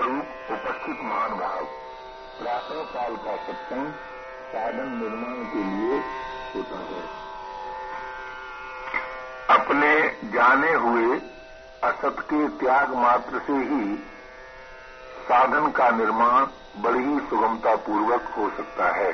स्वरूप 0.00 0.28
उपस्थित 0.50 0.98
महानुभाव। 1.02 1.64
प्रातः 2.40 2.82
काल 2.82 3.16
का 3.16 3.36
सत्संग 3.36 3.92
साधन 4.52 4.88
निर्माण 5.02 5.42
के 5.44 5.64
लिए 5.64 5.98
होता 6.54 6.78
है। 6.78 7.02
अपने 9.58 10.08
जाने 10.24 10.72
हुए 10.72 11.18
असत 11.84 12.16
के 12.20 12.48
त्याग 12.48 12.94
मात्र 12.94 13.38
से 13.38 13.52
ही 13.52 13.96
साधन 15.28 15.70
का 15.70 15.90
निर्माण 15.90 16.46
बड़ी 16.82 17.04
ही 17.04 17.20
सुगमता 17.20 17.76
पूर्वक 17.76 18.32
हो 18.38 18.50
सकता 18.56 18.88
है। 18.96 19.12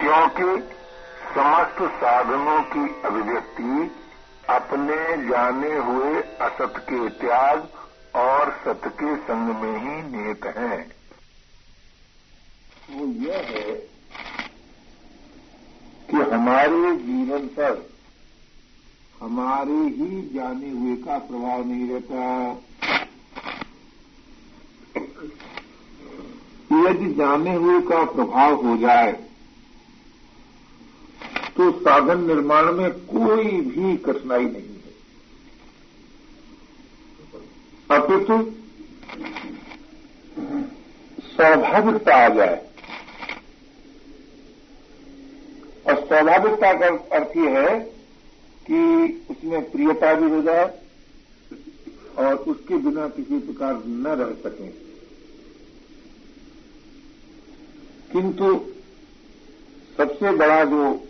क्योंकि 0.00 0.76
समस्त 1.34 1.82
साधनों 1.82 2.62
की 2.62 3.02
अभिव्यक्ति 3.04 3.96
अपने 4.50 5.28
जाने 5.28 5.76
हुए 5.76 6.22
असत 6.22 6.78
के 6.78 7.08
त्याग 7.08 7.68
और 8.14 8.50
सत 8.64 8.86
के 9.00 9.16
संग 9.16 9.54
में 9.56 9.76
ही 9.78 10.02
निहित 10.10 10.44
है। 10.56 10.78
वो 12.90 13.06
यह 13.24 13.46
है 13.48 13.74
कि 16.08 16.16
हमारे 16.32 16.96
जीवन 16.98 17.46
पर 17.58 17.88
हमारे 19.20 19.78
ही 19.96 20.20
जाने 20.34 20.70
हुए 20.70 20.96
का 20.96 21.18
प्रभाव 21.20 21.64
नहीं 21.66 21.88
रहता। 21.88 22.24
यदि 26.72 27.12
जाने 27.14 27.54
हुए 27.54 27.80
का 27.82 28.04
प्रभाव 28.12 28.54
हो 28.66 28.76
जाए 28.76 29.12
तो 31.56 31.70
साधन 31.80 32.26
निर्माण 32.26 32.72
में 32.72 32.90
कोई 33.06 33.60
भी 33.62 33.96
कठिनाई 33.96 34.44
नहीं 34.44 34.76
है 34.76 34.92
अपितु 37.90 38.52
स्वाभाविकता 41.22 42.16
आ 42.16 42.28
जाए। 42.28 42.66
और 45.86 46.06
स्वाभाविकता 46.06 46.72
का 46.72 46.86
अर्थ 47.16 47.36
यह 47.36 47.58
है 47.58 47.80
कि 48.70 48.80
उसमें 49.30 49.70
प्रियता 49.70 50.14
भी 50.14 50.30
हो 50.30 50.42
जाए 50.42 50.78
और 52.18 52.34
उसके 52.34 52.76
बिना 52.78 53.08
किसी 53.08 53.38
प्रकार 53.38 53.82
न 53.86 54.06
रह 54.06 54.50
सकें। 54.50 54.70
किंतु 58.12 58.60
सबसे 59.96 60.30
बड़ा 60.30 60.64
जो 60.64 61.06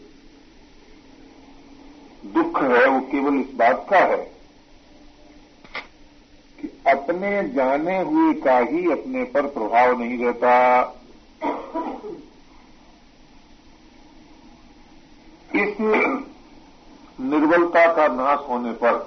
दुख 2.27 2.63
है, 2.63 2.89
वो 2.89 3.01
केवल 3.01 3.41
इस 3.41 3.55
बात 3.55 3.87
का 3.91 3.99
है 3.99 4.30
कि 6.61 6.69
अपने 6.91 7.49
जाने 7.49 8.01
हुए 8.01 8.33
का 8.35 8.59
ही 8.59 8.91
अपने 8.93 9.25
पर 9.25 9.47
प्रभाव 9.49 9.99
नहीं 9.99 10.19
रहता। 10.25 10.53
इस 15.55 15.81
निर्बलता 17.21 17.87
का 17.95 18.07
नाश 18.09 18.39
होने 18.49 18.73
पर 18.73 18.99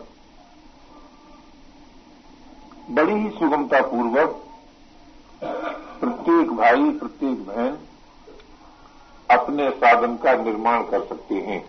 बड़ी 2.90 3.14
ही 3.14 3.30
सुगमता 3.30 3.82
पूर्वक 3.82 4.40
प्रत्येक 6.00 6.52
भाई, 6.52 6.90
प्रत्येक 6.92 7.46
बहन 7.46 7.78
अपने 9.30 9.70
साधन 9.72 10.16
का 10.16 10.34
निर्माण 10.44 10.84
कर 10.84 11.06
सकते 11.06 11.36
हैं। 11.36 11.60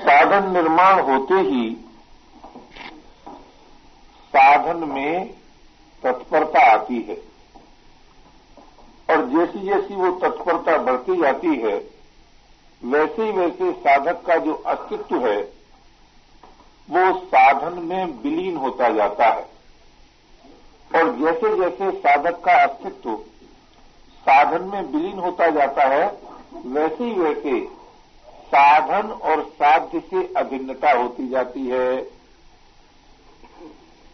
साधन 0.00 0.50
निर्माण 0.52 1.00
होते 1.00 1.40
ही 1.48 1.68
साधन 4.32 4.88
में 4.88 5.30
तत्परता 6.02 6.60
आती 6.72 7.00
है। 7.00 7.16
और 9.10 9.24
जैसी 9.26 9.60
जैसी 9.66 9.94
वो 9.94 10.10
तत्परता 10.18 10.76
बढ़ती 10.78 11.16
जाती 11.16 11.54
है 11.56 11.78
वैसे 12.82 13.22
ही 13.22 13.32
वैसे 13.32 13.72
साधक 13.72 14.22
का 14.26 14.36
जो 14.36 14.52
अस्तित्व 14.54 15.26
है, 15.26 15.40
वो 16.88 17.18
साधन 17.18 17.82
में 17.82 18.04
विलीन 18.22 18.56
होता 18.56 18.88
जाता 18.88 19.26
है। 19.26 19.48
और 20.90 21.10
जैसे 21.16 21.56
जैसे 21.56 21.90
साधक 21.98 22.40
का 22.40 22.52
अस्तित्व 22.62 23.16
साधन 24.26 24.64
में 24.64 24.80
विलीन 24.82 25.18
होता 25.18 25.50
जाता 25.50 25.82
है 25.82 26.06
वैसे 26.66 27.04
ही 27.04 27.12
वैसे 27.12 27.60
साधन 28.46 29.10
और 29.10 29.42
साध्य 29.52 30.00
से 30.00 30.32
अभिन्नता 30.36 30.92
होती 30.92 31.28
जाती 31.28 31.66
है। 31.66 32.19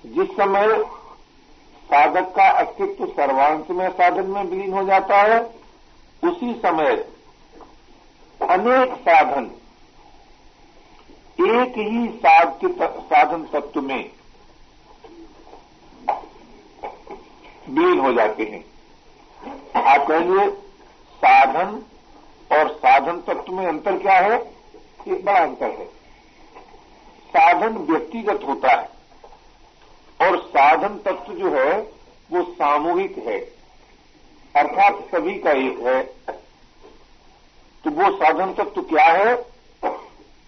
जिस 0.06 0.28
समय 0.36 0.84
साधक 1.86 2.34
का 2.36 2.48
अस्तित्व 2.50 3.06
सर्वांश 3.06 3.70
में 3.70 3.88
साधन 3.90 4.26
में 4.26 4.42
विलीन 4.44 4.72
हो 4.72 4.84
जाता 4.84 5.16
है, 5.22 5.40
उसी 6.24 6.52
समय 6.54 6.96
अनेक 8.42 8.94
साधन, 8.98 9.44
एक 11.40 11.72
ही 11.78 12.20
साधन 13.04 13.44
तत्व 13.44 13.80
में 13.80 14.10
विलीन 17.68 17.98
हो 17.98 18.12
जाते 18.12 18.44
हैं। 18.44 18.64
आप 19.82 20.06
कहेंगे, 20.06 20.50
साधन 21.16 21.82
और 22.52 22.72
साधन 22.74 23.20
तत्व 23.20 23.52
में 23.52 23.66
अंतर 23.66 23.98
क्या 23.98 24.18
है? 24.18 24.40
एक 25.08 25.24
बड़ा 25.24 25.40
अंतर 25.40 25.70
है। 25.70 25.86
साधन 27.28 27.76
व्यक्तिगत 27.90 28.40
होता 28.48 28.70
है। 28.70 28.95
और 30.20 30.42
साधन 30.42 30.98
तत्व 30.98 31.32
जो 31.32 31.50
है, 31.50 31.80
वो 32.32 32.42
सामूहिक 32.42 33.18
है। 33.18 33.38
अर्थात 34.56 34.94
सभी 35.12 35.38
का 35.38 35.50
एक 35.50 35.78
है। 35.78 36.02
तो 37.84 37.90
वो 37.90 38.16
साधन 38.16 38.52
तत्व 38.52 38.82
क्या 38.82 39.04
है? 39.04 39.46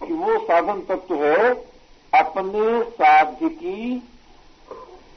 कि 0.07 0.13
वो 0.13 0.39
साधन 0.39 0.81
तत्व 0.81 1.25
है 1.25 1.53
अपने 2.13 2.83
साध्य 2.83 3.49
की 3.49 4.03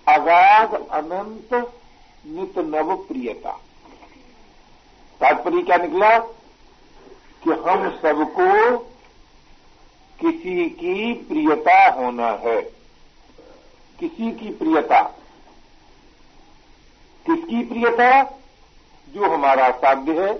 अगाध, 0.08 0.74
अनंत, 0.74 1.54
नित 2.26 2.58
नव 2.58 2.96
प्रियता। 2.96 3.52
तात्पर्य 5.20 5.62
क्या 5.62 5.76
निकला? 5.76 6.18
कि 7.44 7.50
हम 7.50 7.90
सबको 7.90 8.78
किसी 10.20 10.70
की 10.70 11.12
प्रियता 11.12 11.90
होना 11.90 12.28
है। 12.28 12.81
किसी 14.02 14.32
की 14.32 14.48
प्रियता। 14.48 15.02
किसकी 17.26 17.64
प्रियता? 17.64 18.22
जो 19.14 19.34
हमारा 19.34 19.70
साध्य 19.70 20.12
है। 20.12 20.34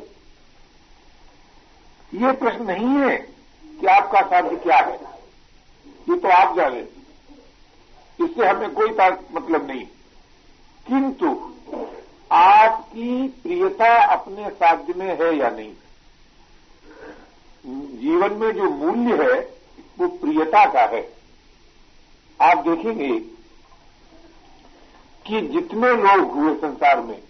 ये 2.14 2.32
प्रश्न 2.32 2.62
नहीं 2.64 2.86
है 2.86 3.16
कि 3.80 3.86
आपका 3.86 4.22
साध्य 4.22 4.56
क्या 4.56 4.76
है। 4.76 4.96
ये 5.86 6.18
तो 6.18 6.28
आप 6.28 6.56
जाने। 6.56 6.80
इससे 8.24 8.46
हमें 8.48 8.70
कोई 8.70 8.88
मतलब 9.32 9.66
नहीं। 9.66 9.84
किंतु 10.88 11.54
आपकी 12.32 13.28
प्रियता 13.28 14.04
अपने 14.04 14.50
साध्य 14.50 14.92
में 14.96 15.18
है 15.20 15.36
या 15.36 15.50
नहीं? 15.50 15.74
जीवन 17.98 18.32
में 18.32 18.52
जो 18.52 18.64
मूल्य 18.64 19.22
है, 19.22 19.40
वो 19.98 20.08
प्रियता 20.08 20.72
का 20.72 20.80
है। 20.80 21.12
आप 22.40 22.58
देखेंगे 22.58 23.31
कि 25.26 25.40
जितने 25.40 25.88
लोग 25.88 26.30
हुए 26.30 26.54
संसार 26.54 27.00
में, 27.00 27.22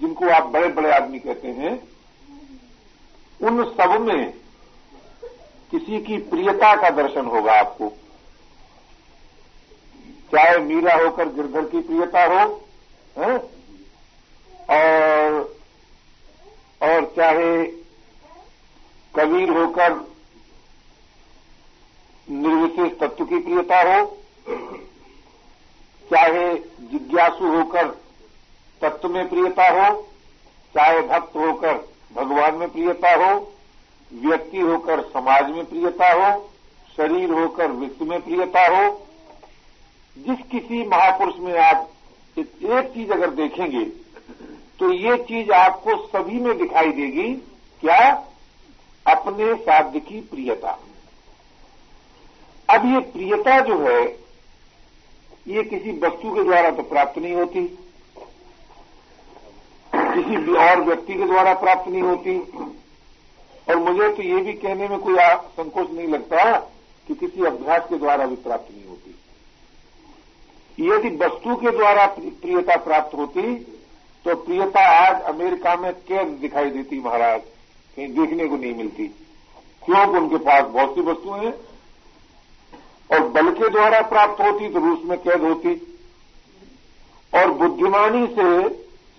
जिनको 0.00 0.28
आप 0.28 0.46
बड़े 0.46 0.68
बड़े 0.68 0.92
आदमी 0.92 1.18
कहते 1.18 1.48
हैं, 1.48 1.72
उन 3.40 3.64
सब 3.70 4.00
में 4.00 4.32
किसी 5.70 6.00
की 6.00 6.16
प्रियता 6.18 6.74
का 6.76 6.90
दर्शन 6.90 7.26
होगा 7.26 7.52
आपको 7.52 7.92
चाहे 10.32 10.58
मीरा 10.58 10.94
होकर 10.94 11.28
गिरधर 11.28 11.64
की 11.64 11.80
प्रियता 11.80 12.24
हो, 12.24 12.68
है? 13.18 13.36
और 14.70 15.58
और 16.82 17.04
चाहे 17.16 17.64
कबीर 19.14 19.50
होकर 19.50 19.92
निर्विशेष 22.28 22.98
तत्व 22.98 23.24
की 23.24 23.38
प्रियता 23.38 23.80
हो 23.82 24.04
चाहे 26.10 26.54
जिज्ञासु 26.90 27.39
होकर 27.50 27.86
तत्व 28.82 29.08
में 29.08 29.28
प्रियता 29.28 29.68
हो, 29.70 29.90
चाहे 30.74 31.00
भक्त 31.02 31.36
होकर 31.36 31.74
भगवान 32.14 32.54
में 32.54 32.68
प्रियता 32.70 33.14
हो, 33.16 33.32
व्यक्ति 34.10 34.60
होकर 34.60 35.02
समाज 35.08 35.50
में 35.50 35.64
प्रियता 35.64 36.12
हो, 36.12 36.30
शरीर 36.96 37.30
होकर 37.32 37.70
विश्व 37.72 38.04
में 38.04 38.20
प्रियता 38.20 38.66
हो, 38.68 38.82
जिस 40.16 40.38
किसी 40.50 40.86
महापुरुष 40.86 41.34
में 41.38 41.58
आप 41.60 41.88
एक 42.38 42.90
चीज़ 42.94 43.12
अगर 43.12 43.30
देखेंगे 43.32 43.84
तो 44.78 44.92
ये 44.92 45.16
चीज़ 45.24 45.50
आपको 45.52 45.96
सभी 46.06 46.38
में 46.40 46.56
दिखाई 46.58 46.90
देगी, 46.92 47.28
क्या? 47.82 48.10
अपने 49.06 49.54
साध्य 49.56 50.00
की 50.00 50.20
प्रियता। 50.22 50.78
अब 52.68 52.86
ये 52.86 53.00
प्रियता 53.12 53.58
जो 53.60 53.78
है 53.80 54.04
ये 55.46 55.62
किसी 55.62 55.92
वस्तु 55.98 56.34
के 56.34 56.42
द्वारा 56.44 56.70
तो 56.70 56.82
प्राप्त 56.82 57.18
नहीं 57.18 57.34
होती। 57.34 57.64
किसी 59.92 60.54
और 60.56 60.80
व्यक्ति 60.80 61.14
के 61.14 61.24
द्वारा 61.24 61.54
प्राप्त 61.54 61.88
नहीं 61.88 62.02
होती। 62.02 62.38
और 63.68 63.76
मुझे 63.76 64.08
तो 64.08 64.22
ये 64.22 64.36
भी 64.36 64.52
कहने 64.52 64.88
में 64.88 64.98
कोई 64.98 65.16
संकोच 65.52 65.90
नहीं 65.90 66.08
लगता 66.08 66.58
कि 67.08 67.14
किसी 67.14 67.44
अभ्यास 67.44 67.88
के 67.88 67.96
द्वारा 67.96 68.26
भी 68.26 68.36
प्राप्त 68.36 68.72
नहीं 68.72 68.84
होती। 68.84 69.14
यदि 70.78 71.08
वस्तु 71.16 71.56
के 71.56 71.70
द्वारा 71.70 72.06
प्रियता 72.08 72.76
प्राप्त 72.76 73.14
होती 73.14 73.54
तो 74.24 74.34
प्रियता 74.36 74.80
आज 74.98 75.22
अमेरिका 75.24 75.74
में 75.76 75.92
कैद 76.08 76.28
दिखाई 76.40 76.70
देती 76.70 77.00
महाराज। 77.00 77.40
कहीं 77.96 78.08
देखने 78.08 78.48
को 78.48 78.56
नहीं 78.56 78.74
मिलती। 78.74 79.06
क्योंकि 79.82 80.18
उनके 80.18 80.36
पास 80.36 80.64
बहुत 80.64 80.94
सी 80.94 81.00
वस्तुएँ 81.00 81.44
हैं। 81.44 81.52
और 83.10 83.28
बल 83.28 83.50
के 83.50 83.68
द्वारा 83.68 84.00
प्राप्त 84.08 84.40
होती 84.40 84.68
तो 84.68 84.78
रूस 84.78 84.98
में 85.04 85.18
कैद 85.18 85.42
होती। 85.42 85.74
और 87.32 87.50
बुद्धिमानी 87.50 88.26
से, 88.28 88.68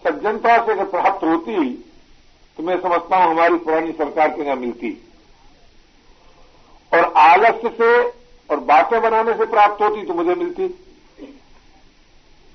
सज्जनता 0.03 0.57
से 0.65 0.71
अगर 0.71 0.85
प्राप्त 0.85 1.23
होती 1.23 1.69
तो 2.59 2.63
मैं 2.63 2.79
समझता 2.81 3.17
हूँ 3.17 3.31
हमारी 3.31 3.55
पुरानी 3.55 3.91
सरकार 3.91 4.29
के 4.29 4.43
यहाँ 4.43 4.55
मिलती। 4.55 4.91
और 6.91 7.13
आलस्य 7.17 7.69
से 7.69 7.91
और 8.49 8.59
बातें 8.65 9.01
बनाने 9.01 9.33
से 9.33 9.45
प्राप्त 9.45 9.81
होती 9.81 10.05
तो 10.05 10.13
मुझे 10.13 10.35
मिलती। 10.35 10.67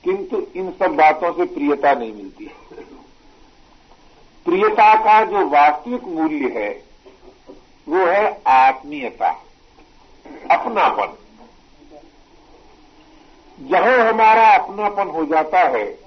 किंतु 0.05 0.43
इन 0.57 0.71
सब 0.71 0.97
बातों 0.97 1.33
से 1.33 1.45
प्रियता 1.45 1.93
नहीं 1.95 2.13
मिलती। 2.13 2.51
प्रियता 4.47 4.95
का 4.95 5.25
जो 5.25 5.47
वास्तविक 5.49 6.05
मूल्य 6.09 6.49
है, 6.57 6.71
वो 7.87 8.05
है 8.07 8.43
आत्मीयता, 8.49 9.31
अपनापन। 10.51 11.17
जहाँ 13.61 14.13
हमारा 14.13 14.49
अपनापन 14.55 15.09
हो 15.09 15.25
जाता 15.25 15.59
है। 15.59 15.99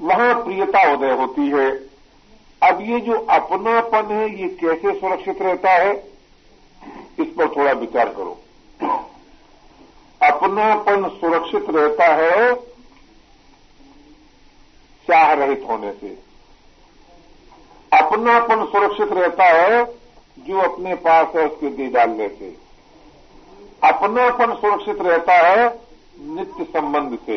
वहाँ 0.00 0.44
प्रियता 0.44 0.92
उदय 0.92 1.12
होती 1.12 1.48
है। 1.48 1.88
अब 2.62 2.80
ये 2.80 3.00
जो 3.00 3.12
अपनापन 3.12 4.14
है, 4.14 4.42
ये 4.42 4.48
कैसे 4.48 5.00
सुरक्षित 5.00 5.42
रहता 5.42 5.70
है, 5.70 6.04
इस 7.18 7.26
पर 7.26 7.56
थोड़ा 7.56 7.72
विचार 7.72 8.08
करो। 8.08 8.38
अपनापन 10.22 11.08
सुरक्षित 11.08 11.66
रहता 11.70 12.04
है 12.04 12.54
चाह 15.08 15.32
रहित 15.32 15.66
होने 15.68 15.92
से। 15.92 16.18
अपनापन 17.98 18.66
सुरक्षित 18.66 19.12
रहता 19.12 19.44
है 19.44 19.84
जो 20.38 20.60
अपने 20.60 20.94
पास 20.94 21.26
है, 21.36 21.48
उसके 21.48 21.68
दे 21.68 21.86
डालने 21.86 22.28
से। 22.28 22.67
अपनापन 23.82 24.54
सुरक्षित 24.54 25.02
रहता 25.02 25.34
है 25.34 25.68
नित्य 26.20 26.64
संबंध 26.64 27.18
से। 27.26 27.36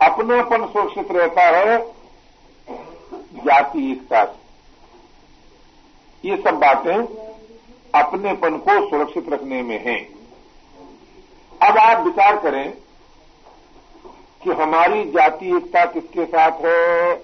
अपनापन 0.00 0.66
सुरक्षित 0.66 1.12
रहता 1.12 1.42
है 1.42 1.78
जाति 3.36 4.06
से 4.12 4.24
ये 6.24 6.36
सब 6.36 6.58
बातें 6.58 6.96
अपनेपन 7.94 8.56
को 8.58 8.88
सुरक्षित 8.90 9.28
रखने 9.28 9.62
में 9.62 9.78
हैं। 9.84 10.00
अब 11.60 11.78
आप 11.78 12.04
विचार 12.04 12.36
करें 12.36 12.72
कि 14.42 14.50
हमारी 14.52 15.04
जाति 15.10 15.56
एकता 15.56 15.84
किसके 15.84 16.24
साथ 16.24 16.64
है? 16.64 17.16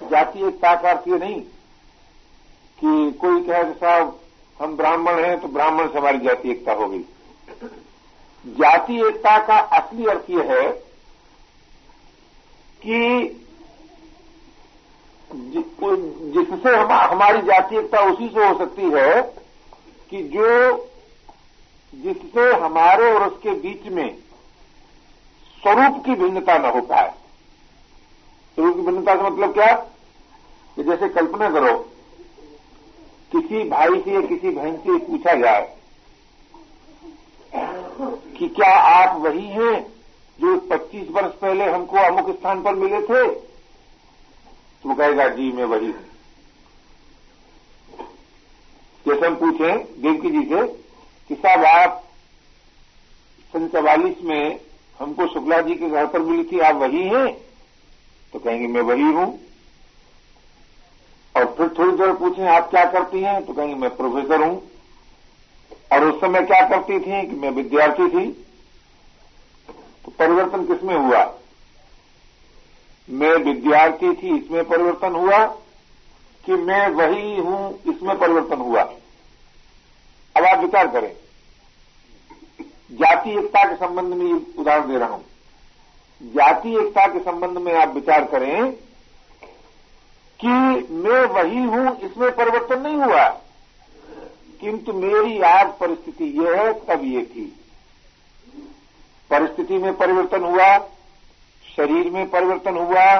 जाति 0.00 0.46
एकता 0.46 0.74
का 0.74 0.90
अर्थ 0.90 1.08
ये 1.08 1.18
नहीं 1.18 1.40
कि 2.78 3.18
कोई 3.20 3.40
कहे 3.42 3.72
साहब 3.72 4.20
हम 4.60 4.76
ब्राह्मण 4.76 5.18
हैं 5.24 5.38
तो 5.40 5.48
ब्राह्मण 5.48 5.88
से 5.88 5.98
हमारी 5.98 6.18
जाति 6.18 6.50
एकता 6.50 6.72
हो 6.72 6.86
गई। 6.88 7.04
जाति 8.44 9.00
एकता 9.06 9.36
का 9.38 9.58
असली 9.78 10.06
अर्थ 10.06 10.30
यह 10.30 10.52
है 10.52 10.70
कि 12.80 13.34
जिससे 15.32 16.76
हम, 16.76 16.92
हमारी 16.92 17.40
जाति 17.42 17.76
एकता 17.76 18.00
उसी 18.02 18.28
से 18.28 18.46
हो 18.46 18.58
सकती 18.58 18.90
है 18.90 19.22
कि 20.10 20.22
जो 20.28 20.86
जिससे 21.94 22.52
हमारे 22.54 23.12
और 23.12 23.26
उसके 23.26 23.50
बीच 23.60 23.86
में 23.88 24.08
स्वरूप 25.62 26.04
की 26.04 26.14
भिन्नता 26.14 26.56
न 26.58 26.64
हो 26.66 26.80
पाए। 26.80 27.10
स्वरूप 28.54 28.76
की 28.76 28.82
भिन्नता 28.82 29.14
का 29.14 29.22
मतलब 29.22 29.52
क्या? 29.54 29.74
कि 30.76 30.82
जैसे 30.84 31.08
कल्पना 31.08 31.50
करो 31.50 31.76
किसी 33.32 33.68
भाई 33.68 34.00
से 34.00 34.14
या 34.14 34.20
किसी 34.20 34.50
बहन 34.50 34.76
से 34.76 34.98
पूछा 34.98 35.34
जाए 35.34 35.76
कि 38.38 38.48
क्या 38.48 38.72
आप 38.74 39.20
वही 39.20 39.46
हैं 39.46 39.82
जो 40.40 40.56
25 40.56 41.10
वर्ष 41.10 41.34
पहले 41.34 41.64
हमको 41.64 41.96
अमुक 41.96 42.38
स्थान 42.38 42.62
पर 42.62 42.74
मिले 42.74 43.00
थे? 43.00 43.28
तो 44.82 44.94
कहेगा, 44.94 45.28
जी, 45.28 45.52
मैं 45.52 45.64
वही 45.64 45.86
हूँ। 45.86 46.04
जैसे 49.08 49.26
हम 49.26 49.34
पूछें, 49.34 50.02
देवकी 50.02 50.30
जी 50.30 50.42
से, 50.42 50.66
कि 51.28 51.34
साहब, 51.34 51.64
आप 51.64 52.04
सन 53.52 53.68
चवालीस 53.68 54.16
में 54.22 54.60
हमको 54.98 55.26
शुक्ला 55.26 55.60
जी 55.60 55.74
के 55.74 55.88
घर 55.88 56.06
पर 56.06 56.18
मिली 56.18 56.44
थी, 56.44 56.58
आप 56.58 56.74
वही 56.74 57.02
हैं? 57.02 57.32
तो 58.32 58.38
कहेंगे, 58.38 58.66
मैं 58.66 58.80
वही 58.80 59.02
हूँ। 59.02 59.47
और 61.38 61.54
फिर 61.58 61.68
थोड़ी 61.68 61.96
देर 61.96 62.12
पूछें, 62.12 62.46
आप 62.46 62.70
क्या 62.70 62.84
करती 62.84 63.20
हैं? 63.20 63.46
तो 63.46 63.52
कहेंगे, 63.52 63.74
मैं 63.74 63.96
प्रोफेसर 63.96 64.42
हूँ। 64.42 64.70
और 65.92 66.04
उस 66.04 66.20
समय 66.20 66.42
क्या 66.42 66.68
करती 66.68 67.00
थी 67.00 67.26
कि 67.26 67.36
मैं 67.36 67.50
विद्यार्थी 67.50 68.08
थी। 68.08 68.46
तो 70.04 70.12
परिवर्तन 70.18 70.66
किसमें 70.66 70.94
हुआ? 70.96 71.34
मैं 73.10 73.30
विद्यार्थी 73.30 74.12
थी, 74.14 74.38
इसमें 74.38 74.64
परिवर्तन 74.64 75.12
हुआ 75.12 75.46
कि 76.44 76.52
मैं 76.52 76.88
वही 76.88 77.36
हूँ, 77.36 77.82
इसमें 77.94 78.18
परिवर्तन 78.18 78.56
हुआ। 78.56 78.82
अब 80.36 80.44
आप 80.44 80.58
विचार 80.58 80.88
करें। 80.88 81.16
जाति 82.92 83.30
एकता 83.30 83.64
के 83.64 83.76
संबंध 83.76 84.14
में 84.14 84.56
उदाहरण 84.58 84.88
दे 84.88 84.98
रहा 84.98 85.08
हूँ। 85.08 85.24
जाति 86.22 86.76
एकता 86.76 87.06
के 87.06 87.18
संबंध 87.18 87.58
में 87.58 87.74
आप 87.74 87.94
विचार 87.94 88.24
करें 88.24 88.72
कि 90.44 90.48
मैं 90.90 91.26
वही 91.26 91.62
हूँ, 91.62 92.00
इसमें 92.00 92.36
परिवर्तन 92.36 92.80
नहीं 92.82 92.96
हुआ। 92.96 93.28
किंतु 94.60 94.92
मेरी 94.92 95.40
आज 95.40 95.66
परिस्थिति 95.66 96.24
यह 96.24 96.62
है, 96.62 96.72
तब 96.72 97.00
ये 97.04 97.22
थी। 97.22 97.60
परिस्थिति 99.30 99.78
में 99.78 99.96
परिवर्तन 99.96 100.42
हुआ, 100.42 100.78
शरीर 101.76 102.10
में 102.10 102.30
परिवर्तन 102.30 102.76
हुआ, 102.76 103.18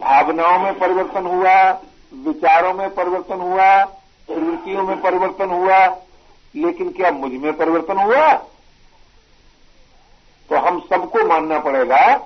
भावनाओं 0.00 0.58
में 0.58 0.78
परिवर्तन 0.78 1.26
हुआ, 1.26 1.70
विचारों 2.14 2.74
में 2.74 2.94
परिवर्तन 2.94 3.40
हुआ, 3.40 3.84
प्रवृत्तियों 4.28 4.82
में 4.82 5.02
परिवर्तन 5.02 5.50
हुआ, 5.50 5.86
लेकिन 6.56 6.92
क्या 6.92 7.10
मुझमें 7.10 7.56
परिवर्तन 7.56 7.96
हुआ? 7.96 8.32
तो 10.50 10.56
हम 10.56 10.80
सबको 10.80 11.26
मानना 11.26 11.58
पड़ेगा 11.58 12.16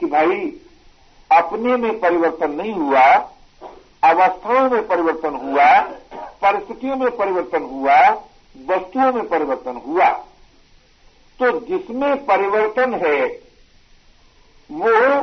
कि 0.00 0.06
भाई 0.06 0.60
अपने 1.36 1.76
में 1.76 2.00
परिवर्तन 2.00 2.50
नहीं 2.50 2.72
हुआ, 2.72 3.04
अवस्थाओं 4.04 4.70
में 4.70 4.86
परिवर्तन 4.86 5.34
हुआ, 5.34 5.80
परिस्थितियों 6.44 6.96
में 6.96 7.16
परिवर्तन 7.16 7.62
हुआ, 7.62 7.98
वस्तुओं 8.66 9.12
में 9.12 9.28
परिवर्तन 9.28 9.82
हुआ। 9.86 10.08
तो 11.38 11.60
जिसमें 11.60 12.24
परिवर्तन 12.24 12.94
है, 12.94 13.26
वो 14.70 15.20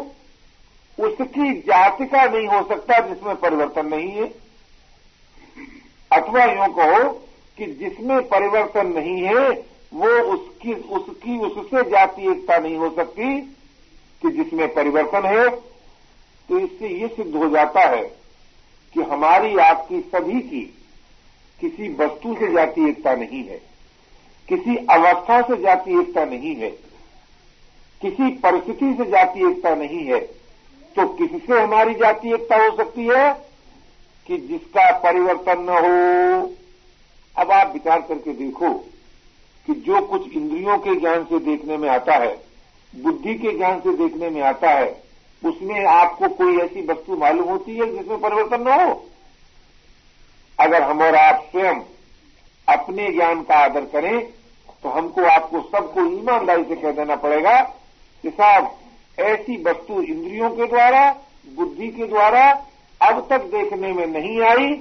उसकी 1.00 1.54
जाति 1.54 2.06
का 2.06 2.24
नहीं 2.24 2.48
हो 2.48 2.68
सकता 2.68 3.00
जिसमें 3.00 3.36
परिवर्तन 3.36 3.86
नहीं 3.86 4.10
है। 4.10 4.34
अथवा 6.12 6.44
यूँ 6.44 6.68
कहो 6.68 7.10
कि 7.58 7.66
जिसमें 7.66 8.28
परिवर्तन 8.28 8.88
नहीं 8.88 9.22
है, 9.22 9.50
वो 9.94 10.08
उसकी 10.08 10.74
उसकी, 10.74 11.38
उससे 11.38 11.90
जाति 11.90 12.32
एकता 12.32 12.58
नहीं 12.58 12.78
हो 12.78 12.90
सकती 12.90 13.42
कि 14.22 14.30
जिसमें 14.30 14.74
परिवर्तन 14.74 15.26
है। 15.26 15.69
तो 16.50 16.60
इससे 16.60 16.88
ये 16.92 17.08
सिद्ध 17.08 17.36
हो 17.36 17.50
जाता 17.50 17.82
है 17.90 18.02
कि 18.96 19.02
हमारी 19.04 19.56
आपकी 19.60 20.00
सभी 20.14 20.40
की 20.42 20.62
किसी 21.60 21.90
वस्तु 21.96 22.34
से 22.36 22.52
जाति 22.54 22.90
एकता 22.90 23.14
नहीं 23.16 23.44
है, 23.44 23.58
किसी 24.50 24.76
अवस्था 24.92 25.42
से 25.42 25.58
जाति 25.62 26.00
एकता 26.00 26.24
नहीं 26.26 26.56
है, 26.56 26.70
किसी 28.02 28.30
परिस्थिति 28.38 28.94
से 28.98 29.10
जाति 29.12 29.48
एकता 29.48 29.74
नहीं 29.76 30.04
है 30.06 30.20
तो 30.96 31.08
किससे 31.10 31.60
हमारी 31.62 31.94
जाति 31.96 32.34
एकता 32.34 32.56
हो 32.58 32.76
सकती 32.78 33.06
है? 33.06 33.32
कि 34.30 34.38
जिसका 34.40 34.92
परिवर्तन 35.00 35.62
न 35.62 35.78
हो। 35.78 36.48
अब 37.36 37.52
आप 37.52 37.72
विचार 37.74 38.02
करके 38.02 38.34
देखो 38.36 38.70
कि 39.68 39.74
जो 39.86 40.02
कुछ 40.08 40.32
इंद्रियों 40.32 40.78
के 40.78 40.96
ज्ञान 40.96 41.24
से 41.24 41.40
देखने 41.42 41.78
में 41.78 41.88
आता 41.90 42.16
है, 42.16 42.34
बुद्धि 42.94 43.34
के 43.36 43.56
ज्ञान 43.58 43.80
से 43.80 43.94
देखने 43.98 44.30
में 44.30 44.42
आता 44.44 44.72
है 44.72 44.92
उसमें 45.46 45.86
आपको 45.86 46.28
कोई 46.28 46.58
ऐसी 46.58 46.86
वस्तु 46.86 47.16
मालूम 47.16 47.50
होती 47.50 47.76
है 47.76 47.98
जिसमें 47.98 48.20
परिवर्तन 48.22 48.62
न 48.62 48.82
हो? 48.82 49.06
अगर 50.60 50.84
हम 50.84 51.02
और 51.02 51.16
आप 51.16 51.48
स्वयं 51.52 51.76
अपने 52.68 53.12
ज्ञान 53.12 53.42
का 53.42 53.56
आदर 53.56 53.82
करें 53.82 54.28
तो 54.84 54.90
हमको 54.90 55.24
आपको 55.24 55.62
सबको 55.62 56.02
ईमानदारी 56.02 56.64
से 56.64 56.76
कह 56.76 56.92
देना 56.92 57.16
पड़ेगा 57.16 57.62
कि 58.24 58.30
साहब, 58.30 58.78
ऐसी 59.20 59.64
वस्तु 59.64 60.02
इंद्रियों 60.02 60.50
के 60.50 60.66
द्वारा, 60.66 61.12
बुद्धि 61.56 61.88
के 61.88 62.06
द्वारा 62.06 62.66
अब 63.02 63.28
तक 63.30 63.42
देखने 63.42 63.94
में 63.94 64.06
नहीं 64.08 64.42
आई 64.42 64.74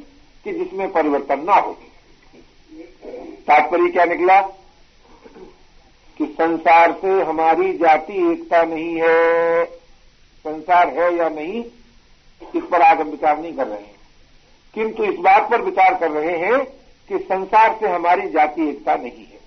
कि 0.44 0.52
जिसमें 0.52 0.92
परिवर्तन 0.92 1.44
ना 1.44 1.54
हो। 1.54 1.76
तात्पर्य 3.48 3.90
क्या 3.90 4.04
निकला? 4.04 4.40
कि 6.18 6.26
संसार 6.26 6.92
से 6.92 7.22
हमारी 7.22 7.72
जाति 7.72 8.32
एकता 8.32 8.62
नहीं 8.62 8.98
है। 9.02 9.77
संसार 10.38 10.88
है 10.88 11.16
या 11.16 11.28
नहीं, 11.28 11.64
इस 12.56 12.62
पर 12.70 12.82
आज 12.82 13.00
हम 13.00 13.08
विचार 13.08 13.38
नहीं 13.38 13.52
कर 13.52 13.66
रहे 13.66 13.78
हैं। 13.78 13.96
किंतु 14.74 15.04
इस 15.04 15.18
बात 15.18 15.50
पर 15.50 15.62
विचार 15.62 15.94
कर 15.94 16.10
रहे 16.10 16.38
हैं 16.38 16.64
कि 17.08 17.18
संसार 17.18 17.76
से 17.80 17.88
हमारी 17.88 18.28
जाति 18.28 18.70
एकता 18.70 18.96
नहीं 18.96 19.26
है। 19.26 19.38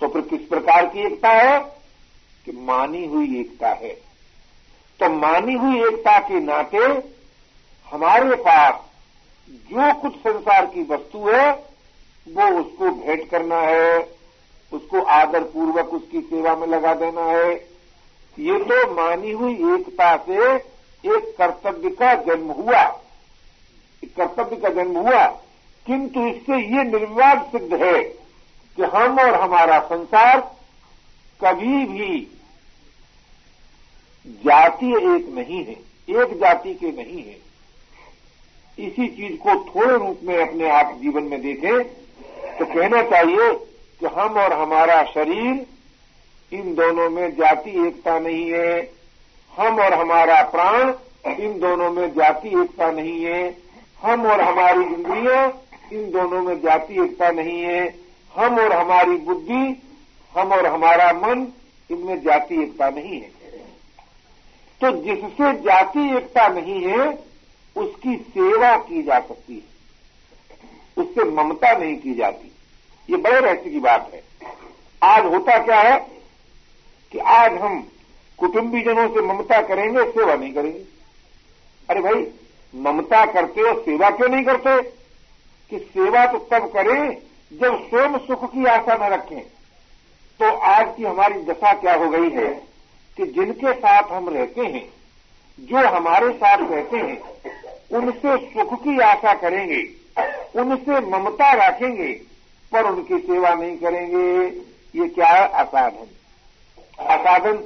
तो 0.00 0.08
फिर 0.08 0.22
किस 0.22 0.40
प्रकार 0.40 0.86
की 0.86 1.06
एकता 1.06 1.28
है? 1.28 1.60
कि 2.44 2.52
मानी 2.52 3.06
हुई 3.06 3.40
एकता 3.40 3.68
है। 3.68 3.88
तो 5.00 5.10
मानी 5.10 5.54
हुई 5.54 5.84
एकता 5.86 6.18
के 6.18 6.40
नाते 6.40 6.78
हमारे 7.90 8.34
पास 8.34 8.74
जो 9.50 9.94
कुछ 9.94 10.16
संसार 10.16 10.66
की 10.66 10.82
वस्तु 10.82 11.18
है, 11.18 11.52
वो 12.28 12.60
उसको 12.60 12.90
भेंट 12.90 13.30
करना 13.30 13.60
है, 13.60 13.98
उसको 14.72 15.02
आदर 15.02 15.42
पूर्वक 15.42 15.88
उसकी 15.94 16.20
सेवा 16.20 16.56
में 16.56 16.66
लगा 16.66 16.94
देना 16.94 17.24
है 17.24 17.73
ये 18.38 18.58
तो 18.58 18.94
मानी 18.94 19.30
हुई 19.30 19.54
एकता 19.74 20.16
से 20.16 20.54
एक 21.08 21.34
कर्तव्य 21.38 21.90
का 21.90 22.14
जन्म 22.14 22.50
हुआ। 22.50 22.82
कर्तव्य 24.16 24.56
का 24.56 24.68
जन्म 24.68 24.96
हुआ। 24.98 25.26
किंतु 25.86 26.26
इससे 26.26 26.56
ये 26.56 26.82
निर्विवाद 26.84 27.44
सिद्ध 27.52 27.82
है 27.82 28.02
कि 28.76 28.82
हम 28.82 29.18
और 29.18 29.34
हमारा 29.34 29.78
संसार 29.80 30.40
कभी 31.40 31.84
भी 31.86 32.20
जाति 34.26 34.86
एक 34.86 35.28
नहीं 35.34 35.64
है, 35.64 35.76
एक 36.22 36.38
जाति 36.38 36.74
के 36.74 36.86
नहीं 36.86 37.22
है। 37.22 37.36
इसी 38.78 39.06
चीज़ 39.08 39.36
को 39.38 39.54
थोड़े 39.64 39.96
रूप 39.98 40.20
में 40.22 40.36
अपने 40.36 40.70
आप 40.70 40.98
जीवन 41.02 41.22
में 41.22 41.40
देखें 41.42 41.82
तो 42.58 42.64
कहना 42.64 43.02
चाहिए 43.02 43.52
कि 44.00 44.06
हम 44.06 44.38
और 44.38 44.52
हमारा 44.52 45.02
शरीर 45.04 45.66
इन 46.54 46.74
दोनों 46.74 47.10
में 47.10 47.30
जाति 47.30 47.86
एकता 47.86 48.18
नहीं 48.18 48.52
है। 48.52 48.90
हम 49.56 49.78
और 49.78 49.94
हमारा 49.94 50.42
प्राण 50.42 50.92
इन 51.40 51.58
दोनों 51.58 51.90
में 51.90 52.10
जाति 52.10 52.48
एकता 52.48 52.90
नहीं 52.90 53.24
है। 53.24 53.56
हम 54.02 54.26
और 54.26 54.40
हमारी 54.40 54.84
इंद्रियाँ 54.84 55.62
इन 55.92 56.10
दोनों 56.10 56.42
में 56.42 56.60
जाति 56.60 57.02
एकता 57.02 57.30
नहीं 57.30 57.62
है। 57.62 57.94
हम 58.36 58.58
और 58.58 58.72
हमारी 58.72 59.16
बुद्धि, 59.16 59.82
हम 60.36 60.52
और 60.52 60.66
हमारा 60.66 61.12
मन 61.12 61.48
इनमें 61.90 62.20
जाति 62.20 62.62
एकता 62.62 62.90
नहीं 62.90 63.20
है। 63.20 63.30
तो 64.80 64.90
जिससे 64.90 65.52
जाति 65.52 66.16
एकता 66.16 66.48
नहीं 66.48 66.82
है, 66.82 67.08
उसकी 67.76 68.16
सेवा 68.16 68.76
की 68.76 69.02
जा 69.02 69.20
सकती 69.20 69.54
है। 69.54 69.74
उससे 71.02 71.24
ममता 71.24 71.72
नहीं 71.72 71.96
की 71.96 72.14
जाती। 72.14 72.52
ये 73.10 73.16
बड़े 73.16 73.40
रहस्य 73.40 73.70
की 73.70 73.80
बात 73.80 74.10
है। 74.14 74.22
आज 75.02 75.24
होता 75.24 75.58
क्या 75.58 75.80
है? 75.80 76.14
कि 77.14 77.20
आज 77.20 77.52
हम 77.52 77.88
कुटुंबीजनों 78.38 79.08
से 79.08 79.20
ममता 79.20 79.62
करेंगे, 79.62 80.10
सेवा 80.10 80.34
नहीं 80.34 80.54
करेंगे। 80.54 80.84
अरे 81.90 82.00
भाई, 82.00 82.28
ममता 82.76 83.26
करते 83.26 83.60
हो 83.60 83.80
सेवा 83.80 84.10
क्यों 84.10 84.28
नहीं 84.28 84.44
करते? 84.44 84.82
कि 85.70 85.78
सेवा 85.78 86.26
तो 86.26 86.38
तब 86.38 86.72
करें 86.72 87.18
जब 87.52 87.88
स्वयं 87.88 88.18
सुख 88.18 88.52
की 88.52 88.64
आशा 88.64 88.94
न 88.94 89.12
रखें। 89.12 89.40
तो 90.40 90.56
आज 90.56 90.94
की 90.96 91.04
हमारी 91.04 91.34
दशा 91.34 91.72
क्या 91.72 91.94
हो 91.94 92.08
गई 92.08 92.30
है 92.30 92.48
कि 93.16 93.26
जिनके 93.26 93.72
साथ 93.72 94.02
हम 94.02 94.28
रहते 94.28 94.60
हैं, 94.60 94.92
जो 95.60 95.88
हमारे 95.88 96.32
साथ 96.32 96.58
रहते 96.70 96.96
हैं, 96.96 97.20
उनसे 97.92 98.36
सुख 98.36 98.82
की 98.82 99.00
आशा 99.00 99.34
करेंगे, 99.34 99.82
उनसे 100.60 101.00
ममता 101.00 101.68
रखेंगे, 101.68 102.12
पर 102.72 102.84
उनकी 102.84 103.18
सेवा 103.18 103.54
नहीं 103.54 103.76
करेंगे। 103.76 104.46
ये 105.00 105.08
क्या 105.08 105.26
है। 105.26 105.48
असाधन 105.48 106.06
असाधन 107.00 107.56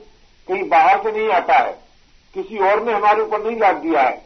कहीं 0.49 0.69
बाहर 0.69 1.03
से 1.03 1.13
नहीं 1.13 1.29
आता 1.29 1.55
है। 1.55 1.73
किसी 2.35 2.59
और 2.59 2.87
ने 2.87 2.93
हमारे 2.93 3.23
ऊपर 3.23 3.45
नहीं 3.47 3.57
लाद 3.57 3.77
दिया 3.77 4.03
है। 4.03 4.25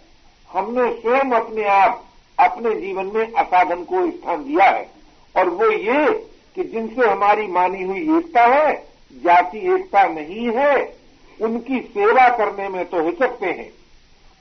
हमने 0.51 1.01
स्वयं 1.01 1.31
अपने 1.31 1.65
आप, 1.65 2.05
अपने 2.39 2.81
जीवन 2.81 3.07
में 3.15 3.33
असाधन 3.33 3.85
को 3.85 4.11
स्थान 4.11 4.45
दिया 4.45 4.65
है। 4.65 4.91
और 5.37 5.49
वो 5.49 5.71
ये 5.71 6.29
कि 6.55 6.65
जिनसे 6.65 7.09
हमारी 7.09 7.47
मानी 7.47 7.83
हुई 7.83 8.19
एकता 8.19 8.43
है, 8.43 8.87
जाति 9.13 9.75
एकता 9.75 10.03
नहीं 10.05 10.51
है, 10.51 10.97
उनकी 11.41 11.81
सेवा 11.81 12.29
करने 12.37 12.69
में 12.69 12.85
तो 12.85 13.03
हिचकते 13.03 13.47
हैं। 13.47 13.73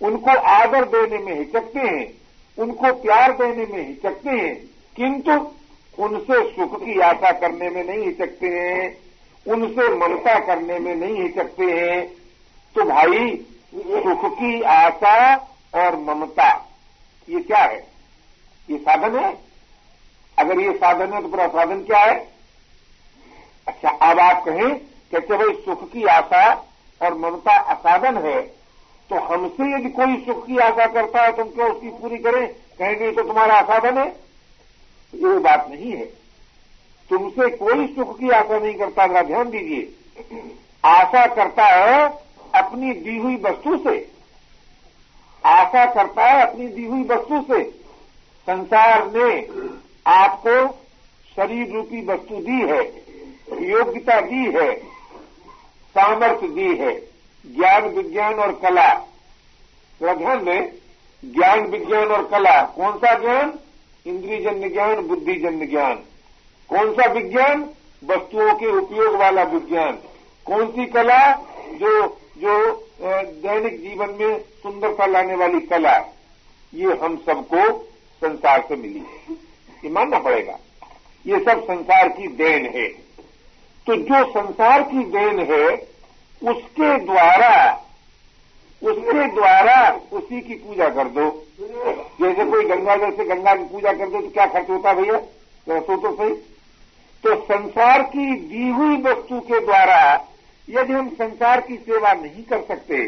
उनको 0.01 0.31
आदर 0.31 0.85
देने 0.85 1.23
में 1.23 1.37
हिचकते 1.37 1.79
हैं, 1.79 2.13
उनको 2.59 2.93
प्यार 2.93 3.31
देने 3.31 3.65
में 3.65 3.87
हिचकते 3.87 4.29
हैं, 4.29 4.55
किंतु 4.95 5.31
उनसे 6.03 6.49
सुख 6.49 6.79
की 6.85 6.99
आशा 6.99 7.31
करने 7.31 7.69
में 7.69 7.83
नहीं 7.83 8.05
हिचकते 8.05 8.47
हैं। 8.47 9.10
उनसे 9.45 9.87
ममता 9.89 10.37
करने 10.39 10.79
में 10.79 10.95
नहीं 10.95 11.21
हिचकते 11.21 11.65
हैं। 11.65 12.07
तो 12.75 12.83
भाई 12.85 13.35
सुख 13.73 14.25
की 14.33 14.61
आशा 14.63 15.35
और 15.73 15.95
ममता, 15.99 16.49
ये 17.27 17.39
क्या 17.41 17.59
है? 17.59 17.77
ये 18.69 18.77
साधन 18.77 19.17
है? 19.19 19.31
अगर 20.37 20.59
ये 20.59 20.73
साधन 20.73 21.13
है 21.13 21.21
तो 21.21 21.27
पूरा 21.27 21.47
साधन 21.49 21.83
क्या 21.83 21.99
है? 21.99 22.15
अच्छा 23.67 23.89
अब 23.89 24.19
आप 24.19 24.43
कहें 24.45 24.75
कि 24.75 25.17
अच्छा 25.17 25.37
भाई 25.37 25.53
सुख 25.65 25.91
की 25.91 26.03
आशा 26.09 26.47
और 27.01 27.17
ममता 27.17 27.57
असाधन 27.73 28.17
है 28.25 28.39
तो 29.09 29.19
हमसे 29.23 29.73
यदि 29.73 29.89
कोई 29.91 30.15
सुख 30.25 30.45
की 30.47 30.57
आशा 30.59 30.85
करता 30.87 31.23
है 31.23 31.31
तो 31.31 31.41
हम 31.41 31.49
क्यों 31.49 31.69
उसकी 31.71 31.89
पूरी 31.91 32.17
करें? 32.19 32.47
कहेंगे 32.79 33.11
तो 33.11 33.23
तुम्हारा 33.23 33.59
असाधन 33.59 33.97
है। 33.97 34.07
ये 35.13 35.37
बात 35.39 35.67
नहीं 35.69 35.91
है। 35.91 36.05
तुमसे 37.11 37.49
कोई 37.49 37.87
सुख 37.87 38.19
की 38.19 38.29
आशा 38.29 38.59
नहीं 38.59 38.75
करता। 38.75 39.07
जरा 39.07 39.21
ध्यान 39.21 39.49
दीजिए। 39.49 39.93
आशा 40.85 41.25
करता 41.35 41.65
है 41.65 42.09
अपनी 42.55 42.93
दी 42.93 43.17
हुई 43.17 43.35
वस्तु 43.35 43.77
से। 43.77 44.11
आशा 45.45 45.93
करता 45.93 46.25
है 46.25 46.51
अपनी 46.51 46.67
दी 46.67 46.85
हुई 46.85 47.03
वस्तु 47.03 47.41
से। 47.41 47.63
संसार 48.41 49.07
ने 49.07 49.47
आपको 50.07 50.73
शरीर 51.35 51.73
रूपी 51.73 52.05
वस्तु 52.05 52.35
दी 52.35 52.61
है, 52.61 52.87
योग्यता 53.69 54.21
दी 54.21 54.51
है, 54.51 54.75
सामर्थ्य 55.95 56.47
दी 56.47 56.75
है, 56.77 56.99
ज्ञान, 57.45 57.83
विज्ञान 57.83 58.33
और 58.33 58.51
कला। 58.51 58.93
ध्यान 60.13 60.43
में 60.43 60.73
ज्ञान, 61.25 61.59
विज्ञान 61.59 62.07
और 62.07 62.27
कला। 62.27 62.61
कौन 62.61 62.97
सा 62.97 63.19
ज्ञान? 63.19 63.59
इंद्रियजन्य 64.05 64.69
ज्ञान 64.69 64.95
बुद्धिजन्य 64.95 65.65
ज्ञान। 65.65 65.99
कौन 66.71 66.93
सा 66.93 67.05
विज्ञान? 67.11 67.69
वस्तुओं 68.03 68.53
के 68.53 68.67
उपयोग 68.77 69.15
वाला 69.15 69.43
विज्ञान। 69.43 69.97
कौन 70.45 70.67
सी 70.67 70.85
कला 70.87 71.19
जो 71.73 71.91
जो 72.37 72.53
दैनिक 73.01 73.81
जीवन 73.81 74.15
में 74.19 74.39
सुंदरता 74.39 75.05
लाने 75.05 75.35
वाली 75.35 75.59
कला 75.67 75.95
ये 76.73 76.93
हम 77.01 77.15
सबको 77.25 77.67
संसार 78.21 78.65
से 78.69 78.75
मिली 78.75 78.99
है। 78.99 79.35
ये 79.83 79.89
मानना 79.89 80.19
पड़ेगा। 80.19 80.57
ये 81.25 81.39
सब 81.39 81.63
संसार 81.63 82.07
की 82.09 82.27
देन 82.27 82.65
है। 82.75 82.87
तो 83.87 83.95
जो 83.95 84.23
संसार 84.31 84.83
की 84.83 85.03
देन 85.11 85.39
है, 85.51 85.67
उसके 86.41 86.97
द्वारा 86.99 87.53
उसके 88.81 89.27
द्वारा 89.27 89.75
उसी 90.11 90.41
की 90.41 90.53
पूजा 90.55 90.87
कर 90.89 91.07
दो। 91.09 91.29
जैसे 92.21 92.45
कोई 92.45 92.65
गंगा 92.65 92.95
जल 92.95 93.11
से 93.11 93.25
गंगा 93.25 93.55
की 93.55 93.63
पूजा 93.63 93.91
कर 93.93 94.09
दो 94.09 94.21
तो 94.21 94.29
क्या 94.29 94.45
खर्च 94.45 94.69
होता 94.69 94.93
भैया? 94.93 95.19
जरा 95.67 95.79
सोचो 95.79 96.15
सही। 96.15 96.33
तो 97.23 97.35
संसार 97.41 98.01
की 98.03 98.35
दी 98.35 98.69
हुई 98.69 98.95
वस्तु 98.97 99.39
के 99.39 99.59
द्वारा 99.59 100.27
यदि 100.67 100.93
हम 100.93 101.09
संसार 101.09 101.61
की 101.61 101.75
सेवा 101.77 102.13
नहीं 102.13 102.43
कर 102.43 102.61
सकते 102.61 103.03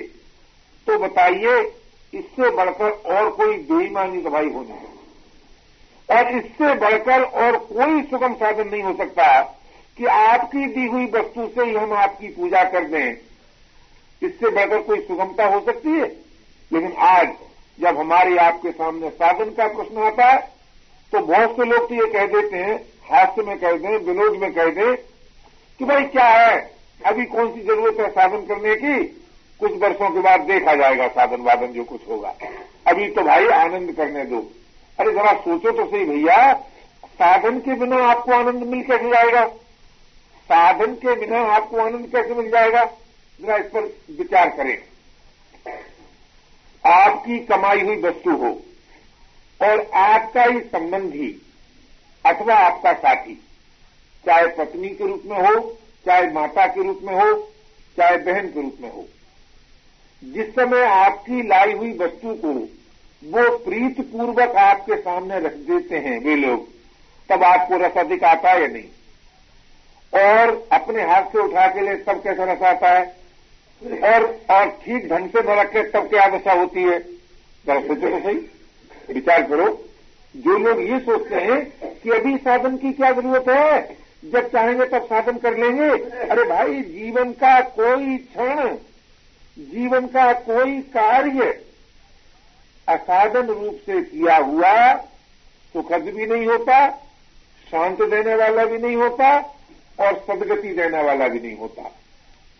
तो 0.88 0.98
बताइए 1.00 1.60
इससे 2.14 2.50
बढ़कर 2.50 2.90
और 3.16 3.30
कोई 3.30 3.58
बेईमानी 3.58 4.22
दवाई 4.22 4.50
होनी 4.50 4.72
है 4.72 6.18
और 6.18 6.36
इससे 6.38 6.74
बढ़कर 6.76 7.24
और 7.44 7.58
कोई 7.58 8.02
सुगम 8.02 8.34
साधन 8.34 8.68
नहीं 8.68 8.84
हो 8.84 8.94
सकता 8.94 9.42
कि 9.98 10.06
आपकी 10.06 10.66
दी 10.66 10.86
हुई 10.88 11.06
वस्तु 11.06 11.48
से 11.56 11.66
ही 11.66 11.76
हम 11.76 11.94
आपकी 11.94 12.28
पूजा 12.28 12.64
कर 12.64 12.84
दें। 12.84 13.18
इससे 14.22 14.50
बढ़कर 14.50 14.82
कोई 14.82 15.00
सुगमता 15.00 15.46
हो 15.46 15.60
सकती 15.66 15.90
है? 15.90 16.06
लेकिन 16.72 16.94
आज 17.00 17.34
जब 17.80 17.98
हमारे 18.00 18.38
आपके 18.38 18.72
सामने 18.72 19.10
साधन 19.10 19.50
का 19.52 19.68
प्रश्न 19.68 20.04
आता 20.04 20.26
है 20.26 20.40
तो 21.14 21.20
बहुत 21.20 21.56
से 21.56 21.66
लोग 21.66 21.90
तो 21.90 21.96
ये 21.96 22.12
कह 22.14 22.26
देते 22.26 22.58
हैं 22.58 22.93
हास्य 23.12 23.42
में 23.42 23.58
कह 23.60 23.72
दें, 23.72 23.98
विनोद 23.98 24.38
में 24.38 24.54
कह 24.54 24.66
दें, 24.66 24.96
कि 25.80 25.86
भाई 25.86 26.04
क्या 26.04 26.28
है? 26.28 26.74
अभी 27.06 27.26
कौन 27.26 27.54
सी 27.54 27.62
ज़रूरत 27.62 28.00
है 28.00 28.10
साधन 28.10 28.46
करने 28.46 28.76
की? 28.76 29.04
कुछ 29.60 29.72
वर्षों 29.72 30.10
के 30.10 30.20
बाद 30.20 30.42
देखा 30.42 30.76
जाएगा 30.76 31.08
साधन 31.08 31.42
वादन 31.42 31.68
जो 31.68 31.84
कुछ 31.84 32.08
होगा। 32.10 32.36
अभी 32.88 33.08
तो 33.08 33.22
भाई 33.22 33.48
आनंद 33.48 33.92
करने 33.92 34.24
दो। 34.26 34.40
अरे 35.00 35.12
जरा 35.12 35.34
सोचो 35.34 35.72
तो 35.72 35.86
सही 35.86 36.06
भैया, 36.06 36.54
साधन 37.14 37.60
के 37.60 37.74
बिना 37.74 38.04
आपको 38.04 38.32
आनंद 38.32 38.64
मिल 38.64 38.82
कैसे 38.84 39.10
जाएगा? 39.10 39.46
साधन 40.50 40.94
के 40.96 41.16
बिना 41.16 41.40
आपको 41.48 41.78
आनंद 41.78 42.08
कैसे 42.08 42.34
मिल 42.34 42.50
जाएगा? 42.52 42.84
जरा 43.40 43.56
इस 43.56 43.66
पर 43.66 43.82
विचार 44.18 44.50
करें। 44.50 44.78
आपकी 46.84 47.40
कमाई 47.40 47.82
हुई 47.82 47.96
वस्तु 47.96 48.32
हो, 48.36 48.50
और 49.62 49.90
आपका 49.96 50.44
ही 50.44 50.60
संबंधी 50.60 51.30
अथवा 52.26 52.56
आपका 52.56 52.94
साथी, 52.94 53.36
चाहे 54.26 54.48
पत्नी 54.48 54.90
के 54.90 55.08
रूप 55.08 55.24
में 55.26 55.38
हो, 55.38 55.78
चाहे 56.06 56.32
माता 56.32 56.68
के 56.68 56.84
रूप 56.84 57.00
में 57.04 57.14
हो, 57.16 57.52
चाहे 57.98 58.18
बहन 58.18 58.48
के 58.48 58.62
रूप 58.62 58.78
में 58.82 58.92
हो। 58.92 59.06
जिस 60.24 60.48
समय 60.48 60.82
आपकी 60.82 61.48
लाई 61.48 61.74
हुई 61.74 61.98
वस्तु 61.98 62.34
को 62.34 62.54
वो 63.24 63.58
प्रीत 63.58 64.02
पूर्वक 64.02 64.56
आपके 64.56 64.96
सामने 64.96 65.40
रख 65.40 65.54
देते 65.54 65.98
हैं 65.98 66.20
वे 66.20 66.36
लोग, 66.36 66.68
तब 67.30 67.44
आपको 67.44 67.78
रस 67.78 67.98
अधिक 67.98 68.24
आता 68.24 68.52
है 68.52 68.62
या 68.62 68.68
नहीं? 68.68 68.84
और 70.14 70.68
अपने 70.72 71.04
हाथ 71.04 71.24
से 71.24 71.40
उठा 71.40 71.68
के 71.68 71.82
लिए 71.82 71.96
तब 71.96 72.24
कैसा 72.24 72.44
रस 72.44 72.62
आता 72.62 72.90
है? 72.90 73.16
और 73.84 74.40
और 74.50 74.70
ठीक 74.70 75.10
ढंग 75.10 75.30
से 75.30 75.42
न 75.42 75.46
रखे, 75.46 75.84
तब 75.84 76.10
क्या 76.10 76.28
दशा 76.28 76.54
होती 76.54 76.84
है? 76.84 77.00
जरा 77.68 77.80
सोचो 77.80 78.10
तो 78.10 78.20
सही, 78.20 78.36
विचार 79.14 79.44
करो। 79.44 79.86
जो 80.36 80.58
लोग 80.58 80.82
ये 80.82 81.00
सोचते 81.00 81.36
हैं 81.36 81.60
कि 81.94 82.10
अभी 82.10 82.38
साधन 82.38 82.78
की 82.78 82.92
क्या 82.94 83.12
ज़रूरत 83.12 83.50
है? 83.50 83.98
जब 84.24 84.48
चाहेंगे 84.52 84.86
तब 84.86 85.06
साधन 85.06 85.38
कर 85.38 85.58
लेंगे। 85.58 85.90
अरे 86.28 86.44
भाई, 86.44 86.82
जीवन 86.82 87.32
का 87.32 87.60
कोई 87.62 88.18
क्षण, 88.18 88.76
जीवन 89.58 90.06
का 90.08 90.32
कोई 90.34 90.80
कार्य 90.94 91.50
असाधन 92.88 93.48
रूप 93.48 93.80
से 93.86 94.02
किया 94.02 94.38
हुआ 94.38 94.94
सुखद 95.76 96.10
भी 96.16 96.26
नहीं 96.26 96.48
होता, 96.48 96.88
शांत 97.68 98.02
देने 98.02 98.36
वाला 98.36 98.66
भी 98.66 98.78
नहीं 98.78 98.96
होता 98.96 99.38
और 100.00 100.24
सदगति 100.28 100.74
देने 100.74 101.04
वाला 101.04 101.28
भी 101.28 101.40
नहीं 101.40 101.58
होता। 101.58 101.84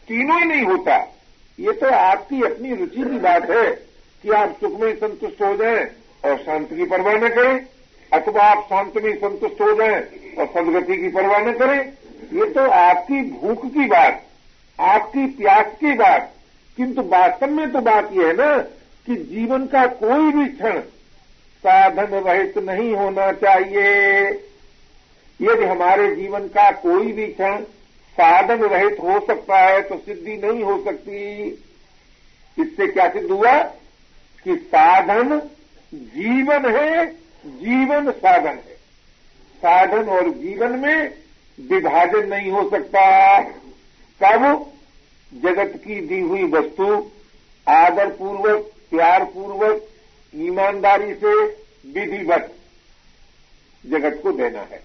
तीनों 0.08 0.40
ही 0.40 0.46
नहीं 0.46 0.64
होता। 0.64 0.98
ये 1.60 1.72
तो 1.72 1.90
आपकी 1.90 2.42
अपनी 2.44 2.76
रुचि 2.76 2.98
की 2.98 3.20
बात 3.20 3.50
है 3.50 3.70
कि 4.24 4.32
आप 4.32 4.56
सुख 4.62 4.80
में 4.80 4.96
संतुष्ट 4.96 5.42
हो 5.42 5.56
जाएँ। 5.56 5.86
और 6.24 6.38
शांति 6.38 6.76
की 6.76 6.86
परवाह 6.86 7.14
न 7.16 7.30
करें। 7.30 7.66
अथवा 8.12 8.44
आप 8.44 8.64
शांत 8.64 8.98
में 9.04 9.16
संतुष्ट 9.16 9.62
हो 9.62 9.74
जाए 9.74 10.00
और 10.40 10.46
सदगति 10.48 10.98
की 10.98 11.10
परवाह 11.10 11.40
न 11.40 11.54
करें। 11.54 11.80
ये 12.34 12.50
तो 12.50 12.70
आपकी 12.72 13.22
भूख 13.32 13.66
की 13.66 13.86
बात, 13.88 14.24
आपकी 14.80 15.26
प्यास 15.34 15.74
की 15.80 15.94
बात। 15.94 16.32
किंतु 16.78 17.02
वास्तव 17.02 17.52
में 17.52 17.72
तो 17.72 17.82
बात 17.82 18.10
यह 18.14 18.28
है 18.28 18.34
ना 18.34 18.58
कि 19.08 19.16
जीवन 19.16 19.66
का 19.66 19.86
कोई 19.96 20.32
भी 20.32 20.46
क्षण 20.48 20.80
साधन 21.64 22.16
रहित 22.20 22.58
नहीं 22.60 22.94
होना 22.96 23.32
चाहिए। 23.34 24.24
यदि 25.40 25.66
हमारे 25.66 26.16
जीवन 26.16 26.48
का 26.48 26.70
कोई 26.80 27.12
भी 27.12 27.28
क्षण 27.28 27.62
साधन 28.18 28.64
रहित 28.66 28.98
हो 29.00 29.20
सकता 29.28 29.58
है 29.60 29.82
तो 29.82 29.98
सिद्धि 29.98 30.36
नहीं 30.38 30.64
हो 30.64 30.78
सकती। 30.84 31.48
इससे 32.58 32.88
क्या 32.88 33.08
सिद्ध 33.10 33.30
हुआ 33.32 33.54
कि 34.46 34.56
साधन 34.68 35.40
जीवन 35.94 36.76
है, 36.76 37.06
जीवन 37.46 38.12
साधन 38.12 38.48
है। 38.48 38.74
साधन 39.58 40.10
और 40.10 40.30
जीवन 40.30 40.80
में 40.80 41.14
विभाजन 41.60 42.28
नहीं 42.28 42.52
हो 42.52 42.70
सकता। 42.70 43.40
कब 44.24 44.72
जगत 45.34 45.74
की 45.78 45.96
दी 45.96 46.20
हुई 46.20 46.44
वस्तु 46.44 47.12
आदरपूर्वक, 47.68 48.72
प्यारपूर्वक, 48.92 49.88
ईमानदारी 50.36 51.14
से 51.14 51.44
विधिवत 51.94 52.56
जगत 53.86 54.20
को 54.24 54.32
देना 54.32 54.60
है। 54.60 54.84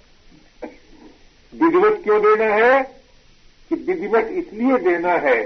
विधिवत 1.54 2.00
क्यों 2.04 2.22
देना 2.22 2.54
है? 2.54 2.82
कि 3.68 3.74
विधिवत 3.74 4.24
इसलिए 4.24 4.78
देना 4.78 5.12
है 5.12 5.42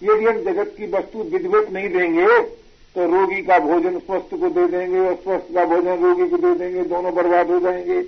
कि 0.00 0.10
यदि 0.10 0.24
हम 0.24 0.42
जगत 0.42 0.74
की 0.78 0.86
वस्तु 0.86 1.18
विधिवत 1.22 1.70
नहीं 1.70 1.88
देंगे 1.88 2.65
तो 2.96 3.06
रोगी 3.06 3.42
का 3.42 3.58
भोजन 3.58 3.98
स्वस्थ 3.98 4.30
को 4.30 4.50
दे 4.50 4.66
देंगे 4.66 4.98
और 4.98 5.14
स्वस्थ 5.14 5.54
का 5.54 5.64
भोजन 5.64 5.96
रोगी 5.96 6.28
को 6.28 6.36
दे 6.36 6.54
देंगे, 6.54 6.82
दोनों 6.82 7.14
बर्बाद 7.14 7.50
हो 7.50 7.60
जाएँगे। 7.60 7.98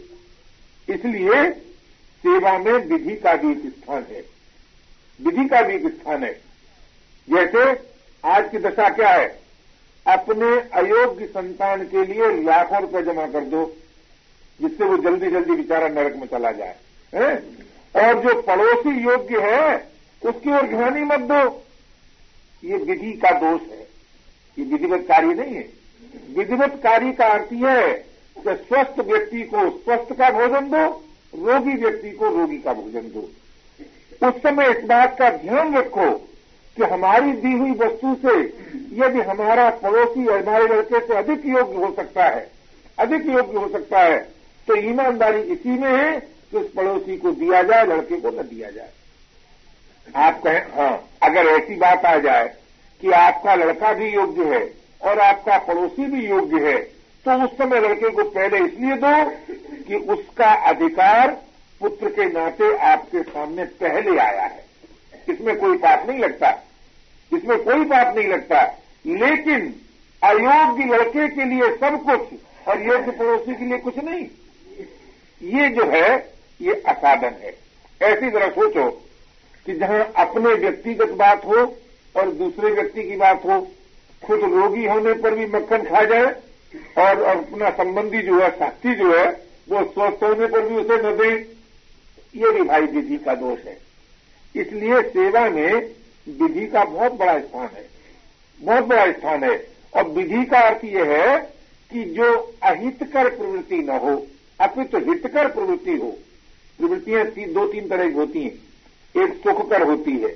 इसलिए 0.93 1.51
सेवा 2.19 2.59
में 2.59 2.73
विधि 2.73 3.17
का 3.17 3.35
भी 3.35 3.53
एक 3.53 3.59
स्थान 3.59 4.07
है। 4.11 4.25
विधि 5.23 5.49
का 5.49 5.63
भी 5.63 5.75
एक 5.75 5.87
स्थान 5.87 6.25
है। 6.25 6.41
जैसे 7.31 7.89
आज 8.29 8.51
की 8.51 8.59
दशा 8.59 8.89
क्या 8.89 9.09
है? 9.09 9.39
अपने 10.07 10.81
अयोग्य 10.81 11.27
संतान 11.27 11.85
के 11.85 12.05
लिए 12.05 12.43
लाखों 12.43 12.81
रुपए 12.81 13.03
जमा 13.03 13.27
कर 13.27 13.41
दो, 13.41 13.77
जिससे 14.61 14.85
वो 14.85 14.99
जल्दी 14.99 15.31
जल्दी 15.31 15.53
बेचारा 15.53 15.89
नरक 15.89 16.17
में 16.17 16.27
चला 16.27 16.53
जाए। 16.53 16.77
है? 17.15 17.37
और 17.97 18.21
जो 18.21 18.43
पड़ोसी 18.43 18.91
योग्य 18.91 19.39
है, 19.41 19.77
उसकी 20.25 20.51
ओर 20.51 20.63
ध्यान 20.63 20.97
ही 20.97 21.05
मत 21.05 21.21
दो। 21.21 21.63
ये 22.65 22.77
विधि 22.77 23.13
का 23.13 23.31
दोष 23.31 23.61
है। 23.63 23.88
ये 24.59 24.65
विधिवत 24.65 25.05
कार्य 25.09 25.35
नहीं 25.35 25.55
है। 25.55 25.67
विधिवत 26.37 26.81
कार्य 26.83 27.13
का 27.13 27.27
अर्थ 27.29 27.53
यह 27.55 27.71
है 27.71 27.93
कि 28.37 28.55
स्वस्थ 28.57 29.01
व्यक्ति 29.03 29.43
को 29.45 29.69
स्वस्थ 29.71 30.13
का 30.13 30.31
भोजन 30.31 30.69
दो, 30.71 30.87
रोगी 31.35 31.75
व्यक्ति 31.75 32.11
को 32.13 32.29
रोगी 32.31 32.59
का 32.59 32.73
भोजन 32.75 33.11
दो। 33.15 33.29
उस 34.23 34.43
समय 34.43 34.71
इस 34.71 34.85
बात 34.85 35.17
का 35.19 35.31
ध्यान 35.33 35.77
रखो 35.77 36.11
कि 36.77 36.85
हमारी 36.85 37.33
दी 37.35 37.53
हुई 37.53 37.71
वस्तु 37.79 38.15
से 38.23 38.37
यदि 38.97 39.21
हमारा 39.23 39.69
पड़ोसी 39.79 40.21
हमारे 40.23 40.67
लड़के 40.67 41.01
से 41.01 41.15
अधिक 41.17 41.47
योग्य 41.47 41.77
हो 41.77 41.95
सकता 41.97 42.25
है, 42.27 42.51
अधिक 42.99 43.27
योग्य 43.29 43.59
हो 43.59 43.69
सकता 43.69 44.01
है 44.01 44.19
तो 44.69 44.77
ईमानदारी 44.79 45.41
इसी 45.53 45.71
में 45.71 45.91
है 45.91 46.19
कि 46.21 46.57
उस 46.57 46.73
पड़ोसी 46.73 47.17
को 47.17 47.31
दिया 47.33 47.63
जाए, 47.63 47.87
लड़के 47.87 48.17
को 48.17 48.31
न 48.31 48.43
दिया 48.45 48.71
जाए। 48.71 48.91
आप 50.17 50.41
कहें 50.43 50.63
हाँ 50.75 51.09
अगर 51.23 51.47
ऐसी 51.49 51.75
बात 51.77 52.05
आ 52.07 52.17
जाए 52.19 52.47
कि 53.01 53.11
आपका 53.15 53.55
लड़का 53.55 53.93
भी 53.93 54.09
योग्य 54.09 54.45
है 54.47 54.63
और 55.03 55.21
आपका 55.21 55.59
पड़ोसी 55.67 56.07
भी 56.07 56.27
योग्य 56.27 56.69
है 56.69 56.77
तो 57.27 57.43
उस 57.45 57.51
समय 57.59 57.81
लड़के 57.81 58.11
को 58.11 58.25
पहले 58.31 58.59
इसलिए 58.65 58.97
दो 58.97 59.13
कि 59.85 59.97
उसका 60.13 60.53
अधिकार 60.69 61.31
पुत्र 61.81 62.09
के 62.11 62.25
नाते 62.29 62.77
आपके 62.87 63.23
सामने 63.23 63.65
पहले 63.81 64.19
आया 64.21 64.45
है। 64.45 64.65
इसमें 65.29 65.57
कोई 65.59 65.77
पाप 65.79 66.09
नहीं 66.09 66.19
लगता, 66.19 66.51
इसमें 67.33 67.59
कोई 67.59 67.85
पाप 67.85 68.17
नहीं 68.17 68.27
लगता, 68.29 68.63
लेकिन 69.07 69.75
अयोग्य 70.23 70.85
लड़के 70.87 71.29
के 71.29 71.45
लिए 71.45 71.71
सब 71.77 71.99
कुछ 72.05 72.69
और 72.69 72.83
योग्य 72.83 73.11
पड़ोसी 73.13 73.55
के 73.55 73.65
लिए 73.65 73.79
कुछ 73.79 73.99
नहीं। 73.99 74.25
ये 75.41 75.69
जो 75.71 75.85
है, 75.91 76.17
ये 76.61 76.75
असाधन 76.87 77.35
है। 77.43 77.55
ऐसी 78.03 78.31
तरह 78.31 78.49
सोचो 78.51 78.91
कि 79.67 79.75
जहाँ 79.75 80.01
अपने 80.17 80.55
व्यक्तिगत 80.57 81.13
बात 81.19 81.45
हो 81.45 81.67
और 82.15 82.31
दूसरे 82.33 82.71
व्यक्ति 82.71 83.03
की 83.03 83.17
बात 83.17 83.45
हो, 83.45 83.61
खुद 84.23 84.41
रोगी 84.45 84.87
होने 84.87 85.13
पर 85.15 85.35
भी 85.35 85.47
मक्खन 85.47 85.83
खा 85.85 86.05
जाए 86.05 86.31
और 86.99 87.23
अपना 87.25 87.71
संबंधी 87.73 88.23
जो 88.23 88.41
है, 88.41 88.51
साथी 88.51 88.95
जो 88.95 89.13
है, 89.17 89.27
वो 89.69 89.83
स्वस्थ 89.85 90.23
होने 90.23 90.47
पर 90.47 90.69
भी 90.69 90.77
उसे 90.77 90.97
न 90.99 91.17
दे, 91.17 91.31
ये 92.35 92.51
भी 92.53 92.63
भाई 92.63 92.87
विधि 92.87 93.17
का 93.17 93.35
दोष 93.35 93.65
है। 93.65 93.77
इसलिए 94.55 95.03
सेवा 95.03 95.49
में 95.51 95.73
विधि 96.27 96.67
का 96.67 96.85
बहुत 96.85 97.13
बड़ा 97.13 97.39
स्थान 97.39 97.69
है, 97.75 97.87
बहुत 98.61 98.85
बड़ा 98.85 99.11
स्थान 99.13 99.45
है। 99.45 99.57
और 99.93 100.09
विधि 100.09 100.45
का 100.45 100.61
अर्थ 100.61 100.85
यह 100.85 101.13
है 101.13 101.39
कि 101.91 102.05
जो 102.07 102.33
अहितकर 102.63 103.29
प्रवृत्ति 103.29 103.77
न 103.79 103.99
हो, 103.99 104.17
अपितु 104.61 104.99
तो 104.99 105.05
हितकर 105.05 105.49
प्रवृत्ति 105.49 105.97
हो, 105.97 106.11
प्रवृत्तियाँ 106.79 107.25
दो 107.49 107.67
तीन 107.67 107.89
तरह 107.89 108.09
की 108.09 108.15
होती 108.15 108.43
हैं। 108.43 109.25
एक 109.25 109.35
सुखकर 109.35 109.83
होती 109.83 110.13
है 110.13 110.31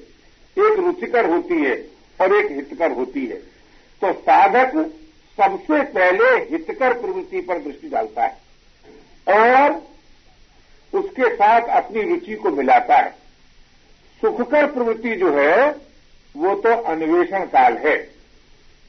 एक 0.56 0.78
रुचिकर 0.78 1.30
होती 1.30 1.54
है 1.54 1.74
और 2.20 2.34
एक 2.36 2.50
हितकर 2.50 2.90
होती 2.90 3.26
है। 3.26 3.36
तो 4.02 4.12
साधक 4.12 4.76
सबसे 5.38 5.82
पहले 5.92 6.28
हितकर 6.46 6.92
प्रवृत्ति 6.92 7.40
पर 7.40 7.58
दृष्टि 7.58 7.88
डालता 7.88 8.24
है 8.24 9.36
और 9.38 9.80
उसके 10.92 11.34
साथ 11.34 11.68
अपनी 11.76 12.02
रुचि 12.02 12.34
को 12.34 12.50
मिलाता 12.50 12.96
है। 12.96 13.10
सुखकर 14.22 14.66
प्रवृत्ति 14.66 15.14
जो 15.16 15.32
है, 15.32 15.70
वो 16.34 16.54
तो 16.54 16.74
अन्वेषण 16.82 17.44
काल 17.46 17.76
है 17.78 17.96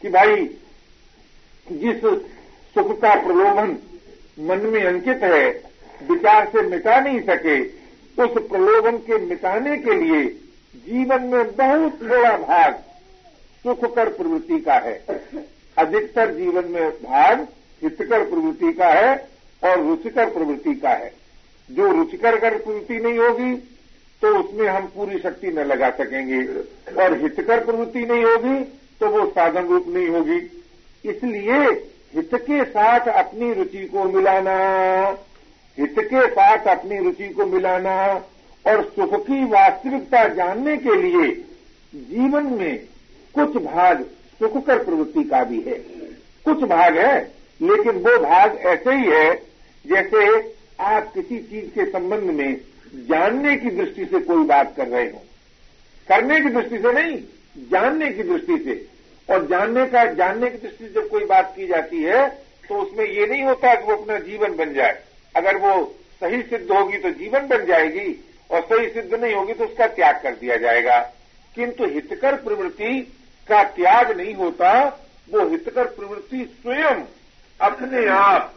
कि 0.01 0.09
भाई, 0.09 0.45
जिस 1.67 2.01
सुख 2.75 2.99
का 3.01 3.13
प्रलोभन 3.15 3.77
मन 4.39 4.65
में 4.65 4.83
अंकित 4.83 5.23
है, 5.23 5.47
विचार 6.01 6.47
से 6.47 6.61
मिटा 6.61 6.99
नहीं 6.99 7.19
सके, 7.21 7.59
उस 8.17 8.31
प्रलोभन 8.49 8.97
के 8.97 9.17
मिटाने 9.17 9.77
के 9.77 9.93
लिए 9.95 10.23
जीवन 10.75 11.23
में 11.23 11.55
बहुत 11.55 12.01
थोड़ा 12.01 12.37
भाग 12.37 12.73
सुखकर 13.65 14.09
प्रवृत्ति 14.09 14.59
का 14.59 14.73
है। 14.75 14.93
अधिकतर 15.77 16.33
जीवन 16.33 16.65
में 16.65 16.89
भाग 16.93 17.47
हितकर 17.83 18.23
प्रवृत्ति 18.25 18.71
का 18.73 18.87
है 18.87 19.15
और 19.63 19.79
रुचिकर 19.79 20.29
प्रवृत्ति 20.29 20.73
का 20.75 20.89
है। 20.89 21.13
जो 21.69 21.91
रुचिकर 21.91 22.39
कर 22.39 22.57
प्रवृत्ति 22.57 22.99
नहीं 22.99 23.19
होगी 23.19 23.55
तो 24.21 24.35
उसमें 24.39 24.67
हम 24.67 24.85
पूरी 24.87 25.19
शक्ति 25.19 25.47
न 25.47 25.59
लगा 25.61 25.89
सकेंगे। 25.91 26.43
और 26.95 27.17
हितकर 27.21 27.63
प्रवृत्ति 27.65 28.05
नहीं 28.05 28.23
होगी 28.23 28.63
तो 28.99 29.09
वो 29.09 29.25
साधन 29.29 29.65
रूप 29.65 29.87
नहीं 29.87 30.07
होगी। 30.07 30.37
इसलिए 31.05 31.59
हित 32.15 32.35
के 32.35 32.63
साथ 32.65 33.07
अपनी 33.07 33.53
रुचि 33.53 33.85
को 33.85 34.03
मिलाना, 34.05 34.57
हित 35.77 35.95
के 35.99 36.27
साथ 36.27 36.67
अपनी 36.67 36.97
रुचि 36.97 37.29
को 37.29 37.45
मिलाना 37.45 37.95
और 38.65 38.83
सुख 38.89 39.15
की 39.21 39.43
वास्तविकता 39.45 40.27
जानने 40.29 40.77
के 40.77 40.95
लिए 40.97 41.31
जीवन 41.93 42.45
में 42.51 42.77
कुछ 43.35 43.61
भाग 43.63 44.03
सुखकर 44.39 44.83
प्रवृत्ति 44.83 45.23
का 45.23 45.43
भी 45.43 45.59
है। 45.61 45.75
कुछ 46.45 46.63
भाग 46.63 46.97
है, 46.97 47.19
लेकिन 47.61 47.97
वो 47.97 48.17
भाग 48.19 48.57
ऐसे 48.65 48.91
ही 48.91 49.05
है 49.07 49.33
जैसे 49.85 50.25
आप 50.81 51.11
किसी 51.13 51.37
चीज़ 51.39 51.69
के 51.69 51.85
संबंध 51.85 52.31
में 52.31 52.55
जानने 53.09 53.55
की 53.55 53.69
दृष्टि 53.71 54.05
से 54.05 54.19
कोई 54.21 54.43
बात 54.45 54.73
कर 54.77 54.87
रहे 54.87 55.05
हो। 55.05 55.21
करने 56.07 56.39
की 56.41 56.49
दृष्टि 56.49 56.77
से 56.77 56.93
नहीं, 56.93 57.17
जानने 57.71 58.11
की 58.11 58.23
दृष्टि 58.23 58.57
से। 58.57 58.85
और 59.29 59.45
जानने 59.47 59.85
का, 59.85 60.05
जानने 60.05 60.49
की 60.49 60.57
दृष्टि 60.57 60.85
से 60.85 60.93
जब 60.93 61.09
कोई 61.09 61.25
बात 61.25 61.53
की 61.55 61.67
जाती 61.67 62.01
है 62.03 62.27
तो 62.69 62.75
उसमें 62.75 63.05
ये 63.05 63.25
नहीं 63.27 63.43
होता 63.43 63.73
कि 63.75 63.85
वो 63.85 63.95
अपना 63.95 64.17
जीवन 64.19 64.55
बन 64.55 64.73
जाए। 64.73 64.99
अगर 65.35 65.57
वो 65.57 65.83
सही 66.21 66.41
सिद्ध 66.41 66.71
होगी 66.71 66.97
तो 66.97 67.09
जीवन 67.11 67.47
बन 67.47 67.65
जाएगी 67.65 68.09
और 68.53 68.61
सही 68.61 68.89
सिद्ध 68.89 69.13
नहीं 69.13 69.33
होगी 69.33 69.53
तो 69.53 69.65
उसका 69.65 69.87
त्याग 69.87 70.15
कर 70.23 70.31
दिया 70.31 70.57
जाएगा। 70.57 70.99
किंतु 71.55 71.85
हितकर 71.85 72.35
प्रवृत्ति 72.35 73.17
का 73.49 73.63
त्याग 73.63 74.17
नहीं 74.17 74.33
होता, 74.33 74.83
वो 75.33 75.49
हितकर 75.49 75.85
प्रवृत्ति 75.85 76.59
स्वयं 76.61 77.03
अपने 77.61 78.07
आप 78.07 78.53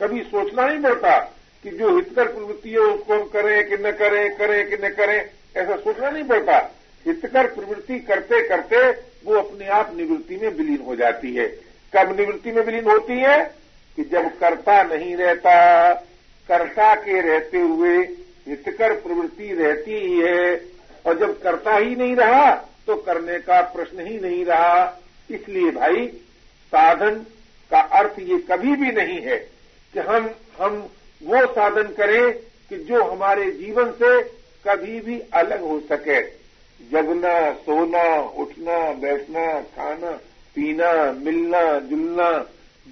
कभी 0.00 0.22
सोचना 0.22 0.66
नहीं 0.66 0.78
पड़ता 0.78 1.18
कि 1.62 1.70
जो 1.70 1.96
हितकर 1.96 2.28
प्रवृत्ति 2.28 2.70
है 2.70 2.78
उसको 2.78 3.14
हम 3.14 3.24
करें 3.24 3.68
कि 3.68 3.76
न 3.76 3.90
करें 3.92 4.36
करें 4.36 4.70
कि 4.70 4.76
न 4.76 4.88
करें, 4.88 5.30
ऐसा 5.56 5.76
सोचना 5.76 6.10
नहीं 6.10 6.24
पड़ता। 6.24 6.70
हितकर 7.06 7.46
प्रवृत्ति 7.46 8.00
करते 8.00 8.48
करते 8.48 8.90
वो 9.24 9.34
अपने 9.34 9.66
आप 9.66 9.96
निवृत्ति 9.96 10.36
में 10.36 10.48
विलीन 10.48 10.84
हो 10.86 10.96
जाती 10.96 11.34
है। 11.34 11.46
कब 11.96 12.20
निवृत्ति 12.20 12.52
में 12.52 12.62
विलीन 12.62 12.84
होती 12.84 13.12
है? 13.12 13.54
कि 13.96 14.02
जब 14.02 14.38
कर्ता 14.38 14.82
नहीं 14.82 15.16
रहता, 15.16 15.94
कर्ता 16.48 16.94
के 16.94 17.20
रहते 17.20 17.58
हुए 17.58 18.04
हितकर 18.50 18.94
प्रवृत्ति 18.96 19.52
रहती 19.54 19.94
ही 19.96 20.20
है। 20.20 20.60
और 21.06 21.18
जब 21.18 21.40
करता 21.42 21.76
ही 21.76 21.94
नहीं 21.96 22.14
रहा 22.16 22.50
तो 22.86 22.96
करने 22.96 23.38
का 23.38 23.60
प्रश्न 23.74 24.06
ही 24.06 24.18
नहीं 24.20 24.44
रहा। 24.44 25.02
इसलिए 25.30 25.70
भाई, 25.70 26.06
साधन 26.72 27.14
का 27.70 27.80
अर्थ 27.98 28.18
ये 28.20 28.38
कभी 28.50 28.74
भी 28.76 28.90
नहीं 28.92 29.20
है 29.20 29.36
कि 29.94 30.00
हम 30.00 30.30
हम 30.58 30.76
वो 31.22 31.46
साधन 31.46 31.92
करें 31.94 32.32
कि 32.70 32.76
जो 32.84 33.02
हमारे 33.04 33.50
जीवन 33.50 33.90
से 33.92 34.20
कभी 34.66 35.00
भी 35.00 35.18
अलग 35.34 35.62
हो 35.62 35.78
सके। 35.80 36.20
जगना, 36.80 37.52
सोना, 37.52 38.04
उठना, 38.38 38.78
बैठना, 38.92 39.46
खाना, 39.76 40.10
पीना, 40.56 40.92
मिलना, 41.12 41.62
जुलना 41.80 42.30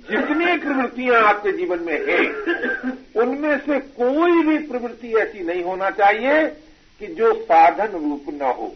जितनी 0.06 0.56
प्रवृत्तियाँ 0.58 1.22
आपके 1.24 1.52
जीवन 1.52 1.80
में 1.80 1.98
हैं, 2.06 2.24
उनमें 3.16 3.58
से 3.58 3.78
कोई 3.78 4.42
भी 4.42 4.58
प्रवृत्ति 4.66 5.12
ऐसी 5.16 5.44
नहीं 5.44 5.62
होना 5.64 5.90
चाहिए 5.92 6.46
कि 7.00 7.06
जो 7.14 7.32
साधन 7.34 7.92
रूप 7.94 8.26
न 8.32 8.52
हो। 8.52 8.74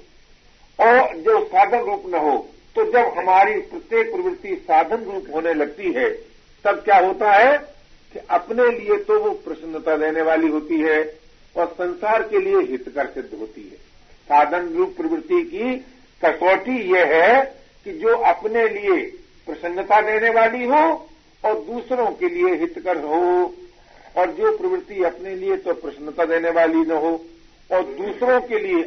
और 0.78 1.16
जो 1.18 1.38
साधन 1.46 1.80
रूप 1.80 2.02
न 2.06 2.18
हो 2.18 2.36
तो 2.76 2.84
जब 2.92 3.18
हमारी 3.18 3.54
प्रत्येक 3.62 4.12
प्रवृत्ति 4.12 4.54
साधन 4.58 5.02
रूप 5.04 5.26
होने 5.34 5.52
लगती 5.54 5.92
है, 5.92 6.08
तब 6.64 6.82
क्या 6.84 6.98
होता 6.98 7.32
है 7.32 7.56
कि 8.14 8.20
अपने 8.30 8.68
लिए 8.68 8.96
तो 8.98 9.18
वो 9.20 9.30
प्रसन्नता 9.44 9.96
देने 9.96 10.22
वाली 10.22 10.48
होती 10.48 10.80
है 10.80 11.00
और 11.56 11.66
संसार 11.70 12.22
के 12.22 12.38
लिए 12.38 12.60
हितकर 12.62 13.06
सिद्ध 13.06 13.28
होती 13.32 13.62
है। 13.62 13.76
साधन 14.28 14.68
रूप 14.68 14.94
प्रवृत्ति 14.96 15.42
की 15.44 15.74
कसौटी 16.22 16.78
यह 16.92 17.14
है 17.14 17.42
कि 17.86 17.92
जो 17.98 18.16
अपने 18.26 18.66
लिए 18.68 19.00
प्रसन्नता 19.48 20.00
देने 20.00 20.30
वाली 20.30 20.64
हो 20.66 20.82
और 21.44 21.54
दूसरों 21.54 22.06
के 22.06 22.28
लिए 22.28 22.54
हितकर 22.54 22.96
हो, 22.96 23.54
और 24.16 24.30
जो 24.30 24.56
प्रवृत्ति 24.58 25.02
अपने 25.04 25.34
लिए 25.36 25.56
तो 25.56 25.74
प्रसन्नता 25.74 26.24
देने 26.24 26.50
वाली 26.50 26.78
न 26.78 26.90
हो, 26.90 27.24
और 27.72 27.82
दूसरों 27.82 28.40
के 28.40 28.58
लिए 28.58 28.82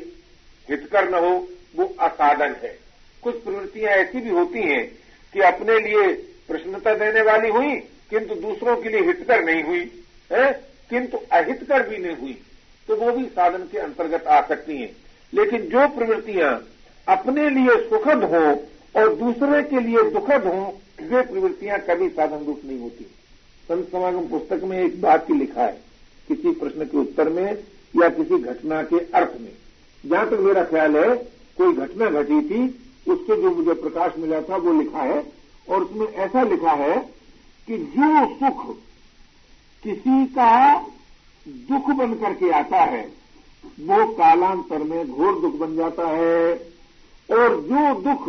हितकर 0.69 1.09
न 1.09 1.13
हो, 1.13 1.47
वो 1.75 1.95
असाधन 1.99 2.55
है। 2.63 2.79
कुछ 3.21 3.43
प्रवृत्तियाँ 3.43 3.91
ऐसी 3.91 4.21
भी 4.21 4.29
होती 4.29 4.59
हैं 4.59 4.87
कि 5.33 5.39
अपने 5.39 5.79
लिए 5.79 6.13
प्रसन्नता 6.47 6.93
देने 6.93 7.21
वाली 7.21 7.49
हुई, 7.49 7.75
किंतु 8.09 8.35
दूसरों 8.35 8.75
के 8.77 8.89
लिए 8.89 9.01
हितकर 9.01 9.43
नहीं 9.43 9.63
हुई, 9.63 10.03
है? 10.31 10.75
किंतु 10.89 11.17
अहितकर 11.31 11.87
भी 11.89 11.97
नहीं 11.97 12.15
हुई 12.15 12.41
तो 12.87 12.95
वो 12.95 13.11
भी 13.11 13.25
साधन 13.25 13.63
के 13.71 13.77
अंतर्गत 13.77 14.27
आ 14.27 14.41
सकती 14.41 14.77
हैं। 14.77 14.95
लेकिन 15.33 15.61
जो 15.61 15.87
प्रवृत्तियाँ 15.87 16.51
अपने 17.07 17.49
लिए 17.49 17.89
सुखद 17.89 18.23
हो 18.23 18.43
और 18.95 19.15
दूसरे 19.15 19.61
के 19.63 19.79
लिए 19.79 20.03
दुखद 20.11 20.43
हो 20.43 20.81
वे 20.99 21.21
प्रवृत्तियाँ 21.21 21.79
कभी 21.79 22.09
साधन 22.09 22.45
रूप 22.45 22.61
नहीं 22.65 22.79
होती। 22.79 23.03
संत 23.69 23.87
समागम 23.91 24.27
पुस्तक 24.27 24.63
में 24.63 24.77
एक 24.79 25.01
बात 25.01 25.29
ही 25.29 25.35
लिखा 25.35 25.61
है, 25.61 25.81
किसी 26.27 26.51
प्रश्न 26.51 26.85
के 26.85 26.97
उत्तर 26.97 27.29
में 27.29 27.57
या 27.93 28.09
किसी 28.09 28.37
घटना 28.39 28.81
के 28.83 28.99
अर्थ 29.11 29.39
में। 29.41 29.51
जहाँ 30.03 30.29
तक 30.29 30.39
मेरा 30.39 30.63
ख्याल 30.63 30.97
है, 30.97 31.15
कोई 31.57 31.73
घटना 31.73 32.09
घटी 32.11 32.41
थी 32.41 32.63
उससे 33.07 33.41
जो 33.41 33.49
मुझे 33.51 33.73
प्रकाश 33.73 34.13
मिला 34.19 34.41
था, 34.41 34.57
वो 34.57 34.73
लिखा 34.73 35.01
है। 35.01 35.23
और 35.67 35.83
उसमें 35.83 36.07
ऐसा 36.07 36.43
लिखा 36.43 36.71
है 36.71 36.97
कि 37.67 37.77
जो 37.77 38.25
सुख 38.35 38.65
किसी 39.83 40.25
का 40.25 40.79
दुख 41.47 41.89
बन 41.89 42.13
करके 42.13 42.49
आता 42.51 42.77
है, 42.77 43.03
वो 43.81 44.05
कालांतर 44.13 44.83
में 44.83 45.07
घोर 45.07 45.39
दुख 45.41 45.55
बन 45.55 45.75
जाता 45.75 46.07
है। 46.07 46.53
और 47.29 47.55
जो 47.61 48.01
दुख 48.01 48.27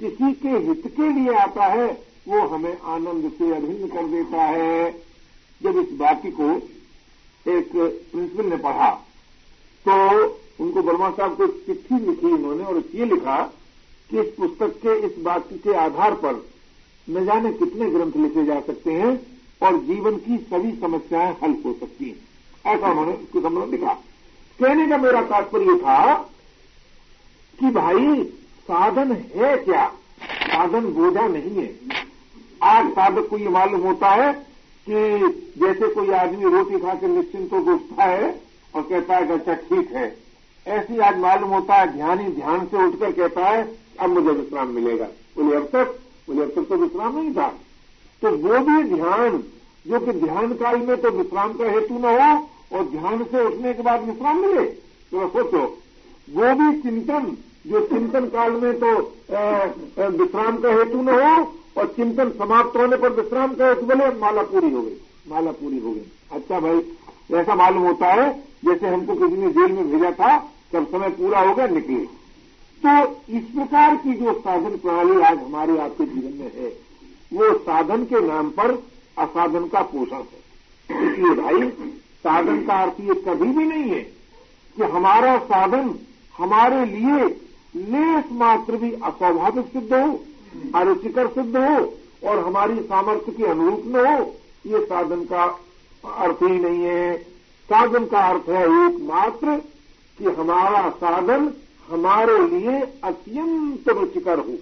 किसी 0.00 0.32
के 0.32 0.48
हित 0.48 0.86
के 0.86 1.08
लिए 1.10 1.34
आता 1.34 1.64
है 1.64 2.07
वो 2.28 2.46
हमें 2.46 2.76
आनंद 2.86 3.30
से 3.32 3.50
अभिन्न 3.56 3.88
कर 3.88 4.06
देता 4.06 4.42
है। 4.44 4.90
जब 5.60 5.78
इस 5.78 5.92
बाकी 5.98 6.30
को 6.30 6.50
एक 7.46 7.70
प्रिंसिपल 7.72 8.44
ने 8.44 8.56
पढ़ा 8.58 8.90
तो 9.86 9.94
उनको 10.60 10.82
वर्मा 10.82 11.10
साहब 11.10 11.36
को 11.36 11.46
चिट्ठी 11.46 11.98
लिखी 12.06 12.26
उन्होंने, 12.26 12.64
और 12.64 12.82
ये 12.94 13.04
लिखा 13.04 13.40
कि 14.10 14.20
इस 14.20 14.26
पुस्तक 14.34 14.76
के 14.76 14.98
इस 15.06 15.12
वाक्य 15.18 15.56
के 15.56 15.74
आधार 15.76 16.14
पर 16.14 16.44
न 17.06 17.24
जाने 17.24 17.52
कितने 17.52 17.90
ग्रंथ 17.90 18.16
लिखे 18.16 18.44
जा 18.44 18.58
सकते 18.60 18.92
हैं, 18.92 19.12
और 19.62 19.78
जीवन 19.82 20.16
की 20.18 20.36
सभी 20.40 20.72
समस्याएँ 20.80 21.34
हल 21.42 21.54
हो 21.64 21.72
सकती 21.72 22.04
हैं। 22.04 22.74
ऐसा 22.74 22.90
उन्होंने 22.90 23.12
इसके 23.12 23.40
संबंध 23.40 23.70
लिखा। 23.70 23.92
कहने 24.58 24.86
का 24.88 24.96
मेरा 24.98 25.22
तात्पर्य 25.22 25.76
था 25.76 26.14
कि 27.58 27.70
भाई, 27.70 28.24
साधन 28.62 29.12
है 29.12 29.56
क्या? 29.56 29.86
साधन 30.22 30.92
बोझा 30.92 31.26
नहीं 31.28 31.56
है। 31.56 31.66
आज 32.62 32.88
साधक 32.92 33.28
को 33.30 33.38
ये 33.38 33.48
मालूम 33.48 33.80
होता 33.80 34.08
है 34.10 34.32
कि 34.86 35.28
जैसे 35.58 35.88
कोई 35.94 36.10
आदमी 36.14 36.50
रोटी 36.50 36.78
खा 36.78 36.94
के 36.94 37.06
निश्चिंत 37.08 37.52
हो 37.52 37.58
उठता 37.72 38.04
है 38.04 38.34
और 38.74 38.82
कहता 38.82 39.16
है 39.16 39.26
कि 39.26 39.32
अच्छा 39.32 39.54
ठीक 39.54 39.92
है। 39.92 40.06
ऐसी 40.66 40.98
आज 40.98 41.18
मालूम 41.18 41.50
होता 41.50 41.74
है, 41.74 41.92
ध्यान 41.92 42.18
ही 42.20 42.28
ध्यान 42.32 42.66
से 42.66 42.84
उठकर 42.86 43.12
कहता 43.12 43.48
है, 43.48 43.62
अब 44.00 44.10
मुझे 44.10 44.30
विश्राम 44.30 44.68
मिलेगा। 44.68 45.04
बोले 45.36 45.56
अब 45.56 45.66
तक 45.72 45.98
बोले 46.28 46.42
अब 46.42 46.50
तक 46.50 46.68
तो 46.68 46.76
विश्राम 46.76 47.18
नहीं 47.18 47.32
था। 47.34 47.48
तो 48.22 48.30
वो 48.38 48.58
भी 48.60 48.82
ध्यान, 48.84 49.38
जो 49.86 50.00
कि 50.00 50.12
ध्यान 50.20 50.52
काल 50.54 50.76
में 50.78 50.96
तो 50.96 51.10
विश्राम 51.10 51.52
का 51.52 51.70
हेतु 51.70 51.98
न 51.98 52.04
हो 52.12 52.76
और 52.76 52.84
ध्यान 52.86 53.24
से 53.24 53.44
उठने 53.44 53.72
के 53.74 53.82
बाद 53.82 54.04
विश्राम 54.04 54.40
मिले। 54.40 54.64
तो 55.12 55.28
सोचो, 55.28 55.62
वो 56.28 56.54
भी 56.54 56.80
चिंतन, 56.80 57.36
जो 57.66 57.80
चिंतन 57.86 58.26
काल 58.28 58.52
में 58.52 58.72
तो 58.78 58.90
विश्राम 60.18 60.56
का 60.56 60.72
हेतु 60.72 61.02
न 61.02 61.08
हो 61.10 61.44
और 61.78 61.86
चिंतन 61.86 62.30
समाप्त 62.30 62.76
होने 62.76 62.96
पर 62.96 63.12
विश्राम 63.12 63.54
का 63.54 63.68
हेतु 63.68 63.86
बोले 63.86 64.08
माला 64.18 64.42
पूरी 64.42 64.70
हो 64.70 64.82
गई। 64.82 64.96
माला 65.28 65.50
पूरी 65.50 65.78
हो 65.78 65.90
गई। 65.90 66.02
अच्छा 66.32 66.60
भाई 66.60 66.80
ऐसा 67.34 67.54
मालूम 67.54 67.82
होता 67.82 68.06
है, 68.06 68.30
जैसे 68.64 68.86
हमको 68.86 69.14
किसी 69.14 69.40
ने 69.42 69.48
जेल 69.48 69.72
में 69.72 69.90
भेजा 69.90 70.10
था, 70.10 70.38
जब 70.72 70.90
समय 70.90 71.08
पूरा 71.08 71.40
हो 71.40 71.54
गया, 71.54 71.66
निकले। 71.66 72.06
तो 72.82 73.20
इस 73.36 73.44
प्रकार 73.44 73.96
की 73.96 74.12
जो 74.12 74.32
साधन 74.32 74.76
प्रणाली 74.76 75.20
आज 75.20 75.38
हमारे 75.38 75.78
आपके 75.78 76.04
जीवन 76.04 76.38
में 76.38 76.50
है, 76.54 76.68
वो 77.32 77.58
साधन 77.58 78.04
के 78.04 78.20
नाम 78.20 78.50
पर 78.50 78.70
असाधन 79.18 79.66
का 79.66 79.82
पोषण 79.82 80.16
है। 80.16 81.06
इसलिए 81.06 81.34
भाई, 81.34 81.70
साधन 82.18 82.62
का 82.66 82.74
अर्थ 82.74 83.00
ये 83.00 83.14
कभी 83.14 83.48
भी 83.48 83.64
नहीं 83.64 83.82
है 83.82 84.00
कि 84.76 84.82
हमारा 84.82 85.38
साधन 85.38 85.94
हमारे 86.38 86.84
लिए 86.86 87.24
लेस 87.76 88.24
मात्र 88.32 88.76
भी 88.76 88.92
अस्वाभाविक 88.92 89.66
सिद्ध 89.66 89.92
हो। 89.94 90.20
अरुचिकर 90.74 91.26
सिद्ध 91.26 91.56
हो 91.56 92.28
और 92.28 92.38
हमारी 92.38 92.80
सामर्थ्य 92.80 93.32
के 93.32 93.44
अनुरूप 93.44 93.82
न 93.86 94.06
हो, 94.06 94.34
ये 94.66 94.84
साधन 94.86 95.24
का 95.24 95.44
अर्थ 96.16 96.42
ही 96.42 96.58
नहीं 96.58 96.82
है। 96.82 97.16
साधन 97.68 98.04
का 98.04 98.20
अर्थ 98.20 98.48
है 98.48 98.62
एकमात्र 98.64 99.56
कि 100.18 100.30
हमारा 100.30 100.88
साधन 100.90 101.52
हमारे 101.90 102.38
लिए 102.48 102.80
अत्यंत 103.04 103.88
रुचिकर 103.88 104.38
हो। 104.38 104.54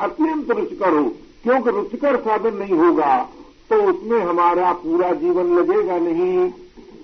अत्यंत 0.00 0.50
रुचिकर 0.50 0.92
हो। 0.92 1.04
क्योंकि 1.42 1.70
रुचिकर 1.70 2.16
साधन 2.16 2.56
नहीं 2.56 2.74
होगा 2.74 3.16
तो 3.70 3.82
उसमें 3.82 4.20
हमारा 4.20 4.72
पूरा 4.72 5.12
जीवन 5.12 5.54
लगेगा 5.58 5.98
नहीं। 5.98 6.52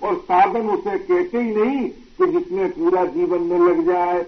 और 0.03 0.15
साधन 0.15 0.69
उसे 0.69 0.97
कहते 0.97 1.37
ही 1.37 1.55
नहीं 1.55 1.89
कि 1.89 2.27
जिसमें 2.27 2.69
पूरा 2.69 3.05
जीवन 3.05 3.41
में 3.41 3.59
लग 3.59 3.85
जाए 3.85 4.21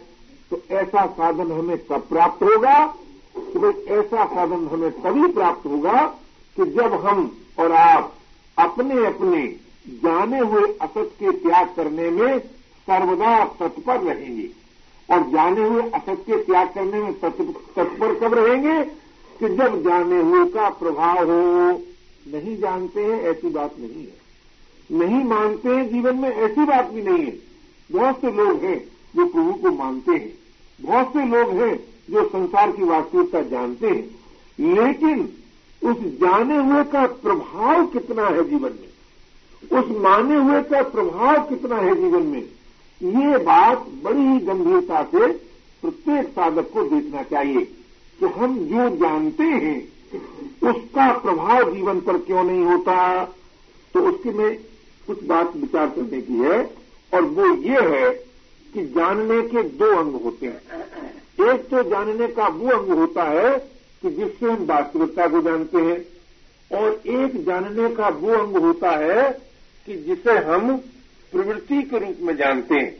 तो 0.51 0.61
ऐसा 0.71 1.05
साधन 1.07 1.51
हमें 1.51 1.77
कब 1.77 2.01
प्राप्त 2.09 2.43
होगा 2.43 2.95
तो 3.41 3.59
भाई 3.59 3.95
ऐसा 3.95 4.25
साधन 4.25 4.67
हमें 4.67 5.01
तभी 5.01 5.27
प्राप्त 5.27 5.65
होगा 5.65 6.05
कि 6.55 6.65
जब 6.65 6.93
हम 6.93 7.37
और 7.59 7.71
आप 7.71 8.15
अपने 8.57 9.05
अपने 9.05 9.55
जाने 9.87 10.39
हुए 10.39 10.73
असत 10.81 11.11
के 11.19 11.31
त्याग 11.31 11.67
करने 11.75 12.09
में 12.09 12.39
सर्वदा 12.87 13.45
तत्पर 13.45 13.99
रहेंगे। 13.99 14.49
और 15.11 15.21
जाने 15.21 15.67
हुए 15.67 15.81
असत 15.81 16.23
के 16.27 16.43
त्याग 16.43 16.67
करने 16.67 16.99
में 16.99 17.13
तत्पर 17.13 18.19
कब 18.19 18.33
रहेंगे? 18.33 19.01
कि 19.39 19.49
जब 19.49 19.83
जाने 19.83 20.21
हुए 20.21 20.49
का 20.49 20.69
प्रभाव 20.69 21.17
हो, 21.17 21.71
नहीं 22.27 22.57
जानते 22.57 23.05
हैं, 23.05 23.21
ऐसी 23.21 23.49
बात 23.49 23.71
नहीं 23.79 24.07
है। 24.07 24.21
नहीं 24.91 25.23
मानते 25.23 25.69
हैं, 25.69 25.89
जीवन 25.89 26.15
में 26.15 26.29
ऐसी 26.29 26.61
बात 26.61 26.89
भी 26.89 27.01
नहीं 27.01 27.25
है। 27.25 27.39
बहुत 27.91 28.21
से 28.21 28.31
लोग 28.31 28.63
हैं 28.63 28.85
जो 29.15 29.25
प्रभु 29.25 29.53
को 29.53 29.71
मानते 29.71 30.11
हैं। 30.11 30.33
बहुत 30.81 31.07
से 31.07 31.25
लोग 31.25 31.49
हैं 31.49 31.90
जो 32.09 32.29
संसार 32.29 32.71
की 32.71 32.83
वास्तविकता 32.83 33.41
जानते 33.41 33.87
हैं, 33.87 34.15
लेकिन 34.59 35.33
उस 35.83 35.97
जाने 35.97 36.57
हुए 36.57 36.83
का 36.83 37.05
प्रभाव 37.05 37.85
कितना 37.85 38.27
है 38.27 38.49
जीवन 38.49 38.71
में? 38.71 38.91
उस 39.79 40.01
माने 40.01 40.35
हुए 40.35 40.61
का 40.61 40.81
प्रभाव 40.81 41.49
कितना 41.49 41.75
है 41.75 41.95
जीवन 41.95 42.23
में? 42.23 42.41
ये 43.03 43.37
बात 43.37 43.87
बड़ी 44.03 44.21
ही 44.21 44.39
गंभीरता 44.39 45.03
से 45.03 45.27
प्रत्येक 45.81 46.27
साधक 46.27 46.71
को 46.71 46.83
देखना 46.83 47.23
चाहिए 47.23 47.61
कि 48.19 48.25
हम 48.25 48.59
जो 48.59 48.95
जानते 48.95 49.43
हैं, 49.43 49.91
उसका 50.69 51.17
प्रभाव 51.17 51.73
जीवन 51.73 51.99
पर 51.99 52.17
क्यों 52.17 52.43
नहीं 52.43 52.65
होता? 52.65 53.25
तो 53.93 53.99
उसके 53.99 54.31
में 54.31 54.57
कुछ 55.07 55.23
बात 55.23 55.55
विचार 55.55 55.87
करने 55.87 56.21
की 56.21 56.33
है, 56.33 56.75
और 57.13 57.21
वो 57.21 57.55
ये 57.55 57.79
है 57.81 58.09
कि 58.73 58.85
जानने 58.85 59.41
के 59.41 59.63
दो 59.63 59.85
अंग 59.85 60.15
होते 60.15 60.47
हैं। 60.47 60.61
एक 61.43 61.67
तो 61.69 61.83
जानने 61.89 62.27
का 62.27 62.47
वो 62.47 62.69
अंग 62.69 62.91
होता 62.99 63.23
है 63.23 63.57
कि 64.03 64.09
जिससे 64.09 64.45
हम 64.45 64.65
वास्तविकता 64.65 65.27
को 65.27 65.41
जानते 65.41 65.77
हैं। 65.77 65.99
और 66.71 67.01
एक 67.07 67.43
जानने 67.45 67.89
का 67.95 68.07
वो 68.09 68.33
अंग 68.35 68.57
होता 68.57 68.91
है 68.97 69.29
कि 69.87 69.95
जिसे 69.97 70.37
हम 70.45 70.75
प्रवृत्ति 71.33 71.81
के 71.83 71.99
रूप 71.99 72.17
में 72.21 72.35
जानते 72.35 72.75
हैं। 72.75 72.91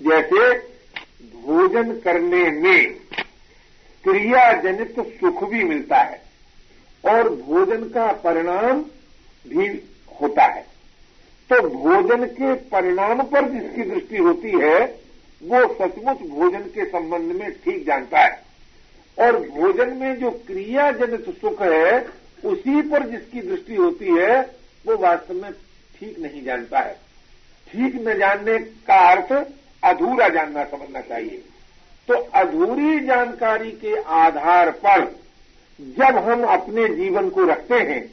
जैसे 0.00 0.52
भोजन 1.36 1.92
करने 1.98 2.44
में 2.52 2.94
क्रिया 4.04 4.52
जनित 4.62 5.00
सुख 5.20 5.44
भी 5.50 5.62
मिलता 5.64 5.96
है 5.96 6.20
और 7.04 7.28
भोजन 7.28 7.84
का 7.88 8.12
परिणाम 8.24 8.82
भी 9.46 9.68
होता 10.20 10.44
है। 10.44 10.66
तो 11.50 11.60
भोजन 11.68 12.24
के 12.26 12.52
परिणाम 12.70 13.22
पर 13.22 13.48
जिसकी 13.50 13.82
दृष्टि 13.82 14.16
होती 14.16 14.50
है 14.60 15.01
वो 15.44 15.74
सचमुच 15.74 16.16
भोजन 16.16 16.60
के 16.60 16.84
संबंध 16.84 17.22
में 17.22 17.52
ठीक 17.52 17.86
जानता 17.86 18.18
है। 18.18 18.42
और 19.18 19.36
भोजन 19.48 19.96
में 19.96 20.18
जो 20.18 20.30
क्रिया 20.30 20.92
जनित 20.92 21.40
सुख 21.40 21.62
है, 21.62 22.08
उसी 22.44 22.82
पर 22.82 23.06
जिसकी 23.08 23.40
दृष्टि 23.40 23.74
होती 23.74 24.06
है, 24.06 24.40
वो 24.86 24.96
वास्तव 24.96 25.34
में 25.34 25.52
ठीक 25.98 26.18
नहीं 26.18 26.44
जानता 26.44 26.78
है। 26.78 26.96
ठीक 27.72 28.08
न 28.08 28.18
जानने 28.18 28.58
का 28.58 29.12
अर्थ 29.12 29.46
अधूरा 29.84 30.28
जानना 30.28 30.64
समझना 30.64 31.00
चाहिए। 31.00 31.42
तो 32.08 32.14
अधूरी 32.14 33.00
जानकारी 33.00 33.70
के 33.70 34.00
आधार 34.02 34.70
पर 34.70 35.22
जब 35.80 36.16
हम 36.16 36.44
अपने 36.44 36.88
जीवन 36.88 37.30
को 37.30 37.44
रखते 37.44 37.74
हैं, 37.74 38.10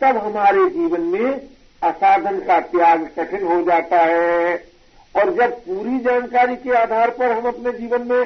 तब 0.00 0.16
हमारे 0.16 0.70
जीवन 0.70 1.00
में 1.00 1.40
असाधन 1.82 2.40
का 2.40 2.60
त्याग 2.60 3.10
कठिन 3.18 3.42
हो 3.42 3.62
जाता 3.62 3.98
है। 3.98 4.73
और 5.16 5.34
जब 5.34 5.52
पूरी 5.60 5.98
जानकारी 5.98 6.56
के 6.56 6.70
आधार 6.70 7.10
पर 7.10 7.32
हम 7.32 7.46
अपने 7.48 7.72
जीवन 7.72 8.02
में 8.02 8.22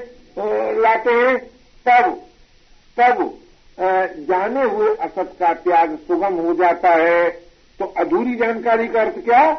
लाते 0.81 1.11
हैं, 1.13 1.39
तब 1.87 2.23
तब 2.97 3.39
जाने 4.29 4.63
हुए 4.63 4.95
असत 4.97 5.33
का 5.41 5.53
त्याग 5.55 5.97
सुगम 6.09 6.35
हो 6.35 6.55
जाता 6.55 6.91
है। 6.91 7.31
तो 7.79 7.85
अधूरी 7.97 8.35
जानकारी 8.35 8.89
का 8.89 9.01
अर्थ 9.01 9.25
क्या? 9.25 9.53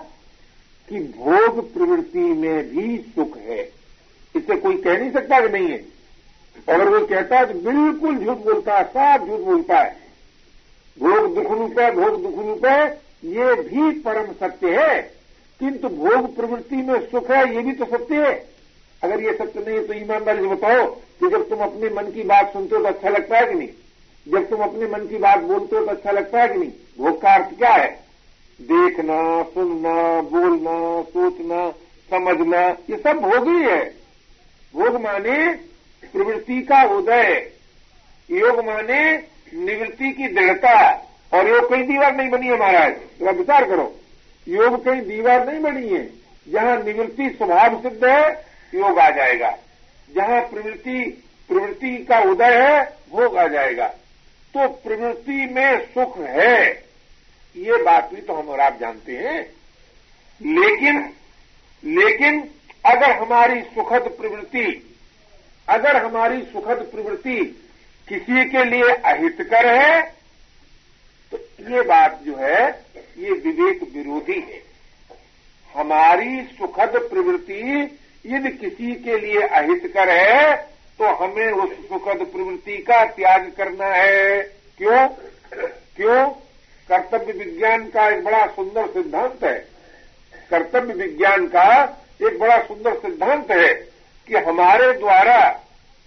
कि 0.89 0.99
भोग 1.17 1.73
प्रवृत्ति 1.73 2.19
में 2.19 2.69
भी 2.69 2.97
सुख 2.97 3.37
है। 3.37 3.61
इसे 4.35 4.55
कोई 4.55 4.77
कह 4.77 4.97
नहीं 4.97 5.11
सकता 5.11 5.39
कि 5.41 5.49
नहीं 5.49 5.69
है। 5.69 5.77
अगर 6.69 6.89
वो 6.89 7.05
कहता 7.05 7.37
है 7.37 7.45
तो 7.45 7.59
बिल्कुल 7.59 8.17
झूठ 8.17 8.37
बोलता 8.37 8.77
है 8.77 8.83
साफ़ 8.83 9.21
झूठ 9.21 9.39
बोलता 9.39 9.79
है। 9.79 9.95
भोग 10.99 11.35
दुख 11.35 11.51
रूप 11.51 11.79
है, 11.79 11.91
भोग 11.91 12.21
दुख 12.23 12.45
रूप 12.45 12.65
है, 12.65 13.01
ये 13.25 13.55
भी 13.55 13.99
परम 13.99 14.33
सत्य 14.33 14.79
है। 14.79 15.18
किंतु 15.60 15.89
भोग 15.89 16.36
प्रवृत्ति 16.36 16.76
में 16.76 17.00
सुख 17.10 17.32
है, 17.32 17.56
ये 17.56 17.62
भी 17.62 17.72
तो 17.72 17.86
सत्य 17.86 18.15
है। 18.15 18.34
अगर 19.04 19.24
ये 19.24 19.34
सत्य 19.34 19.60
नहीं 19.60 19.76
है 19.76 19.88
तो 19.88 19.93
ईमानदारी 19.93 20.39
से 20.39 20.48
बताओ 20.48 20.86
कि 20.86 21.30
जब 21.30 21.50
तुम 21.50 21.60
अपने 21.60 21.89
मन 21.89 22.12
की 22.12 22.24
बात 22.24 22.54
सुनते 22.54 22.76
हो 22.76 22.82
तो 22.82 22.88
अच्छा 22.88 23.10
लगता 23.10 23.38
है 23.38 23.45
कि 23.45 23.56
नहीं? 23.56 23.69
जब 24.28 24.50
तुम 24.50 24.60
अपने 24.60 24.88
मन 24.88 25.08
की 25.08 25.17
बात 25.17 25.39
बोलते 25.39 25.76
हो 25.76 25.86
तो 25.86 25.91
अच्छा 25.91 26.12
लगता 26.12 26.41
है 26.41 26.48
कि 26.48 26.60
नहीं? 26.60 26.72
भोग 26.98 27.22
का 27.22 27.34
अर्थ 27.34 27.58
क्या 27.58 27.69
है? 27.69 28.10
देखना, 28.62 29.43
सुनना, 29.43 30.22
बोलना, 30.22 31.02
सोचना, 31.02 31.72
समझना, 32.12 32.67
ये 32.89 32.98
सब 32.98 33.17
भोग 33.17 33.48
ही 33.48 33.63
है। 33.63 33.84
भोग 34.74 35.02
माने 35.02 35.54
प्रवृत्ति 36.13 36.62
का 36.62 36.84
उदय, 36.84 37.52
योग 38.32 38.65
माने 38.65 39.17
निवृत्ति 39.54 40.12
की 40.12 40.28
दृढ़ता, 40.28 41.08
और 41.34 41.48
योग 41.48 41.69
कई 41.69 41.82
दीवार 41.82 42.15
नहीं 42.15 42.30
बनी 42.30 42.48
है 42.48 42.60
महाराज। 42.60 42.93
तो 42.93 43.32
विचार 43.32 43.65
करो। 43.65 43.93
योग 44.47 44.86
कहीं 44.86 45.02
दीवार 45.02 45.47
नहीं 45.47 45.62
बनी 45.62 45.89
है। 45.89 46.10
जहाँ 46.52 46.84
निवृत्ति 46.84 47.30
स्वभाव 47.30 47.82
सिद्ध 47.82 48.06
है, 48.06 48.32
योग 48.75 48.99
आ 48.99 49.10
जाएगा। 49.10 49.58
जहाँ 50.15 50.41
प्रवृत्ति 50.41 51.23
प्रवृत्ति 51.47 52.06
का 52.10 52.19
उदय 52.19 52.63
है, 52.63 52.97
भोग 53.12 53.38
आ 53.38 53.47
जाएगा। 53.47 53.88
तो 54.54 54.67
प्रवृत्ति 54.67 55.45
में 55.45 55.86
सुख 55.86 56.19
है। 56.19 56.69
ये 57.58 57.84
बात 57.84 58.10
भी 58.13 58.21
तो 58.21 58.34
हम 58.34 58.49
और 58.49 58.60
आप 58.60 58.80
जानते 58.80 59.12
हैं। 59.12 59.41
लेकिन 60.41 61.13
लेकिन 61.84 62.49
अगर 62.86 63.12
हमारी 63.12 63.62
सुखद 63.62 64.02
प्रवृत्ति, 64.02 64.95
अगर 65.69 65.97
हमारी 65.97 66.41
सुखद 66.41 66.75
प्रवृत्ति 66.75 67.65
किसी 68.10 68.49
के 68.49 68.63
लिए 68.63 68.93
अहितकर 68.93 69.65
है 69.67 70.18
तो 71.31 71.37
ये 71.69 71.81
बात 71.81 72.19
जो 72.23 72.35
है, 72.35 72.65
ये 73.17 73.31
विवेक 73.31 73.83
विरोधी 73.95 74.39
है। 74.41 74.61
हमारी 75.71 76.41
सुखद 76.51 76.97
प्रवृत्ति 77.09 77.61
यदि 78.25 78.49
किसी 78.51 78.93
के 78.95 79.17
लिए 79.17 79.41
अहितकर 79.41 80.09
है 80.09 80.55
तो 80.99 81.13
हमें 81.15 81.51
उस 81.53 81.73
सुखद 81.89 82.25
प्रवृत्ति 82.25 82.77
का 82.83 83.03
त्याग 83.07 83.51
करना 83.57 83.87
है। 83.87 84.41
क्यों? 84.77 85.07
क्यों? 85.95 86.27
कर्तव्य 86.89 87.33
विज्ञान 87.33 87.85
का 87.87 88.07
एक 88.09 88.23
बड़ा 88.23 88.45
सुंदर 88.47 88.87
सिद्धांत 88.87 89.43
है। 89.43 89.57
कर्तव्य 90.49 90.93
विज्ञान 90.95 91.47
का 91.47 91.67
एक 92.21 92.39
बड़ा 92.39 92.57
सुंदर 92.63 92.95
सिद्धांत 92.99 93.51
है 93.51 93.73
कि 94.27 94.35
हमारे 94.37 94.91
द्वारा 94.93 95.39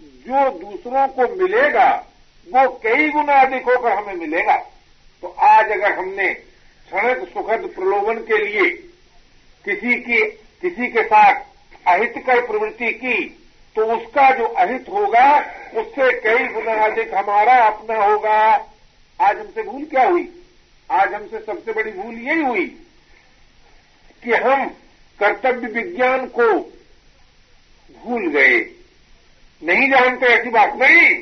जो 0.01 0.51
दूसरों 0.59 1.07
को 1.09 1.35
मिलेगा, 1.37 1.91
वो 2.47 2.69
कई 2.85 3.09
गुना 3.11 3.41
अधिक 3.41 3.65
होकर 3.65 3.93
हमें 3.93 4.15
मिलेगा। 4.17 4.57
तो 5.23 5.29
आज 5.29 5.71
अगर 5.71 5.93
हमने 5.93 6.35
क्षणिक 6.35 7.29
सुखद 7.29 7.71
प्रलोभन 7.75 8.19
के 8.19 8.45
लिए 8.45 8.71
किसी 9.65 9.95
की, 9.95 10.21
किसी 10.63 10.87
के 10.87 11.03
साथ 11.03 11.41
अहितकर 11.87 12.47
प्रवृत्ति 12.47 12.93
की 12.93 13.39
तो 13.77 13.85
उसका 13.87 14.31
जो 14.31 14.45
अहित 14.45 14.89
होगा, 14.89 15.39
उससे 15.75 16.21
कई 16.21 16.45
गुना 16.45 16.73
अधिक 16.73 17.15
हमारा 17.15 17.55
अपना 17.55 18.05
होगा। 18.05 18.69
आज 19.21 19.39
हमसे 19.39 19.63
भूल 19.63 19.85
क्या 19.85 20.09
हुई? 20.09 20.29
आज 20.91 21.15
हमसे 21.15 21.39
सबसे 21.39 21.73
बड़ी 21.73 21.91
भूल 21.91 22.15
यही 22.15 22.43
हुई 22.43 22.67
कि 24.25 24.33
हम 24.33 24.69
कर्तव्य 25.23 25.69
विज्ञान 25.69 26.27
को 26.27 26.53
भूल 28.05 28.29
गए। 28.29 28.59
नहीं 29.63 29.91
जानते 29.91 30.27
ऐसी 30.27 30.51
बात 30.51 30.77
नहीं। 30.77 31.15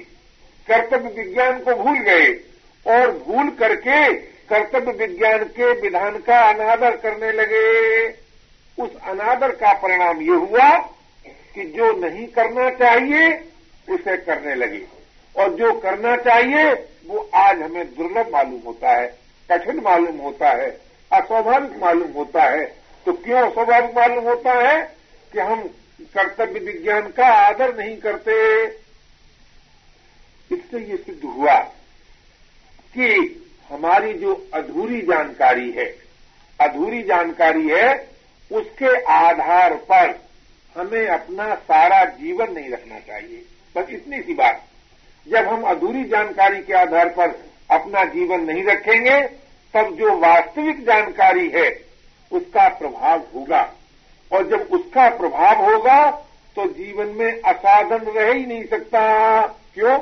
कर्तव्य 0.66 1.22
विज्ञान 1.22 1.60
को 1.60 1.74
भूल 1.74 1.98
गए। 1.98 2.49
और 2.86 3.10
भूल 3.18 3.50
करके 3.50 4.14
कर्तव्य 4.50 4.92
विज्ञान 4.92 5.44
के 5.44 5.72
विधान 5.80 6.18
का 6.18 6.38
अनादर 6.40 6.96
करने 6.96 7.32
लगे। 7.32 8.08
उस 8.82 8.90
अनादर 9.02 9.50
का 9.50 9.72
परिणाम 9.72 10.20
ये 10.20 10.34
हुआ 10.34 10.70
कि 11.54 11.64
जो 11.64 11.92
नहीं 11.92 12.26
करना 12.26 12.70
चाहिए, 12.70 13.30
उसे 13.94 14.16
करने 14.16 14.54
लगे। 14.54 14.82
और 15.36 15.54
जो 15.54 15.72
करना 15.72 16.16
चाहिए, 16.16 16.72
वो 17.06 17.30
आज 17.34 17.62
हमें 17.62 17.94
दुर्लभ 17.94 18.30
मालूम 18.32 18.60
होता 18.66 18.90
है, 18.90 19.18
कठिन 19.50 19.80
मालूम 19.80 20.16
होता 20.16 20.48
है, 20.48 20.70
अस्वाभाविक 21.12 21.82
मालूम 21.82 22.12
होता 22.12 22.42
है। 22.42 22.64
तो 23.06 23.12
क्यों 23.12 23.50
अस्वाभाविक 23.50 23.96
मालूम 23.96 24.24
होता 24.24 24.52
है 24.52 24.96
कि 25.32 25.40
हम 25.40 25.62
कर्तव्य 26.14 26.60
विज्ञान 26.60 27.08
का 27.08 27.26
आदर 27.26 27.76
नहीं 27.76 27.96
करते? 27.96 28.64
इससे 30.50 30.78
ये 30.78 30.96
सिद्ध 30.96 31.24
हुआ 31.24 31.54
कि 32.94 33.36
हमारी 33.68 34.12
जो 34.12 34.46
अधूरी 34.54 35.00
जानकारी 35.00 35.70
है, 35.70 35.96
अधूरी 36.60 37.02
जानकारी 37.02 37.68
है, 37.68 38.08
उसके 38.52 39.02
आधार 39.02 39.74
पर 39.74 40.30
हमें 40.76 41.06
अपना 41.06 41.54
सारा 41.54 42.04
जीवन 42.04 42.52
नहीं 42.52 42.70
रखना 42.70 42.98
चाहिए। 42.98 43.44
बस 43.76 43.90
इतनी 43.90 44.20
सी 44.20 44.34
बात। 44.34 44.64
जब 45.28 45.48
हम 45.48 45.62
अधूरी 45.62 46.04
जानकारी 46.04 46.62
के 46.62 46.72
आधार 46.74 47.08
पर 47.08 47.28
अपना 47.70 48.04
जीवन 48.04 48.40
नहीं 48.40 48.64
रखेंगे, 48.64 49.20
तब 49.74 49.94
जो 49.94 50.18
वास्तविक 50.18 50.84
जानकारी 50.84 51.48
है, 51.48 51.84
उसका 52.32 52.68
प्रभाव 52.68 53.18
होगा। 53.34 53.74
और 54.32 54.46
जब 54.48 54.68
उसका 54.70 55.08
प्रभाव 55.08 55.70
होगा 55.70 56.10
तो 56.56 56.64
जीवन 56.66 57.06
में 57.06 57.40
असाधन 57.40 58.12
रह 58.16 58.32
ही 58.32 58.46
नहीं 58.46 58.64
सकता। 58.64 59.42
क्यों? 59.46 59.98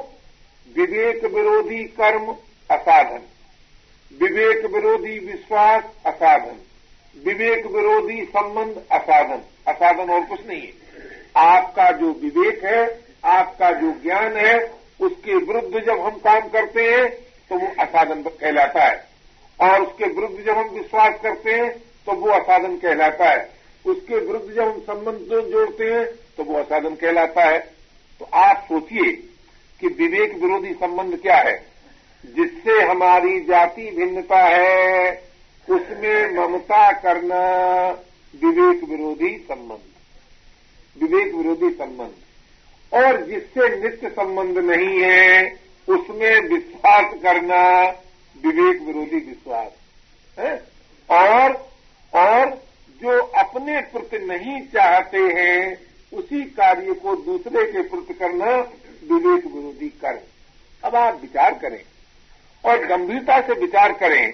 विवेक 0.77 1.25
विरोधी 1.25 1.85
कर्म 1.85 2.37
असाधन। 2.71 3.21
विवेक 4.13 4.65
विरोधी 4.65 5.19
विश्वास 5.19 5.85
असाधन। 6.07 6.57
विवेक 7.17 7.67
विरोधी 7.67 8.25
संबंध 8.25 8.77
असाधन। 8.93 9.41
असाधन 9.67 10.11
और 10.11 10.23
कुछ 10.23 10.47
नहीं 10.47 10.61
है। 10.61 10.73
आपका 11.37 11.91
जो 11.91 12.13
विवेक 12.13 12.65
है, 12.65 13.01
आपका 13.25 13.71
जो 13.71 13.91
ज्ञान 13.93 14.37
है, 14.37 14.59
उसके 15.01 15.35
विरुद्ध 15.35 15.81
जब 15.87 16.01
हम 16.01 16.11
काम 16.11 16.49
करते 16.49 16.83
हैं 16.83 17.09
तो 17.51 17.59
वो 17.59 17.67
असाधन 17.79 18.23
कहलाता 18.23 18.85
है। 18.85 19.07
और 19.61 19.83
उसके 19.83 20.05
विरुद्ध 20.05 20.45
जब 20.45 20.57
हम 20.59 20.69
विश्वास 20.69 21.15
करते 21.23 21.51
हैं 21.51 21.71
तो 22.07 22.13
वो 22.13 22.31
असाधन 22.31 22.77
कहलाता 22.77 23.31
है। 23.31 23.51
उसके 23.87 24.19
विरुद्ध 24.19 24.55
जब 24.55 24.63
हम 24.63 24.81
संबंध 24.81 25.51
जोड़ते 25.51 25.85
हैं 25.85 26.05
तो 26.37 26.45
वो 26.45 26.59
असाधन 26.59 26.95
कहलाता 26.95 27.45
है। 27.45 27.59
तो 28.21 28.29
आप 28.33 28.65
सोचिए 28.69 29.13
कि 29.81 29.87
विवेक 29.87 30.35
विरोधी 30.35 30.73
संबंध 30.75 31.17
क्या 31.23 31.37
है। 31.37 31.67
जिससे 32.27 32.83
हमारी 32.83 33.41
जाति 33.41 33.91
भिन्नता 33.91 34.39
है, 34.39 35.13
उसमें 35.71 36.35
ममता 36.35 36.93
करना 36.93 37.41
विवेक 38.43 38.85
विरोधी 38.85 39.39
संबंध। 39.39 39.81
विवेक 41.03 41.35
विरोधी 41.35 41.71
संबंध। 41.71 42.13
और 42.95 43.27
जिससे 43.27 43.83
नित्य 43.83 44.11
संबंध 44.11 44.59
नहीं 44.59 45.03
है, 45.03 45.61
उसमें 45.89 46.41
विश्वास 46.41 47.15
करना 47.23 47.89
विवेक 48.47 48.83
विरोधी 48.83 49.17
विश्वास। 49.17 49.71
और 51.11 51.69
और 52.15 52.51
जो 53.03 53.23
अपने 53.23 53.81
प्रति 53.81 54.19
नहीं 54.19 54.61
चाहते 54.61 55.19
हैं, 55.19 55.79
उसी 56.13 56.45
कार्य 56.45 56.93
को 56.95 57.17
दूसरे 57.17 57.73
के 57.73 57.83
प्रति 57.83 58.15
करना 58.15 58.57
विवेक 59.13 59.47
विरोधी 59.47 59.89
कर्म। 59.89 60.19
अब 60.85 60.97
आप 60.97 61.21
विचार 61.21 61.55
करें। 61.55 61.83
और 62.65 62.87
गंभीरता 62.87 63.41
से 63.41 63.53
विचार 63.53 63.93
करें 63.93 64.33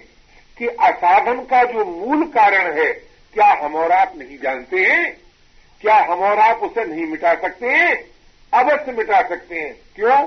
कि 0.59 0.67
असाधन 0.67 1.41
का 1.41 1.65
जो 1.65 1.85
मूल 1.85 2.25
कारण 2.25 2.73
है, 2.73 2.93
क्या 3.35 3.65
हम 3.65 3.75
और 3.75 3.93
आप 3.93 4.13
नहीं 4.17 4.39
जानते 4.39 4.77
हैं? 4.77 5.21
क्या 5.81 5.97
हम 5.97 6.21
और 6.21 6.39
आप 6.39 6.59
उसे 6.63 6.85
नहीं 6.85 7.07
मिटा 7.07 7.35
सकते 7.35 7.67
हैं? 7.67 8.05
अवश्य 8.53 8.93
मिटा 8.93 9.29
सकते 9.29 9.55
हैं। 9.55 9.77
क्यों? 9.97 10.27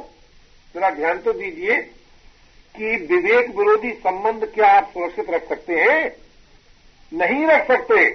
जरा 0.75 0.89
ध्यान 0.89 1.17
तो 1.17 1.33
दीजिए 1.33 1.81
कि 2.75 3.07
विवेक 3.11 3.49
विरोधी 3.55 3.91
संबंध 3.91 4.51
क्या 4.55 4.67
आप 4.67 4.89
सुरक्षित 4.89 5.29
रख 5.29 5.49
सकते 5.49 5.73
हैं? 5.73 6.15
नहीं 7.13 7.45
रख 7.45 7.67
सकते। 7.67 8.09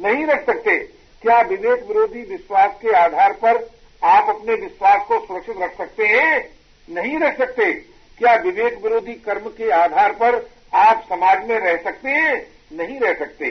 नहीं 0.00 0.26
रख 0.26 0.46
सकते। 0.46 0.78
क्या 1.22 1.40
विवेक 1.40 1.84
विरोधी 1.84 2.22
विश्वास 2.22 2.70
के 2.82 2.92
आधार 2.92 3.32
पर 3.32 3.70
आप 4.04 4.28
अपने 4.28 4.54
विश्वास 4.54 5.02
को 5.08 5.26
सुरक्षित 5.26 5.56
रख 5.58 5.78
सकते 5.78 6.06
हैं? 6.06 6.50
नहीं 6.90 7.18
रख 7.18 7.38
सकते। 7.38 7.93
क्या 8.18 8.34
विवेक 8.34 8.82
विरोधी 8.82 9.12
कर्म 9.12 9.48
के 9.48 9.70
आधार 9.70 10.12
पर 10.12 10.50
आप 10.74 11.04
समाज 11.08 11.48
में 11.48 11.58
रह 11.58 11.76
सकते 11.76 12.08
हैं? 12.08 12.46
नहीं 12.72 13.00
रह 13.00 13.14
सकते। 13.14 13.46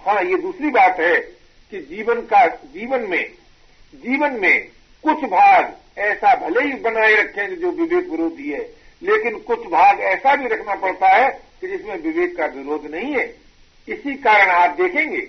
हाँ 0.00 0.22
ये 0.22 0.36
दूसरी 0.36 0.70
बात 0.70 1.00
है 1.00 1.16
कि 1.72 1.78
जीवन 1.80 2.20
का, 2.20 2.46
जीवन 2.46 3.00
में 3.00 3.32
जीवन 3.94 4.32
में 4.32 4.68
कुछ 5.04 5.24
भाग 5.24 5.76
ऐसा 5.98 6.34
भले 6.34 6.60
ही 6.60 6.72
बनाए 6.72 7.14
रखें 7.14 7.54
जो 7.60 7.70
विवेक 7.70 8.08
विरोधी 8.08 8.50
है, 8.50 8.70
लेकिन 9.02 9.38
कुछ 9.38 9.58
भाग 9.58 10.00
ऐसा 10.00 10.34
भी 10.36 10.48
रखना 10.48 10.74
पड़ता 10.74 11.08
है 11.08 11.30
कि 11.60 11.68
जिसमें 11.68 11.96
विवेक 11.96 12.36
का 12.36 12.46
विरोध 12.46 12.86
नहीं 12.90 13.12
है। 13.12 13.26
इसी 13.88 14.14
कारण 14.14 14.50
आप 14.50 14.70
देखेंगे, 14.70 15.20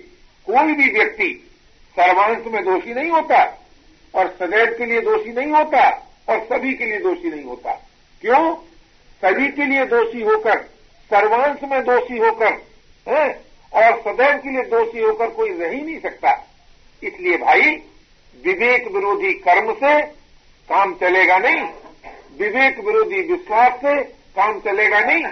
कोई 0.46 0.72
भी 0.74 0.90
व्यक्ति 0.90 1.50
सर्वांश 1.96 2.46
में 2.46 2.64
दोषी 2.64 2.94
नहीं 2.94 3.10
होता, 3.10 3.42
और 4.14 4.36
सदैव 4.40 4.74
के 4.78 4.86
लिए 4.86 5.00
दोषी 5.00 5.32
नहीं 5.32 5.52
होता, 5.52 5.88
और 6.28 6.38
सभी 6.44 6.74
के 6.74 6.84
लिए 6.84 6.98
दोषी 6.98 7.30
नहीं 7.30 7.44
होता। 7.44 7.83
क्यों? 8.24 8.54
सभी 9.24 9.48
के 9.48 9.64
लिए 9.64 9.84
दोषी 9.84 10.22
होकर, 10.22 10.60
सर्वांश 11.10 11.58
में 11.70 11.84
दोषी 11.84 12.18
होकर, 12.18 12.52
है? 13.08 13.44
और 13.72 14.00
सदैव 14.00 14.36
के 14.36 14.50
लिए 14.50 14.62
दोषी 14.62 15.00
होकर 15.00 15.30
कोई 15.30 15.50
रह 15.50 15.68
ही 15.68 15.80
नहीं 15.80 16.00
सकता। 16.00 16.46
इसलिए 17.02 17.36
भाई, 17.36 17.60
विवेक 18.44 18.88
विरोधी 18.88 19.32
कर्म 19.32 19.74
से 19.74 20.02
काम 20.68 20.94
चलेगा 20.94 21.38
नहीं। 21.38 21.64
विवेक 22.38 22.78
विरोधी 22.78 23.20
विश्वास 23.20 23.72
से 23.72 24.02
काम 24.04 24.60
चलेगा 24.60 25.00
नहीं। 25.00 25.24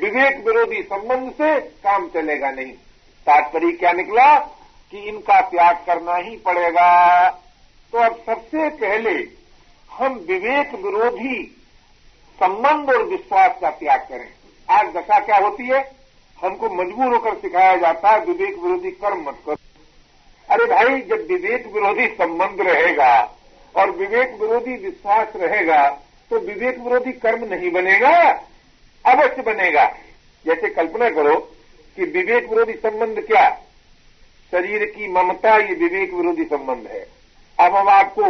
विवेक 0.00 0.46
विरोधी 0.46 0.82
संबंध 0.82 1.32
से 1.32 1.60
काम 1.60 2.08
चलेगा 2.08 2.50
नहीं। 2.50 2.72
तात्पर्य 3.26 3.72
क्या 3.72 3.92
निकला? 3.92 4.38
कि 4.90 4.98
इनका 4.98 5.40
त्याग 5.40 5.76
करना 5.86 6.14
ही 6.14 6.36
पड़ेगा। 6.36 7.28
तो 7.92 7.98
अब 7.98 8.22
सबसे 8.26 8.68
पहले 8.68 9.28
हम 9.90 10.12
विवेक 10.28 10.74
विरोधी 10.74 11.56
संबंध 12.40 12.90
और 12.90 13.02
विश्वास 13.02 13.56
का 13.60 13.70
त्याग 13.70 14.00
करें। 14.00 14.28
आज 14.68 14.86
दशा 14.88 15.18
क्या 15.20 15.38
होती 15.38 15.64
है? 15.64 15.80
हमको 16.38 16.68
मजबूर 16.74 17.12
होकर 17.12 17.34
सिखाया 17.34 17.74
जाता 17.76 18.10
है, 18.10 18.20
विवेक 18.20 18.58
विरोधी 18.58 18.90
कर्म 18.92 19.20
मत 19.20 19.36
करो। 19.46 19.56
अरे 20.48 20.64
भाई, 20.66 21.00
जब 21.00 21.26
विवेक 21.26 21.66
विरोधी 21.66 22.06
संबंध 22.14 22.60
रहेगा 22.60 23.10
और 23.74 23.90
विवेक 23.90 24.40
विरोधी 24.40 24.76
विश्वास 24.76 25.36
रहेगा 25.36 25.88
तो 26.30 26.38
विवेक 26.38 26.78
विरोधी 26.78 27.12
कर्म 27.18 27.44
नहीं 27.44 27.70
बनेगा, 27.70 28.16
अवश्य 29.04 29.42
बनेगा। 29.42 29.84
जैसे 30.44 30.68
कल्पना 30.70 31.10
करो 31.10 31.36
कि 31.96 32.04
विवेक 32.06 32.48
विरोधी 32.50 32.72
संबंध 32.74 33.20
क्या? 33.20 33.48
शरीर 34.52 34.84
की 34.86 35.08
ममता, 35.08 35.56
ये 35.56 35.74
विवेक 35.74 36.12
विरोधी 36.14 36.44
संबंध 36.46 36.86
है। 36.86 37.06
अब 37.58 37.76
हम 37.76 37.88
आपको, 37.90 38.24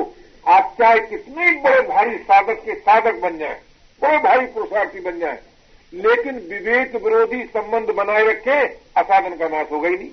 आप 0.47 0.75
चाहे 0.79 1.01
कितने 1.01 1.51
बड़े 1.61 1.81
भारी 1.89 2.17
साधक 2.19 2.65
के 2.65 2.75
साधक 2.75 3.15
बन 3.15 3.39
जाए। 3.39 3.61
बड़े 4.03 4.19
भारी 4.19 4.47
पुरुषार्थी 4.47 5.01
बन 5.01 5.19
जाए। 5.19 5.39
लेकिन 5.93 6.39
विवेक 6.51 6.95
विरोधी 6.97 7.43
संबंध 7.47 7.91
बनाए 7.91 8.25
रखे, 8.25 8.61
असाधन 8.97 9.37
का 9.37 9.49
नाश 9.49 9.71
होगा 9.73 9.89
ही 9.89 9.97
नहीं। 9.97 10.11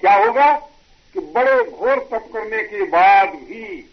क्या 0.00 0.14
होगा 0.16 0.52
कि 1.14 1.20
बड़े 1.34 1.62
घोर 1.62 1.98
तप 2.10 2.28
करने 2.32 2.62
के 2.62 2.82
बाद 2.84 3.28
भी, 3.28 3.90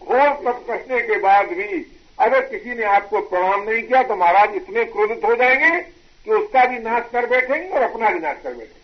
घोर 0.00 0.28
तप 0.44 0.64
करने 0.68 1.00
के 1.00 1.18
बाद 1.18 1.46
भी 1.48 1.86
अगर 2.18 2.40
किसी 2.40 2.74
ने 2.74 2.84
आपको 2.86 3.20
प्रणाम 3.20 3.62
नहीं 3.62 3.82
किया 3.82 4.02
तो 4.02 4.16
महाराज 4.16 4.54
इतने 4.56 4.84
क्रोधित 4.84 5.24
हो 5.24 5.34
जाएँगे 5.36 5.80
कि 6.26 6.30
उसका 6.30 6.64
भी 6.64 6.78
नाश 6.78 7.04
कर 7.12 7.26
बैठेंगे 7.26 7.68
और 7.68 7.82
अपना 7.82 8.10
भी 8.10 8.18
नाश 8.18 8.36
कर 8.42 8.50
बैठेंगे। 8.50 8.80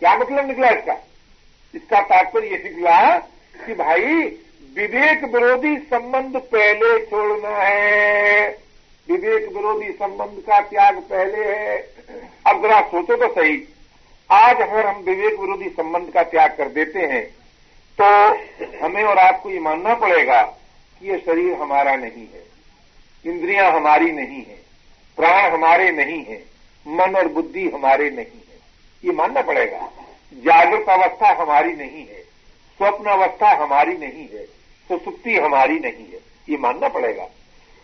क्या 0.00 0.16
मतलब 0.16 0.46
निकला 0.48 0.70
इसका? 0.70 0.96
इसका 1.74 2.00
तात्पर्य 2.02 2.48
यह 2.48 2.62
निकला 2.64 3.18
कि 3.56 3.74
भाई 3.74 4.24
विवेक 4.76 5.24
विरोधी 5.24 5.76
संबंध 5.78 6.36
पहले 6.44 6.98
छोड़ना 7.06 7.56
है। 7.56 8.48
विवेक 9.08 9.48
विरोधी 9.48 9.90
संबंध 9.92 10.38
का 10.40 10.60
त्याग 10.60 10.98
पहले 11.00 11.44
है। 11.46 11.76
अब 12.46 12.62
जरा 12.62 12.80
सोचो 12.82 13.16
तो 13.16 13.28
सही। 13.32 13.56
आज 14.30 14.60
अगर 14.60 14.86
हम 14.86 15.02
विवेक 15.02 15.38
विरोधी 15.40 15.68
संबंध 15.70 16.10
का 16.10 16.22
त्याग 16.22 16.50
कर 16.50 16.68
देते 16.68 17.00
हैं 17.06 17.24
तो 17.98 18.06
हमें 18.78 19.02
और 19.04 19.18
आपको 19.18 19.50
ये 19.50 19.58
मानना 19.60 19.94
पड़ेगा 19.94 20.40
कि 20.42 21.10
ये 21.10 21.18
शरीर 21.18 21.52
हमारा 21.54 21.96
नहीं 21.96 22.26
है। 22.26 22.44
इंद्रियाँ 23.24 23.70
हमारी 23.72 24.10
नहीं 24.12 24.38
है। 24.38 24.56
प्राण 25.18 25.50
हमारे 25.52 25.90
नहीं 25.90 26.22
है। 26.24 26.42
मन 26.86 27.16
और 27.16 27.28
बुद्धि 27.28 27.68
हमारे 27.68 28.10
नहीं 28.10 28.40
है। 28.40 28.58
ये 29.04 29.12
मानना 29.12 29.42
पड़ेगा। 29.42 29.90
जागृत 30.32 30.88
अवस्था 30.88 31.32
हमारी 31.42 31.72
नहीं 31.74 32.06
है। 32.06 32.20
स्वप्न 32.80 33.10
अवस्था 33.10 33.50
हमारी 33.62 33.96
नहीं 33.98 34.26
है। 34.28 34.46
सुसुप्ति 34.92 35.36
हमारी 35.36 35.78
नहीं 35.78 36.06
है। 36.06 36.20
ये 36.48 36.56
मानना 36.56 36.88
पड़ेगा। 36.88 37.24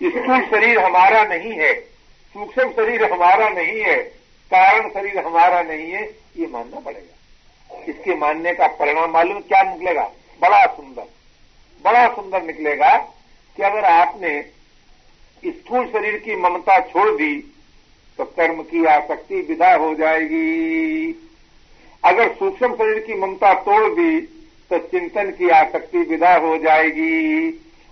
स्थूल 0.00 0.44
शरीर 0.46 0.78
हमारा 0.78 1.24
नहीं 1.24 1.52
है। 1.52 1.74
सूक्ष्म 2.34 2.70
शरीर 2.70 3.12
हमारा 3.12 3.48
नहीं 3.48 3.80
है। 3.80 3.96
कारण 4.50 4.88
शरीर 4.88 5.18
हमारा 5.18 5.62
नहीं 5.62 5.90
है। 5.90 6.02
ये 6.36 6.46
मानना 6.46 6.80
पड़ेगा। 6.80 7.84
इसके 7.84 8.14
मानने 8.14 8.52
का 8.54 8.66
परिणाम 8.66 9.10
मालूम 9.10 9.40
क्या 9.40 9.62
निकलेगा? 9.62 10.02
बड़ा 10.40 10.64
सुंदर। 10.66 11.06
बड़ा 11.84 12.06
सुंदर 12.08 12.42
निकलेगा 12.42 12.96
कि 13.58 13.62
अगर 13.62 13.84
आपने 13.84 14.40
स्थूल 15.42 15.86
शरीर 15.86 16.18
की 16.18 16.36
ममता 16.36 16.78
छोड़ 16.80 17.10
दी 17.10 17.34
तो 18.18 18.24
कर्म 18.24 18.62
की 18.62 18.84
आसक्ति 18.86 19.40
विदा 19.40 19.74
हो 19.74 19.94
जाएगी। 19.94 21.12
अगर 22.04 22.32
सूक्ष्म 22.34 22.74
शरीर 22.74 22.98
की 22.98 23.14
ममता 23.14 23.52
तोड़ 23.54 23.90
दी 23.90 24.37
तो 24.70 24.78
चिंतन 24.78 25.30
की 25.30 25.48
आसक्ति 25.50 25.98
विदा 26.00 26.34
हो 26.36 26.56
जाएगी। 26.58 27.48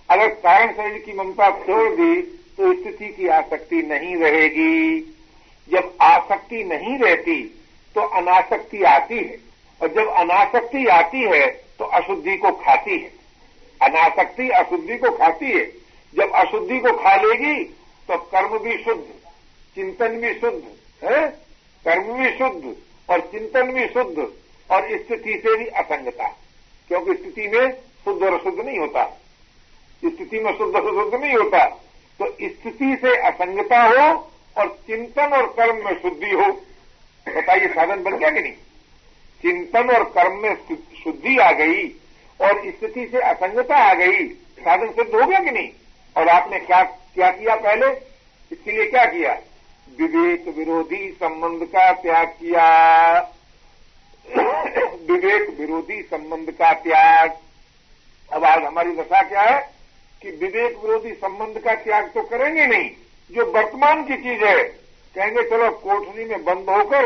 अगर 0.09 0.27
कारण 0.27 0.71
शरीर 0.73 0.97
की 0.99 1.13
ममता 1.13 1.49
छोड़ 1.59 1.89
दी 1.91 2.21
तो 2.57 2.73
स्थिति 2.73 3.07
की 3.07 3.27
आसक्ति 3.29 3.81
नहीं 3.83 4.15
रहेगी। 4.15 4.99
जब 5.69 5.93
आसक्ति 6.01 6.63
नहीं 6.63 6.97
रहती 6.99 7.41
तो 7.95 8.01
अनासक्ति 8.01 8.83
आती 8.85 9.17
है। 9.17 9.37
और 9.81 9.87
जब 9.89 10.07
अनासक्ति 10.15 10.85
आती 10.89 11.21
है 11.23 11.45
तो 11.79 11.85
अशुद्धि 11.85 12.37
को 12.37 12.51
खाती 12.57 12.97
है। 12.97 13.11
अनासक्ति 13.81 14.49
अशुद्धि 14.51 14.97
को 14.97 15.11
खाती 15.17 15.51
है। 15.51 15.65
जब 16.13 16.31
अशुद्धि 16.35 16.79
को 16.79 16.91
खा 16.93 17.15
लेगी 17.15 17.63
तो 18.09 18.17
कर्म 18.31 18.57
भी 18.59 18.77
शुद्ध, 18.77 19.03
चिंतन 19.77 20.19
भी 20.19 20.33
शुद्ध, 20.33 20.63
है? 21.03 21.27
कर्म 21.85 22.13
भी 22.13 22.29
शुद्ध 22.31 22.75
और 23.09 23.19
चिंतन 23.31 23.71
भी 23.71 23.85
शुद्ध 23.87 24.17
और 24.69 24.87
स्थिति 24.97 25.41
से 25.43 25.55
भी 25.55 25.65
असंगता। 25.65 26.27
क्योंकि 26.87 27.13
स्थिति 27.13 27.47
में 27.47 27.71
शुद्ध 27.73 28.23
और 28.23 28.43
शुद्ध 28.43 28.59
नहीं 28.59 28.79
होता। 28.79 29.03
स्थिति 30.05 30.39
में 30.39 30.57
शुद्ध 30.57 30.75
और 30.75 31.03
शुद्ध 31.03 31.23
नहीं 31.23 31.35
होता। 31.35 31.65
तो 32.19 32.25
स्थिति 32.27 32.97
से 33.01 33.17
असंगता 33.17 33.83
हो 33.83 34.31
और 34.57 34.79
चिंतन 34.87 35.25
और 35.25 35.45
कर्म 35.47 35.85
में 35.85 36.01
शुद्धि 36.01 36.29
हो। 36.29 36.51
बताइए, 37.37 37.67
साधन 37.67 38.03
बन 38.03 38.17
गया 38.17 38.29
कि 38.29 38.39
नहीं? 38.39 38.53
चिंतन 39.41 39.89
और 39.89 40.03
कर्म 40.03 40.37
में 40.37 40.55
शुद्धि 41.03 41.37
आ 41.37 41.51
गई 41.51 41.87
और 42.41 42.63
स्थिति 42.65 43.07
से 43.07 43.19
असंगता 43.19 43.75
आ 43.77 43.93
गई। 43.93 44.27
साधन 44.59 44.87
सिद्ध 44.87 45.15
हो 45.15 45.27
गया 45.27 45.39
कि 45.39 45.51
नहीं? 45.51 45.69
और 46.17 46.29
आपने 46.29 46.59
क्या 46.59 46.83
क्या 46.83 47.31
किया 47.31 47.55
पहले? 47.55 47.87
इसके 48.51 48.71
लिए 48.71 48.85
क्या 48.85 49.05
किया? 49.05 49.41
विवेक 49.99 50.57
विरोधी 50.57 51.11
संबंध 51.11 51.63
का 51.63 51.91
त्याग 51.91 52.27
किया। 52.27 53.36
विवेक 55.17 55.59
विरोधी 55.59 56.01
संबंध 56.01 56.51
का 56.51 56.73
त्याग। 56.73 57.37
अब 58.33 58.43
आज 58.43 58.63
हमारी 58.63 58.91
दशा 58.91 59.21
क्या 59.21 59.41
है? 59.41 59.69
कि 60.21 60.29
विवेक 60.31 60.77
विरोधी 60.77 61.13
संबंध 61.13 61.59
का 61.59 61.75
त्याग 61.75 62.09
तो 62.09 62.21
करेंगे 62.21 62.67
नहीं, 62.67 62.91
जो 63.31 63.45
वर्तमान 63.45 64.03
की 64.03 64.17
चीज़ 64.17 64.43
है। 64.43 64.63
कहेंगे, 65.15 65.43
चलो, 65.43 65.71
कोठरी 65.71 66.25
में 66.25 66.43
बंद 66.43 66.69
होकर, 66.69 67.05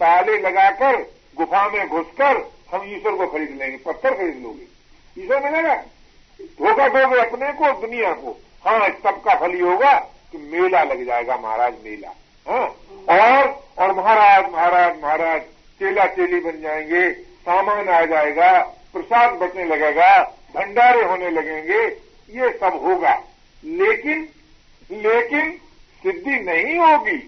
ताले 0.00 0.38
लगाकर, 0.38 0.96
गुफा 1.36 1.68
में 1.68 1.88
घुसकर, 1.88 2.50
हम 2.74 2.96
ईश्वर 2.96 3.12
को 3.12 3.26
खरीद 3.26 3.50
लेंगे, 3.50 3.76
पत्थर 3.76 4.14
खरीद 4.14 4.42
लोगे। 4.42 4.66
ईश्वर 5.22 5.42
मिलेगा 5.42 5.74
धोखा 6.40 6.88
दोगे 6.88 7.20
अपने 7.20 7.52
को 7.52 7.86
दुनिया 7.86 8.12
को। 8.12 8.40
हाँ 8.64 8.88
सबका 8.88 9.34
फल 9.34 9.50
ही 9.50 9.60
होगा 9.60 9.98
कि 10.32 10.38
मेला 10.38 10.82
लग 10.82 11.04
जाएगा, 11.04 11.36
महाराज, 11.36 11.74
मेला। 11.84 12.08
हाँ 12.48 12.66
और 13.08 13.64
और 13.78 13.92
महाराज 13.92 14.52
महाराज 14.52 15.02
महाराज 15.02 15.42
चेला 15.80 16.06
चेली 16.06 16.40
बन 16.40 16.60
जाएँगे। 16.60 17.29
सामान 17.40 17.88
आ 17.88 18.04
जाएगा, 18.04 18.62
प्रसाद 18.62 19.34
बचने 19.34 19.64
लगेगा, 19.64 20.22
भंडारे 20.54 21.02
होने 21.02 21.30
लगेंगे, 21.30 21.86
ये 22.40 22.58
सब 22.58 22.80
होगा। 22.84 23.22
लेकिन 23.64 24.28
लेकिन 24.90 25.50
सिद्धि 26.02 26.30
नहीं 26.30 26.78
होगी। 26.78 27.18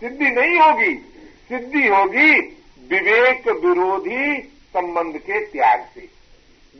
सिद्धि 0.00 0.24
नहीं 0.24 0.60
होगी। 0.60 0.94
सिद्धि 1.48 1.88
होगी 1.88 2.40
विवेक 2.90 3.48
विरोधी 3.48 4.42
संबंध 4.74 5.18
के 5.18 5.44
त्याग 5.44 5.88
से। 5.94 6.00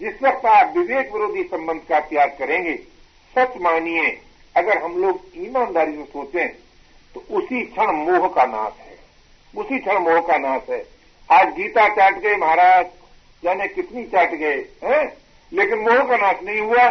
जिस 0.01 0.23
वक्त 0.23 0.47
आप 0.47 0.77
विवेक 0.77 1.13
विरोधी 1.13 1.43
संबंध 1.43 1.81
का 1.89 2.01
त्याग 2.01 2.37
करेंगे, 2.39 2.75
सच 3.35 3.57
मानिए, 3.61 4.21
अगर 4.57 4.79
हम 4.79 5.03
लोग 5.03 5.21
ईमानदारी 5.37 5.93
से 5.93 6.05
सोचें 6.05 6.49
तो 7.15 7.25
उसी 7.31 7.63
क्षण 7.63 7.87
मोह 7.87 8.29
का 8.29 8.45
नाश 8.45 8.73
है। 8.81 8.99
उसी 9.57 9.79
क्षण 9.79 9.99
मोह 9.99 10.21
का 10.21 10.39
नाश 10.39 10.63
है। 10.71 10.98
आज 11.33 11.49
गीता 11.49 11.89
चाट 11.89 12.19
गए 12.19 12.37
महाराज। 12.37 12.87
जाने 13.43 13.67
कितनी 13.69 14.05
चाट 14.05 14.31
गए 14.31 14.65
हैं? 14.85 15.17
लेकिन 15.53 15.79
मोह 15.79 15.99
का 15.99 16.17
नाश 16.17 16.37
नहीं 16.45 16.61
हुआ। 16.61 16.89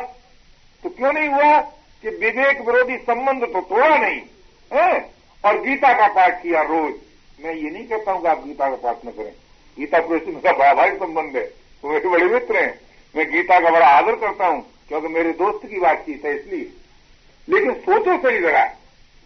तो 0.83 0.89
क्यों 0.89 1.13
नहीं 1.13 1.29
हुआ 1.29 1.57
कि 2.03 2.09
विवेक 2.09 2.61
विरोधी 2.61 2.97
संबंध 2.97 3.43
तो 3.43 3.61
तोड़ा 3.61 3.97
नहीं, 3.97 4.21
है? 4.73 5.09
और 5.45 5.61
गीता 5.61 5.93
का 5.93 6.07
पाठ 6.07 6.43
किया 6.43 6.61
रोज। 6.61 6.93
मैं 7.39 7.53
ये 7.53 7.69
नहीं 7.69 7.88
कहता 7.88 8.11
हूँ 8.11 8.21
कि 8.21 8.27
आप 8.27 8.45
गीता 8.45 8.69
का 8.69 8.75
पाठ 8.75 9.05
न 9.05 9.09
करें। 9.09 9.33
गीता 9.77 9.99
पुरुष 9.99 10.21
मेरा 10.27 10.53
बड़ा 10.53 10.73
भाई 10.73 10.91
संबंध 10.91 11.35
है। 11.35 11.43
तो 11.43 11.89
मेरे 11.89 12.09
बड़े 12.09 12.25
मित्र 12.25 12.57
हैं। 12.57 12.79
मैं 13.15 13.31
गीता 13.31 13.59
का 13.59 13.69
बड़ा 13.69 13.88
आदर 13.88 14.15
करता 14.15 14.47
हूँ, 14.47 14.65
क्योंकि 14.88 15.07
मेरे 15.07 15.31
दोस्त 15.31 15.67
की 15.67 15.79
बातचीत 15.79 16.25
है 16.25 16.35
इसलिए। 16.35 16.69
लेकिन 17.49 17.73
सोचो 17.73 18.17
सही 18.17 18.39
जरा। 18.39 18.65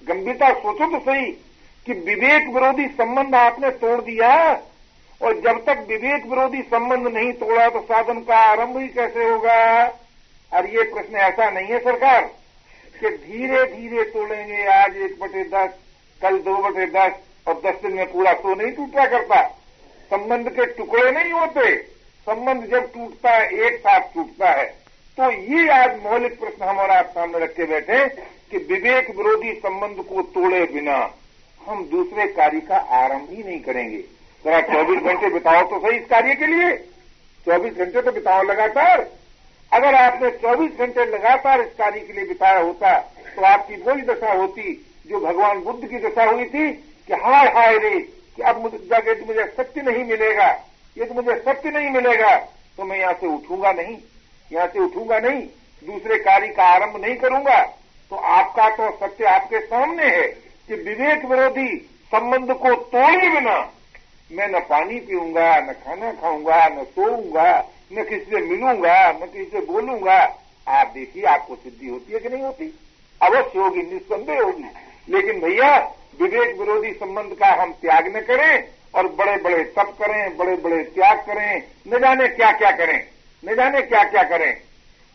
गंभीरता 0.08 0.54
सोचो 0.54 0.92
तो 0.92 1.00
सही 1.00 1.32
कि 1.86 1.94
विवेक 1.94 2.48
विरोधी 2.48 2.88
संबंध 2.88 3.36
आपने 3.36 3.70
तोड़ 3.70 4.02
दिया। 4.02 4.54
और 5.22 5.40
जब 5.42 5.64
तक 5.66 5.86
विवेक 5.88 6.26
विरोधी 6.26 6.62
संबंध 6.64 7.08
नहीं 7.08 7.32
तोड़ा 7.36 7.68
तो 7.70 7.82
साधन 7.82 8.20
का 8.22 8.38
आरंभ 8.42 8.78
ही 8.78 8.88
कैसे 8.90 9.24
होगा? 9.24 9.86
और 10.52 10.66
ये 10.68 10.84
प्रश्न 10.84 11.16
ऐसा 11.18 11.50
नहीं 11.50 11.68
है 11.68 11.80
सरकार, 11.80 12.22
कि 12.96 13.10
धीरे 13.10 13.64
धीरे 13.66 14.04
तोड़ेंगे 14.06 14.66
आज 14.68 14.98
एक 14.98 15.18
बटे 15.20 15.44
दस, 15.46 15.78
कल 16.22 16.38
दो 16.40 16.56
बटे 16.64 16.86
दस 16.88 17.20
और 17.48 17.62
दस 17.66 17.82
दिन 17.82 17.94
में 17.94 18.12
पूरा 18.12 18.34
सो 18.34 18.56
नहीं 18.56 18.72
टूटा 18.72 19.06
करता। 19.08 19.42
संबंध 20.12 20.50
के 20.50 20.66
टुकड़े 20.68 21.12
नहीं 21.12 21.32
होते। 21.32 21.76
संबंध 22.28 22.66
जब 22.72 22.92
टूटता 22.94 23.32
है, 23.32 23.48
एक 23.58 23.78
साथ 23.78 24.14
टूटता 24.14 24.50
है। 24.52 24.66
तो 25.18 25.32
ये 25.32 25.68
आज 25.74 26.00
मौलिक 26.04 26.40
प्रश्न 26.40 26.64
हमारा 26.64 26.98
आप 27.00 27.10
सामने 27.10 27.40
रख 27.40 27.56
के 27.56 27.66
बैठे 27.66 28.06
कि 28.52 28.58
विवेक 28.70 29.10
विरोधी 29.18 29.54
संबंध 29.56 30.04
को 30.06 30.22
तोड़े 30.32 30.64
बिना 30.74 30.98
हम 31.62 31.84
दूसरे 31.86 32.28
कार्य 32.30 32.60
का 32.62 32.78
आरंभ 32.98 33.28
ही 33.32 33.44
नहीं 33.44 33.60
करेंगे। 33.62 34.04
जरा 34.44 34.60
चौबीस 34.64 35.02
घंटे 35.02 35.30
बिताओ 35.30 35.62
तो 35.70 35.80
सही 35.80 35.98
इस 35.98 36.06
कार्य 36.08 36.36
के 36.36 36.48
लिए। 36.48 36.76
चौबीस 37.48 37.74
घंटे 37.76 38.02
तो 38.02 38.12
बिताओ 38.12 38.44
लगातार। 38.44 39.08
अगर 39.72 39.96
आपने 39.96 40.30
24 40.40 40.78
घंटे 40.78 41.06
लगातार 41.08 41.62
इस 41.62 41.74
कार्य 41.78 42.00
के 42.00 42.14
लिए 42.14 42.26
बिताया 42.28 42.60
होता 42.60 42.98
तो 43.28 43.44
आपकी 43.48 43.76
वही 43.84 44.02
दशा 44.04 44.34
होती 44.34 44.74
जो 45.08 45.20
भगवान 45.20 45.60
बुद्ध 45.62 45.84
की 45.84 45.98
दशा 46.00 46.24
हुई 46.24 46.46
थी, 46.46 46.72
कि 46.72 47.14
हाय 47.16 47.48
हाय 47.50 47.78
रे, 47.78 48.00
कि 48.00 48.42
अब 48.42 48.62
मुझे 48.62 48.78
जाके 48.80 49.14
मुझे 49.26 49.46
सत्य 49.48 49.82
नहीं 49.82 50.04
मिलेगा 50.06 50.48
ये 50.98 51.06
तो 51.06 51.14
मुझे 51.14 51.36
सत्य 51.38 51.72
नहीं 51.72 51.90
मिलेगा 51.92 52.36
तो 52.78 52.84
मैं 52.84 52.98
यहाँ 53.00 53.14
से 53.14 53.28
उठूँगा 53.28 53.72
नहीं। 53.74 53.98
यहाँ 54.52 54.68
से 54.68 54.80
उठूँगा 54.80 55.20
नहीं, 55.20 55.42
दूसरे 55.84 56.18
कार्य 56.20 56.48
का 56.50 56.64
आरंभ 56.66 57.02
नहीं 57.02 57.16
करूँगा। 57.18 57.62
तो 58.12 58.16
आपका 58.16 58.70
तो 58.72 58.90
सत्य 58.98 59.26
आपके 59.28 59.60
सामने 59.62 60.06
है, 60.08 60.28
कि 60.70 60.76
विवेक 60.76 61.26
विरोधी 61.26 61.78
संबंध 62.12 62.52
को 62.56 62.74
तोड़े 62.88 63.30
बिना 63.30 63.60
मैं 64.34 64.48
न 64.48 64.60
पानी 64.60 65.00
पीऊँगा, 65.00 65.60
न 65.60 65.72
खाना 65.72 66.12
खाऊँगा, 66.12 66.68
न 66.68 66.84
सोऊँगा, 66.84 67.70
न 67.94 68.04
किसी 68.04 68.26
से 68.26 68.42
मिलूँगा, 68.42 69.12
न 69.12 69.16
किसी 69.16 69.46
से 69.46 69.60
बोलूँगा। 69.60 70.38
आप 70.68 70.88
देखिए, 70.88 71.24
आपको 71.24 71.56
सिद्धि 71.56 71.88
होती 71.88 72.14
है 72.14 72.20
कि 72.20 72.30
नहीं 72.30 72.44
होती? 72.44 72.80
अवश्य 73.22 73.60
होगी, 73.60 73.82
निस्संदेह 73.82 74.42
होगी। 74.42 74.66
लेकिन 75.10 75.42
भैया, 75.42 75.78
विवेक 76.22 76.58
विरोधी 76.60 76.94
संबंध 76.94 77.34
का 77.34 77.62
हम 77.62 77.74
त्याग 77.74 78.18
न 78.18 78.22
करें 78.22 78.68
और 78.96 79.08
बड़े 79.08 79.38
बड़े 79.38 79.64
तप 79.64 79.96
करें 80.00 80.38
बड़े 80.38 80.56
बड़े 80.56 80.84
त्याग 80.84 81.18
करें। 81.18 81.64
न 81.88 82.00
जाने 82.00 82.28
क्या 82.28 82.52
क्या 82.52 82.72
करें। 82.72 83.08
न 83.46 83.56
जाने 83.56 83.82
क्या 83.82 84.04
क्या 84.04 84.24
करें। 84.24 84.58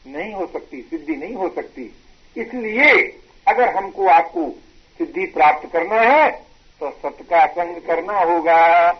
नहीं 0.07 0.35
हो 0.35 0.47
सकती, 0.47 0.83
सिद्धि 0.83 1.17
नहीं 1.17 1.35
हो 1.35 1.49
सकती। 1.49 1.97
इसलिए, 2.37 3.19
अगर 3.49 3.69
हमको 3.69 4.07
आपको 4.07 4.51
सिद्धि 4.99 5.27
प्राप्त 5.27 5.73
करना 5.73 5.97
है 5.97 6.31
तो 6.81 6.91
सत्य 6.91 7.25
का 7.25 7.47
संग 7.47 7.77
करना 7.77 8.21
होगा। 8.21 8.93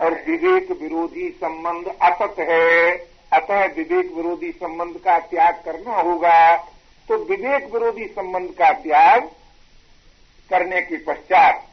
और 0.00 0.14
विवेक 0.26 0.70
विरोधी 0.80 1.28
संबंध 1.36 1.86
असत 2.02 2.40
है। 2.40 2.90
अतः 3.32 3.64
विवेक 3.66 4.12
विरोधी 4.12 4.50
संबंध 4.52 4.96
का 4.96 5.18
त्याग 5.20 5.62
करना 5.64 6.00
होगा। 6.00 6.56
तो 7.08 7.16
विवेक 7.24 7.72
विरोधी 7.72 8.04
संबंध 8.08 8.50
का 8.50 8.70
त्याग 8.72 9.30
करने 10.50 10.80
के 10.80 10.96
पश्चात 11.04 11.64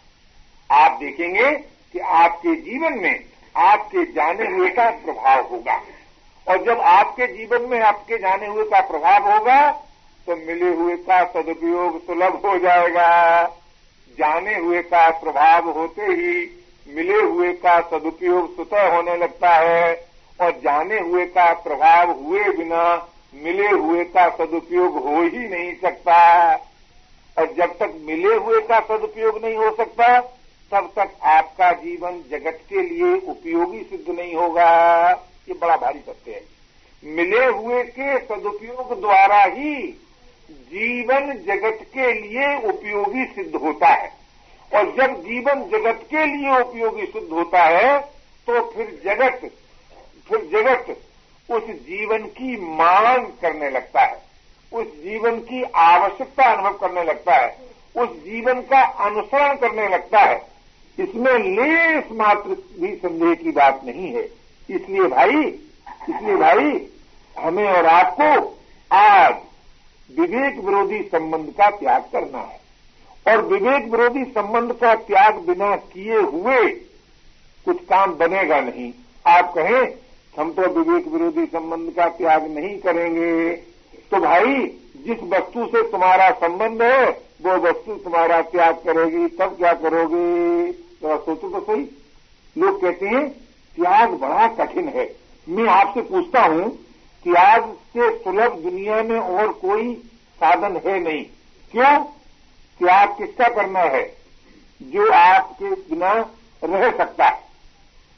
आप 0.70 0.98
देखेंगे 1.00 1.52
कि 1.94 2.00
आपके 2.00 2.56
जीवन 2.62 2.98
में 3.00 3.24
आपके 3.56 4.04
जाने 4.12 4.48
हुए 4.48 4.70
का 4.70 4.90
प्रभाव 5.00 5.48
होगा। 5.48 5.80
और 6.48 6.64
जब 6.66 6.82
आपके 6.82 7.28
जीवन 7.28 7.70
में 7.70 7.80
आपके 7.80 8.18
जाने 8.18 8.48
हुए 8.48 8.64
का 8.66 8.80
प्रभाव 8.82 9.32
होगा 9.32 9.70
तो 10.28 10.36
मिले 10.38 10.70
हुए 10.74 10.96
का 11.00 11.24
सदुपयोग 11.26 12.00
सुलभ 12.06 12.42
हो 12.46 12.58
जाएगा। 12.60 13.44
जाने 14.18 14.56
हुए 14.56 14.82
का 14.84 15.10
प्रभाव 15.20 15.70
होते 15.70 16.02
ही 16.04 16.34
मिले 16.88 17.22
हुए 17.22 17.54
का 17.54 17.82
सदुपयोग 17.82 18.56
स्वतः 18.56 18.96
होने 18.96 19.18
लगता 19.18 19.50
है 19.50 20.08
और 20.42 20.52
जाने 20.52 21.00
हुए 21.00 21.26
का 21.26 21.54
प्रभाव 21.54 22.12
हुए 22.12 22.44
बिना 22.44 23.08
मिले 23.34 23.68
हुए 23.68 24.04
का 24.04 24.30
सदुपयोग 24.30 24.98
हो 24.98 25.22
ही 25.22 25.48
नहीं 25.48 25.76
सकता। 25.76 26.54
और 27.38 27.54
जब 27.58 27.78
तक 27.78 27.94
मिले 28.02 28.36
हुए 28.36 28.62
का 28.62 28.80
सदुपयोग 28.80 29.46
नहीं 29.46 29.56
हो 29.56 29.76
सकता, 29.76 30.22
तब 30.72 30.92
तक 30.96 31.10
आपका 31.24 31.72
जीवन 31.72 32.24
जगत 32.32 32.60
के 32.70 32.82
लिए 32.82 33.18
उपयोगी 33.28 33.80
सिद्ध 33.80 34.20
नहीं 34.20 34.36
होगा। 34.36 35.12
ये 35.50 35.54
बड़ा 35.54 35.78
भारी 35.78 36.00
सत्य 36.00 36.32
है। 36.32 36.42
मिले 37.04 37.46
हुए 37.46 37.84
के 37.84 38.20
सदुपयोग 38.20 39.02
द्वारा 39.02 39.44
ही 39.44 39.76
जीवन 40.52 41.34
जगत 41.34 41.80
के 41.82 42.14
लिए 42.14 42.70
उपयोगी 42.70 43.26
सिद्ध 43.26 43.56
होता 43.56 43.88
है। 43.88 44.21
और 44.74 44.92
जब 44.92 45.22
जीवन 45.22 45.64
जगत 45.70 46.00
के 46.04 46.26
लिए 46.26 46.60
उपयोगी 46.62 47.06
सिद्ध 47.06 47.30
होता 47.32 47.64
है 47.64 48.00
तो 48.48 48.62
फिर 48.72 49.02
जगत 49.06 49.52
फिर 50.30 50.50
जगत 50.52 50.98
उस 51.50 51.64
जीवन 51.64 52.26
की 52.26 52.56
मांग 52.76 53.26
करने 53.42 53.70
लगता 53.70 54.02
है। 54.02 54.22
उस 54.74 54.86
जीवन 54.86 55.40
की 55.40 55.64
आवश्यकता 55.64 56.44
अनुभव 56.46 56.78
करने 56.78 57.04
लगता 57.04 57.36
है। 57.36 57.58
उस 57.98 58.10
जीवन 58.10 58.62
का 58.62 58.82
अनुसरण 59.06 59.56
करने 59.56 59.88
लगता 59.88 60.20
है। 60.20 60.38
इसमें 61.00 61.34
लेस 61.34 62.04
मात्र 62.12 62.56
भी 62.80 62.96
संदेह 62.96 63.34
की 63.34 63.52
बात 63.52 63.82
नहीं 63.86 64.14
है। 64.14 64.24
इसलिए 64.70 65.08
भाई 65.08 65.44
इसलिए 66.10 66.36
भाई, 66.36 66.88
हमें 67.36 67.68
और 67.68 67.86
आपको 67.86 68.58
आज 68.92 69.36
विवेक 70.10 70.58
विरोधी 70.60 71.02
संबंध 71.04 71.50
का 71.50 71.70
त्याग 71.70 72.02
करना 72.02 72.40
है। 72.40 72.61
और 73.28 73.42
विवेक 73.42 73.86
विरोधी 73.86 74.24
संबंध 74.24 74.74
का 74.74 74.96
त्याग 74.96 75.38
बिना 75.38 75.76
किए 75.76 76.18
हुए 76.18 76.70
कुछ 77.66 77.78
काम 77.78 78.14
बनेगा 78.14 78.60
नहीं। 78.62 78.94
आप 79.28 79.54
कहें, 79.54 79.94
हम 80.40 80.54
तो 80.54 80.62
विवेक 80.62 81.08
विरोधी 81.08 81.46
संबंध 81.46 81.94
का 81.96 82.10
त्याग 82.10 82.52
नहीं 82.52 82.80
करेंगे। 82.80 83.50
तो 84.12 84.20
भाई, 84.20 84.78
जिस 85.06 85.18
वस्तु 85.24 85.66
से 85.66 85.92
तुम्हारा 85.92 86.32
संबंध 86.32 86.82
है, 86.82 87.10
वो 87.42 87.58
वस्तु 87.58 87.96
तुम्हारा 87.96 88.42
त्याग 88.42 88.76
करेगी। 88.76 89.28
तब 89.28 89.58
क्या 89.58 89.74
करोगे? 89.74 90.72
तो 90.72 91.18
सोचो 91.18 91.60
तो 91.60 91.60
सही। 91.60 91.88
लोग 92.58 92.82
कहते 92.82 93.08
हैं, 93.08 93.30
त्याग 93.76 94.10
बड़ा 94.10 94.48
कठिन 94.48 94.90
है। 94.90 95.16
मैं 95.50 95.68
आपसे 95.68 96.02
पूछता 96.02 96.42
हूँ, 96.42 96.70
त्याग 97.24 97.72
से 97.72 98.18
सुलभ 98.18 98.54
दुनिया 98.54 99.04
में 99.04 99.20
और 99.20 99.48
कोई 99.48 99.96
साधन 100.36 100.82
है 100.86 101.00
नहीं? 101.00 101.26
क्यों? 101.72 102.06
त्याग 102.82 103.10
किसका 103.10 103.48
करना 103.48 103.80
है, 103.80 104.04
जो 104.82 105.12
आपके 105.12 105.66
बिना 105.66 106.14
रह 106.64 106.92
सकता 106.98 107.26
है, 107.26 107.42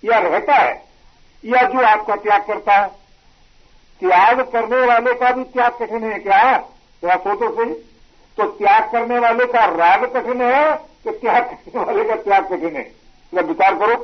या 0.05 0.19
रहता 0.19 0.55
है, 0.55 0.85
या 1.45 1.61
जो 1.63 1.81
आपका 1.81 2.15
त्याग 2.15 2.47
करता 2.47 2.73
है। 2.73 2.87
त्याग 4.01 4.41
करने 4.41 4.85
वाले 4.85 5.13
का 5.13 5.31
भी 5.31 5.43
त्याग 5.43 5.71
कठिन 5.71 6.11
है 6.11 6.19
क्या? 6.19 6.59
थोड़ा 7.03 7.15
सोचो 7.15 7.49
सही 7.55 7.73
तो 8.37 8.45
त्याग 8.45 8.91
करने 8.91 9.19
वाले 9.19 9.45
का 9.45 9.65
राग 9.65 10.05
कठिन 10.05 10.41
है 10.41 10.75
कि 10.75 11.11
त्याग 11.11 11.43
करने 11.43 11.83
वाले 11.83 12.03
का 12.03 12.15
त्याग 12.15 12.45
कठिन 12.45 12.75
है। 12.75 12.83
जरा 13.33 13.41
विचार 13.41 13.75
करो। 13.75 13.95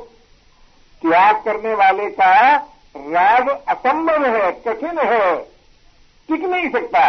त्याग 1.02 1.42
करने 1.44 1.74
वाले 1.74 2.10
का 2.10 2.56
राग 2.96 3.48
असंभव 3.48 4.24
है, 4.26 4.52
कठिन 4.52 4.98
है। 4.98 5.36
टिक 6.28 6.44
नहीं 6.44 6.70
सकता, 6.70 7.00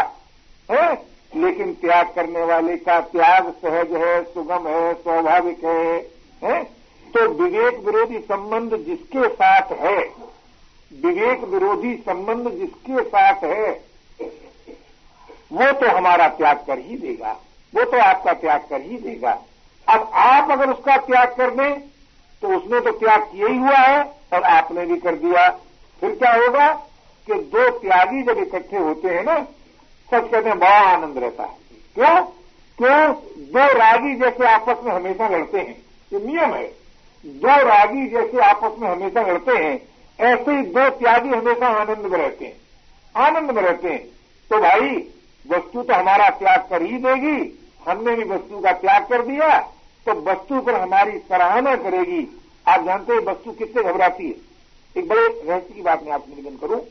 है? 0.71 1.10
लेकिन 1.33 1.73
त्याग 1.73 2.07
करने 2.15 2.43
वाले 2.45 2.75
का 2.77 2.99
त्याग 3.11 3.49
सहज 3.61 3.91
है 3.95 4.23
सुगम 4.23 4.67
है 4.67 4.93
स्वाभाविक 4.93 5.63
है, 5.65 5.97
है? 6.41 6.63
तो 7.07 7.27
विवेक 7.35 7.79
विरोधी 7.85 8.19
संबंध 8.21 8.75
जिसके 8.85 9.27
साथ 9.29 9.71
है 9.79 9.97
विवेक 10.91 11.43
विरोधी 11.43 11.95
संबंध 12.05 12.49
जिसके 12.49 13.03
साथ 13.03 13.43
है 13.43 13.71
वो 15.51 15.71
तो 15.71 15.95
हमारा 15.97 16.27
त्याग 16.31 16.57
कर 16.67 16.79
ही 16.79 16.97
देगा 16.97 17.31
वो 17.73 17.83
तो 17.83 17.97
आपका 17.99 18.33
त्याग 18.33 18.65
कर 18.69 18.81
ही 18.81 18.97
देगा 18.97 19.37
अब 19.87 20.11
आप 20.21 20.51
अगर 20.51 20.69
उसका 20.69 20.97
त्याग 20.97 21.35
कर 21.37 21.49
दें 21.55 21.79
तो 22.41 22.55
उसने 22.57 22.79
तो 22.79 22.91
त्याग 22.91 23.23
किया 23.23 23.47
ही 23.47 23.57
हुआ 23.57 23.77
है 23.77 24.03
और 24.33 24.43
आपने 24.51 24.85
भी 24.85 24.97
कर 24.97 25.15
दिया 25.15 25.49
फिर 26.01 26.15
क्या 26.15 26.33
होगा 26.33 26.67
कि 27.27 27.33
दो 27.51 27.69
त्यागी 27.79 28.21
जब 28.23 28.37
इकट्ठे 28.37 28.77
होते 28.77 29.09
हैं 29.09 29.23
ना 29.23 29.35
सच 30.13 30.29
कहते 30.31 30.49
हैं 30.49 30.59
बड़ा 30.59 30.79
आनंद 30.87 31.17
रहता 31.17 31.43
है। 31.43 31.57
क्यों? 31.95 32.21
क्यों? 32.77 33.13
दो 33.45 33.73
रागी 33.73 34.15
जैसे 34.15 34.47
आपस 34.47 34.83
में 34.83 34.91
हमेशा 34.93 35.27
लड़ते 35.27 35.59
हैं। 35.59 35.81
ये 36.13 36.19
नियम 36.19 36.53
है। 36.53 36.65
दो 37.25 37.61
रागी 37.67 38.07
जैसे 38.07 38.39
आपस 38.39 38.79
में 38.79 38.89
हमेशा 38.89 39.21
लड़ते 39.21 39.51
हैं, 39.53 39.79
ऐसे 40.19 40.51
ही 40.51 40.61
दो 40.61 40.89
त्यागी 40.89 41.29
हमेशा 41.29 41.67
आनंद 41.67 42.05
में 42.05 42.17
रहते 42.17 42.45
हैं। 42.45 42.57
आनंद 43.15 43.51
में 43.51 43.61
रहते 43.61 43.89
हैं। 43.89 44.05
तो 44.51 44.59
भाई, 44.59 44.95
वस्तु 45.47 45.81
तो 45.81 45.93
हमारा 45.93 46.29
त्याग 46.29 46.59
कर 46.69 46.81
ही 46.81 46.97
देगी। 46.97 47.57
हमने 47.87 48.15
भी 48.15 48.23
वस्तु 48.23 48.59
का 48.59 48.71
त्याग 48.71 49.07
कर 49.07 49.21
दिया 49.21 49.59
तो 50.05 50.13
वस्तु 50.21 50.59
पर 50.61 50.75
हमारी 50.75 51.17
सराहना 51.19 51.75
करेगी। 51.75 52.41
आप 52.67 52.83
जानते 52.83 53.13
हैं, 53.13 53.19
वस्तु 53.21 53.51
कितने 53.51 53.83
घबराती 53.83 54.27
है। 54.27 54.35
एक 54.97 55.07
बड़े 55.07 55.21
रहस्य 55.21 55.73
की 55.73 55.81
बात 55.81 56.03
मैं 56.03 56.11
आपसे 56.11 56.35
निवेदन 56.35 56.57
करूँ। 56.57 56.81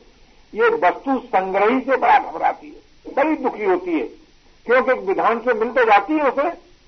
ये 0.53 0.69
वस्तु 0.79 1.17
संग्रही 1.27 1.79
से 1.79 1.97
बड़ा 1.97 2.17
घबराती 2.19 2.67
है। 2.67 2.90
बड़ी 3.17 3.35
दुखी 3.35 3.63
होती 3.63 3.93
है। 3.93 4.07
क्योंकि 4.65 4.91
विधान 4.93 5.39
से 5.39 5.53
मिल 5.53 5.69
तो 5.69 5.83
जाती 5.83 6.13
है 6.13 6.29
उसे, 6.29 6.43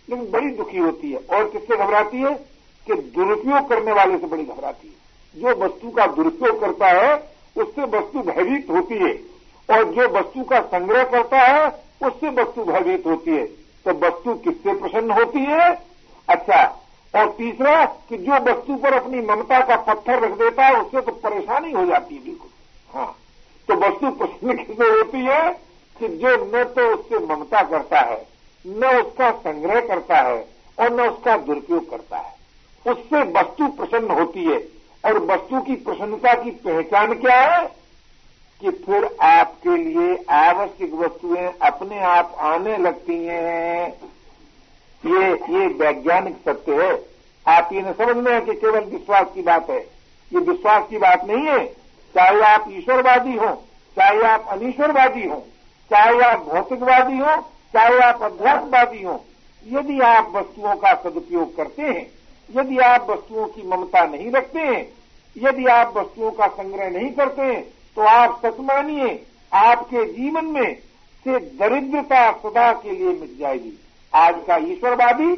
लेकिन 0.09 0.31
बड़ी 0.31 0.49
दुखी 0.49 0.77
होती 0.77 1.11
है। 1.11 1.17
और 1.17 1.49
किससे 1.49 1.77
घबराती 1.77 2.17
है? 2.17 2.53
कि 2.87 2.93
दुरुपयोग 2.93 3.69
करने 3.69 3.91
वाले 3.91 4.17
से 4.17 4.27
बड़ी 4.27 4.43
घबराती 4.43 4.87
है। 4.87 5.03
जो 5.41 5.65
वस्तु 5.65 5.91
का 5.91 6.07
दुरुपयोग 6.07 6.61
करता 6.61 6.87
है, 6.87 7.15
उससे 7.57 7.81
वस्तु 7.81 8.19
भयभीत 8.19 8.69
होती 8.69 8.95
है। 8.95 9.33
और 9.69 9.83
जो 9.83 10.07
वस्तु 10.07 10.43
का 10.43 10.59
संग्रह 10.59 11.03
करता 11.03 11.37
है, 11.37 11.67
उससे 12.03 12.29
वस्तु 12.29 12.63
भयभीत 12.63 13.05
होती 13.05 13.31
है। 13.31 13.45
तो 13.87 13.91
वस्तु 13.91 14.33
किससे 14.33 14.73
प्रसन्न 14.73 15.11
होती 15.11 15.39
है? 15.39 15.69
अच्छा 16.29 16.79
और 17.15 17.29
तीसरा, 17.29 17.85
कि 17.85 18.17
जो 18.17 18.31
वस्तु 18.31 18.75
पर 18.75 18.93
अपनी 18.93 19.21
ममता 19.21 19.59
का 19.59 19.75
पत्थर 19.75 20.19
रख 20.19 20.31
देता 20.31 20.65
है, 20.65 20.81
उससे 20.81 21.01
तो 21.01 21.11
परेशानी 21.11 21.71
हो 21.71 21.85
जाती 21.85 22.15
है, 22.15 22.23
बिल्कुल। 22.23 22.49
हाँ 22.93 23.15
तो 23.67 23.73
वस्तु 23.73 24.11
प्रसन्न 24.11 24.57
किससे 24.57 24.89
होती 24.89 25.19
है? 25.19 25.72
कि 25.99 26.07
जो 26.07 26.29
न 26.29 26.63
तो 26.63 26.95
उससे 26.95 27.19
ममता 27.19 27.61
करता 27.61 27.99
है, 27.99 28.27
न 28.67 28.85
उसका 28.85 29.31
संग्रह 29.31 29.79
करता 29.79 30.15
है 30.15 30.45
और 30.79 30.93
न 30.93 31.01
उसका 31.01 31.37
दुरुपयोग 31.37 31.89
करता 31.89 32.17
है। 32.17 32.33
उससे 32.87 33.21
वस्तु 33.21 33.67
प्रसन्न 33.67 34.11
होती 34.11 34.43
है 34.43 34.57
और 35.05 35.19
वस्तु 35.19 35.61
की 35.61 35.75
प्रसन्नता 35.75 36.43
की 36.43 36.51
पहचान 36.51 37.13
क्या 37.13 37.41
है? 37.41 37.83
कि 38.61 38.71
फिर 38.71 39.17
आपके 39.21 39.77
लिए 39.77 40.25
आवश्यक 40.29 40.93
वस्तुएँ 40.93 41.51
अपने 41.61 41.99
आप 41.99 42.35
आने 42.39 42.77
लगती 42.77 43.25
हैं। 43.25 43.93
ये 45.05 45.31
ये 45.33 45.67
वैज्ञानिक 45.67 46.35
सत्य 46.35 46.83
है। 46.83 47.05
आप 47.47 47.69
ये 47.73 47.81
न 47.81 47.91
समझ 47.91 48.15
में 48.15 48.45
कि 48.45 48.53
केवल 48.53 48.79
विश्वास 48.79 49.27
की 49.35 49.41
बात 49.41 49.69
है। 49.69 49.79
ये 50.33 50.39
विश्वास 50.39 50.87
की 50.89 50.97
बात 50.97 51.25
नहीं 51.25 51.47
है। 51.47 51.65
चाहे 52.15 52.41
आप 52.41 52.65
ईश्वरवादी 52.69 53.37
हो, 53.37 53.63
चाहे 53.97 54.23
आप 54.23 54.45
अनिश्वरवादी 54.47 55.27
हो 55.27 55.45
चाहे 55.93 56.21
आप 56.23 56.39
भौतिकवादी 56.43 57.17
हो, 57.17 57.35
चाहे 57.73 57.99
आप 58.01 58.21
अध्यात्मवादी 58.23 59.03
हो, 59.03 59.23
यदि 59.63 59.99
आप 60.01 60.31
वस्तुओं 60.35 60.75
का 60.75 60.93
सदुपयोग 61.01 61.55
करते 61.57 61.81
हैं, 61.83 62.05
यदि 62.49 62.77
आप 62.83 63.09
वस्तुओं 63.09 63.45
की 63.47 63.67
ममता 63.67 64.05
नहीं 64.05 64.31
रखते 64.31 64.59
हैं, 64.61 64.81
यदि 65.35 65.65
आप 65.67 65.93
वस्तुओं 65.97 66.31
का 66.31 66.47
संग्रह 66.49 66.89
नहीं 66.89 67.11
करते 67.11 67.41
हैं 67.43 67.61
तो 67.97 68.01
आप 68.03 68.41
सच 68.45 68.59
मानिए, 68.61 69.13
आपके 69.51 70.05
जीवन 70.13 70.45
में 70.47 70.75
से 71.25 71.39
दरिद्रता 71.39 72.31
सदा 72.39 72.71
के 72.73 72.91
लिए 72.91 73.13
मिट 73.13 73.37
जाएगी। 73.39 73.77
आज 74.13 74.35
का 74.47 74.57
ईश्वरवादी 74.65 75.31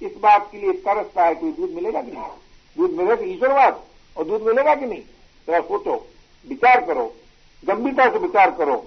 इस 0.00 0.16
बात 0.22 0.48
के 0.52 0.58
लिए 0.58 0.72
तरसता 0.72 1.24
है 1.24 1.34
कि 1.34 1.52
दूध 1.52 1.70
मिलेगा 1.72 2.02
कि 2.02 2.10
नहीं? 2.10 2.24
दूध 2.76 2.90
मिलेगा 2.90 3.14
तो 3.14 3.24
ईश्वरवाद, 3.24 3.80
और 4.16 4.24
दूध 4.24 4.42
मिलेगा 4.42 4.74
कि 4.74 4.86
नहीं? 4.86 5.00
तो 5.48 5.62
सोचो, 5.62 6.04
विचार 6.46 6.84
करो, 6.86 7.12
गंभीरता 7.62 8.10
से 8.10 8.18
विचार 8.18 8.50
करो 8.50 8.84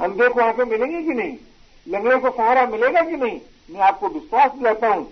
अंधे 0.00 0.28
को 0.28 0.40
आँखें 0.40 0.64
मिलेंगी 0.64 1.02
कि 1.02 1.12
नहीं? 1.12 1.36
लंगड़े 1.86 2.16
को 2.16 2.30
सहारा 2.30 2.66
मिलेगा 2.66 3.00
कि 3.00 3.16
नहीं? 3.16 3.40
मैं 3.70 3.80
आपको 3.80 4.08
विश्वास 4.08 4.50
दिलाता 4.50 4.88
हूँ 4.88 5.04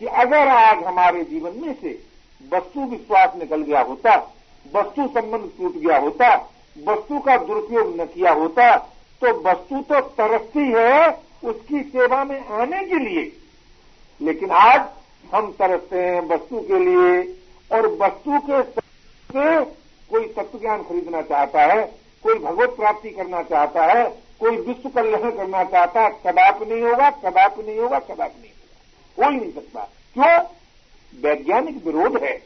कि 0.00 0.06
अगर 0.06 0.48
आज 0.48 0.82
हमारे 0.84 1.24
जीवन 1.24 1.52
में 1.56 1.74
से 1.74 1.98
वस्तु 2.52 2.80
विश्वास 2.80 3.36
निकल 3.36 3.62
गया 3.62 3.80
होता, 3.80 4.16
वस्तु 4.74 5.06
संबंध 5.08 5.50
टूट 5.58 5.76
गया 5.76 5.98
होता, 5.98 6.34
वस्तु 6.88 7.18
का 7.18 7.36
दुरुपयोग 7.36 8.00
न 8.00 8.04
किया 8.04 8.32
होता 8.32 8.76
तो 9.22 9.32
वस्तु 9.42 9.80
तो 9.82 10.00
तरसती 10.00 10.72
है 10.72 11.08
उसकी 11.44 11.80
सेवा 11.82 12.24
में 12.24 12.46
आने 12.46 12.84
के 12.84 12.98
लिए। 12.98 13.32
लेकिन 14.20 14.50
आज 14.50 14.86
हम 15.34 15.50
तरसते 15.52 15.98
हैं 15.98 16.20
वस्तु 16.28 16.60
के 16.60 16.78
लिए 16.78 17.22
और 17.70 17.86
वस्तु 18.02 18.38
के 18.50 18.62
से 18.62 19.64
कोई 20.10 20.26
तत्व 20.28 20.58
ज्ञान 20.58 20.82
खरीदना 20.82 21.22
चाहता 21.22 21.62
है 21.62 21.84
कोई 22.26 22.38
भगवत 22.38 22.68
प्राप्ति 22.68 23.10
करना 23.10 23.42
चाहता 23.42 23.84
है, 23.84 24.10
कोई 24.40 24.56
विश्व 24.56 24.88
कल्याण 24.88 25.30
करना 25.30 25.64
चाहता 25.64 26.02
है, 26.02 26.10
कदापि 26.10 26.66
नहीं 26.66 26.82
होगा, 26.82 27.10
कदापि 27.10 27.62
नहीं 27.62 27.78
होगा, 27.78 27.98
कदापि 27.98 28.40
नहीं 28.40 28.50
होगा। 28.50 29.26
हो 29.26 29.32
ही 29.32 29.40
नहीं 29.40 29.52
सकता। 29.52 29.88
क्यों? 30.14 30.38
वैज्ञानिक 31.22 31.86
विरोध 31.86 32.24
है। 32.24 32.42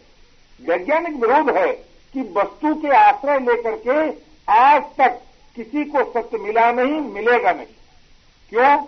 वैज्ञानिक 0.66 1.14
विरोध 1.16 1.56
है 1.56 1.72
कि 2.12 2.20
वस्तु 2.20 2.74
के 2.74 2.88
आश्रय 2.88 3.38
लेकर 3.38 3.76
के 3.76 4.10
आज 4.52 4.82
तक 4.82 5.22
किसी 5.56 5.84
को 5.84 6.12
सत्य 6.12 6.38
मिला 6.38 6.72
नहीं, 6.72 7.00
मिलेगा 7.00 7.52
नहीं। 7.52 7.66
क्यों? 8.50 8.82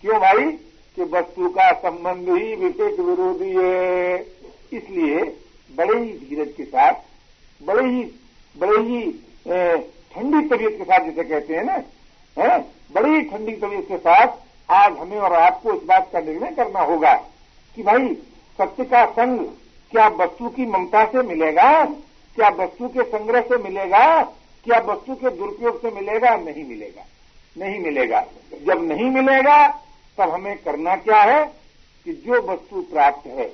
क्यों 0.00 0.20
भाई? 0.20 0.50
कि 0.96 1.02
वस्तु 1.02 1.48
का 1.48 1.72
संबंध 1.72 2.28
ही 2.28 2.54
विवेक 2.54 3.00
विरोधी 3.00 3.54
है। 3.56 4.18
इसलिए 4.72 5.36
बड़े 5.76 6.00
ही 6.00 6.12
धीरज 6.12 6.52
के 6.56 6.64
साथ, 6.64 6.92
बड़े 7.62 7.88
ही 7.88 8.12
बड़े 8.58 8.82
ही 8.82 9.24
ठंडी 10.18 10.48
तबीयत 10.48 10.78
के 10.78 10.84
साथ 10.84 11.04
जिसे 11.04 11.24
कहते 11.24 11.54
हैं 11.54 11.64
ना, 11.64 11.82
है? 12.38 12.60
बड़ी 12.92 13.22
ठंडी 13.22 13.52
तबीयत 13.52 13.88
के 13.88 13.98
साथ 13.98 14.26
आज 14.70 14.98
हमें 14.98 15.18
और 15.18 15.32
आपको 15.32 15.72
इस 15.72 15.82
बात 15.82 16.10
का 16.12 16.20
निर्णय 16.20 16.50
करना 16.50 16.80
होगा 16.80 17.14
कि 17.76 17.82
भाई, 17.82 18.14
सत्य 18.58 18.84
का 18.84 19.06
संग 19.06 19.38
क्या 19.90 20.08
वस्तु 20.08 20.48
की 20.48 20.66
ममता 20.66 21.04
से 21.04 21.22
मिलेगा? 21.22 21.84
क्या 22.34 22.48
वस्तु 22.48 22.88
के 22.88 23.02
संग्रह 23.02 23.40
से 23.40 23.56
मिलेगा? 23.56 24.22
क्या 24.64 24.78
वस्तु 24.78 25.14
के 25.14 25.30
दुरुपयोग 25.30 25.82
से 25.82 25.90
मिलेगा? 25.90 26.36
नहीं 26.36 26.68
मिलेगा। 26.68 27.02
नहीं 27.58 27.80
मिलेगा। 27.80 28.26
जब 28.66 28.84
नहीं 28.84 29.10
मिलेगा, 29.10 29.68
तब 30.18 30.30
हमें 30.30 30.58
करना 30.58 30.96
क्या 30.96 31.22
है 31.22 31.52
कि 32.04 32.12
जो 32.12 32.42
वस्तु 32.42 32.82
प्राप्त 32.82 33.26
है, 33.26 33.52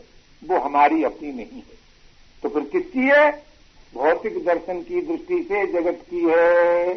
वो 0.49 0.59
हमारी 0.59 1.05
अपनी 1.05 1.29
नहीं 1.29 1.57
है। 1.57 1.75
तो 2.43 2.49
फिर 2.49 2.63
किसकी 2.63 3.09
है? 3.09 3.54
भौतिक 3.95 4.45
दर्शन 4.45 4.81
की 4.81 5.01
दृष्टि 5.01 5.43
से 5.43 5.67
जगत 5.67 5.99
की 6.11 6.21
है। 6.21 6.95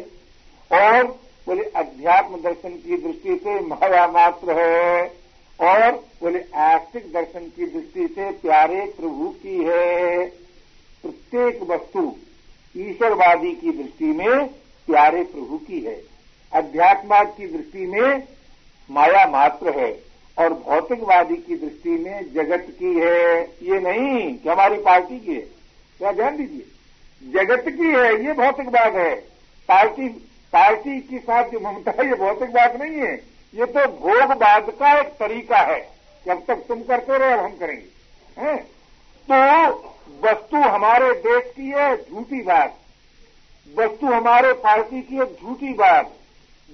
और 0.72 1.06
बोले, 1.46 1.64
अध्यात्म 1.64 2.40
दर्शन 2.40 2.68
की 2.68 2.96
दृष्टि 2.96 3.36
से 3.36 3.60
माया 3.60 4.06
मात्र 4.06 4.60
है। 4.60 5.12
और 5.60 5.92
बोले, 5.92 6.44
आस्तिक 6.54 7.12
दर्शन 7.12 7.40
की 7.40 7.66
दृष्टि 7.66 8.08
से 8.08 8.30
प्यारे 8.30 8.94
प्रभु 9.00 9.28
की 9.28 9.64
है। 9.64 10.26
प्रत्येक 11.02 11.62
वस्तु 11.62 12.14
ईश्वरवादी 12.76 13.52
की 13.52 13.70
दृष्टि 13.70 14.04
में 14.04 14.46
प्यारे 14.86 15.22
प्रभु 15.22 15.58
की 15.58 15.80
है। 15.80 16.02
अध्यात्मवाद 16.52 17.34
की 17.36 17.46
दृष्टि 17.46 17.86
में 17.86 18.22
माया 18.90 19.30
मात्र 19.30 19.78
है। 19.78 20.08
और 20.38 20.52
भौतिकवादी 20.52 21.36
की 21.36 21.56
दृष्टि 21.56 21.90
में 21.90 22.32
जगत 22.32 22.66
की 22.70 22.94
है। 22.94 23.42
ये 23.42 23.80
नहीं 23.80 24.38
कि 24.38 24.48
हमारी 24.48 24.76
पार्टी 24.76 25.20
की 25.20 25.34
है। 25.34 25.40
क्या 25.98 26.12
ध्यान 26.12 26.36
दीजिए। 26.36 26.62
जगत 27.22 27.64
की 27.68 27.88
है, 27.92 28.24
ये 28.24 28.32
भौतिकवाद 28.32 28.96
है। 28.96 29.14
पार्टी 29.68 30.08
पार्टी 30.52 31.00
के 31.00 31.18
साथ 31.18 31.48
जो 31.48 31.60
ममता 31.60 31.90
है, 31.90 32.08
ये 32.08 32.14
भौतिकवाद 32.14 32.82
नहीं 32.82 32.96
है। 32.96 33.14
ये 33.54 33.66
तो 33.66 33.86
भोगवाद 33.86 34.70
का 34.70 35.00
एक 35.00 35.06
तरीका 35.06 35.58
है। 35.58 35.90
जब 36.26 36.46
तक 36.46 36.56
तुम 36.56 36.82
करते 36.82 37.18
रहे, 37.18 37.32
अब 37.32 37.38
हम 37.38 37.50
करेंगे। 37.50 37.84
हैं? 38.40 38.56
तो 39.30 39.70
वस्तु 40.24 40.56
हमारे 40.56 41.12
देश 41.12 41.52
की 41.56 41.70
है, 41.70 41.96
झूठी 41.96 42.42
बात। 42.42 42.78
वस्तु 43.78 44.06
हमारे 44.06 44.52
पार्टी 44.52 45.02
की 45.02 45.22
एक 45.22 45.36
झूठी 45.42 45.72
बात। 45.74 46.12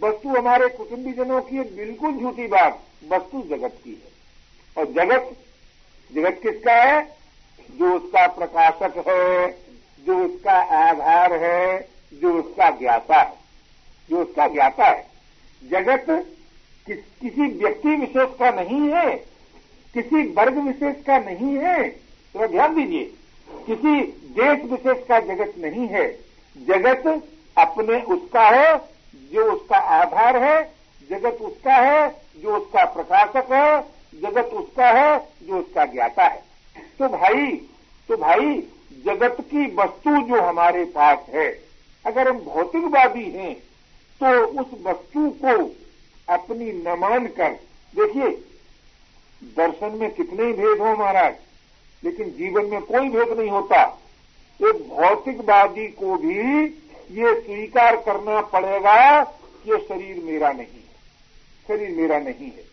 वस्तु 0.04 0.28
हमारे 0.28 0.68
कुटुंबीजनों 0.68 1.40
की 1.40 1.60
एक 1.60 1.76
बिल्कुल 1.76 2.12
झूठी 2.12 2.46
बात। 2.46 2.80
वस्तु 3.12 3.42
जगत 3.50 3.72
की 3.84 4.02
है। 4.04 4.14
और 4.78 4.92
जगत 4.92 5.36
जगत 6.14 6.40
किसका 6.42 6.72
है? 6.72 7.16
जो 7.70 7.92
उसका 7.92 8.26
प्रकाशक 8.26 9.04
है। 9.08 9.63
जो 10.06 10.18
उसका 10.24 10.52
आधार 10.78 11.32
है 11.42 11.88
जो 12.12 12.32
उसका 12.38 12.70
ज्ञाता 12.70 13.20
है 13.20 13.32
जो 14.10 14.22
उसका 14.22 14.46
ज्ञाता 14.48 14.86
है। 14.86 15.06
जगत 15.62 16.06
कि, 16.86 16.94
किसी 16.94 17.46
व्यक्ति 17.58 17.94
विशेष 17.96 18.38
का 18.38 18.50
नहीं 18.52 18.90
है 18.90 19.14
किसी 19.94 20.22
वर्ग 20.32 20.58
विशेष 20.58 21.04
का 21.04 21.18
नहीं 21.20 21.56
है 21.56 21.88
तो 21.88 22.46
ध्यान 22.46 22.74
दीजिए 22.74 23.04
किसी 23.66 24.00
देश 24.36 24.64
विशेष 24.64 25.06
का 25.06 25.20
जगत 25.20 25.54
नहीं 25.58 25.86
है। 25.88 26.06
जगत 26.56 27.22
अपने 27.56 28.00
उसका 28.14 28.48
है 28.48 28.76
जो 29.32 29.50
उसका 29.52 29.76
आधार 29.76 30.36
है 30.42 30.62
जगत 31.10 31.38
उसका 31.42 31.74
है 31.74 32.08
जो 32.36 32.56
उसका 32.56 32.84
प्रकाशक 32.84 33.52
है 33.52 33.80
जगत 34.20 34.54
उसका 34.54 34.90
है 34.90 35.18
जो 35.42 35.58
उसका 35.58 35.84
ज्ञाता 35.84 36.24
है। 36.24 36.42
तो 36.98 37.08
भाई 37.08 37.46
तो 38.08 38.16
भाई 38.16 38.62
जगत 39.04 39.36
की 39.42 39.66
वस्तु 39.74 40.10
जो 40.28 40.40
हमारे 40.42 40.84
पास 40.94 41.26
है, 41.30 41.48
अगर 42.04 42.28
हम 42.28 42.38
भौतिकवादी 42.40 43.24
हैं 43.30 43.54
तो 44.20 44.46
उस 44.60 44.66
वस्तु 44.82 45.28
को 45.42 45.54
अपनी 46.28 46.72
न 46.74 46.96
मान 46.98 47.26
कर, 47.28 47.50
देखिए, 47.94 48.28
दर्शन 49.56 49.96
में 50.00 50.10
कितने 50.12 50.44
ही 50.44 50.52
भेद 50.52 50.80
हो 50.80 50.94
महाराज, 50.94 51.34
लेकिन 52.02 52.30
जीवन 52.30 52.66
में 52.66 52.80
कोई 52.82 53.08
भेद 53.08 53.38
नहीं 53.38 53.50
होता। 53.50 53.82
एक 54.60 54.88
भौतिकवादी 54.88 55.86
को 55.92 56.16
भी 56.16 56.64
ये 57.10 57.34
स्वीकार 57.36 57.96
करना 58.02 58.40
पड़ेगा 58.50 59.22
कि 59.24 59.70
ये 59.70 59.78
शरीर 59.80 60.22
मेरा 60.24 60.52
नहीं 60.52 60.66
है, 60.66 60.94
शरीर 61.66 61.96
मेरा 61.96 62.18
नहीं 62.20 62.50
है। 62.50 62.72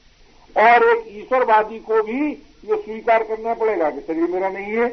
और 0.56 0.90
एक 0.90 1.06
ईश्वरवादी 1.18 1.80
को 1.82 2.02
भी 2.04 2.30
ये 2.30 2.76
स्वीकार 2.78 3.24
करना 3.24 3.54
पड़ेगा 3.56 3.90
कि 3.90 4.02
शरीर 4.02 4.30
मेरा 4.30 4.50
नहीं 4.50 4.74
है। 4.74 4.90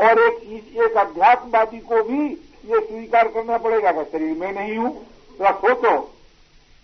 और 0.00 0.18
एक 0.22 0.42
एक 0.76 0.96
अध्यात्मवादी 0.96 1.78
को 1.78 2.02
भी 2.02 2.24
ये 2.64 2.80
स्वीकार 2.80 3.28
करना 3.28 3.58
पड़ेगा 3.58 3.92
कि 3.92 4.04
शरीर 4.04 4.36
में 4.36 4.52
नहीं 4.52 4.76
हूँ 4.76 4.92
तो 5.38 5.52
सोचो। 5.52 5.98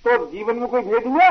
तो 0.04 0.26
जीवन 0.26 0.56
में 0.56 0.68
कोई 0.68 0.80
भेद 0.80 1.06
हुआ? 1.06 1.28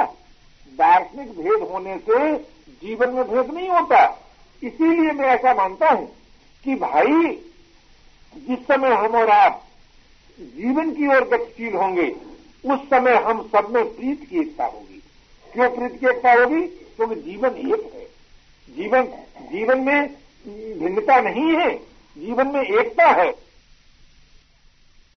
दार्शनिक 0.73 1.29
भेद 1.31 1.67
होने 1.69 1.97
से 1.97 2.35
जीवन 2.81 3.09
में 3.09 3.23
भेद 3.23 3.53
नहीं 3.53 3.69
होता। 3.69 4.05
इसीलिए 4.63 5.11
मैं 5.11 5.25
ऐसा 5.25 5.53
मानता 5.53 5.89
हूँ 5.89 6.07
कि 6.63 6.75
भाई, 6.75 7.31
जिस 8.47 8.59
समय 8.59 8.89
हम 8.89 9.15
और 9.15 9.29
आप 9.29 9.63
जीवन 10.39 10.91
की 10.91 11.07
ओर 11.07 11.23
गतिशील 11.23 11.75
होंगे, 11.75 12.15
उस 12.65 12.79
समय 12.79 13.15
हम 13.15 13.41
सब 13.47 13.69
में 13.69 13.95
प्रीत 13.95 14.29
की 14.29 14.39
एकता 14.39 14.65
होगी। 14.65 15.01
क्यों 15.53 15.69
प्रीत 15.69 15.99
की 15.99 16.05
एकता 16.05 16.33
होगी? 16.33 16.61
क्योंकि 16.67 17.15
जीवन 17.15 17.49
एक 17.49 17.93
है। 17.93 18.05
जीवन 18.75 19.03
जीवन 19.51 19.81
में 19.81 20.09
भिन्नता 20.49 21.19
नहीं 21.19 21.55
है 21.55 21.75
जीवन 22.17 22.47
में 22.47 22.61
एकता 22.61 23.05
है। 23.05 23.46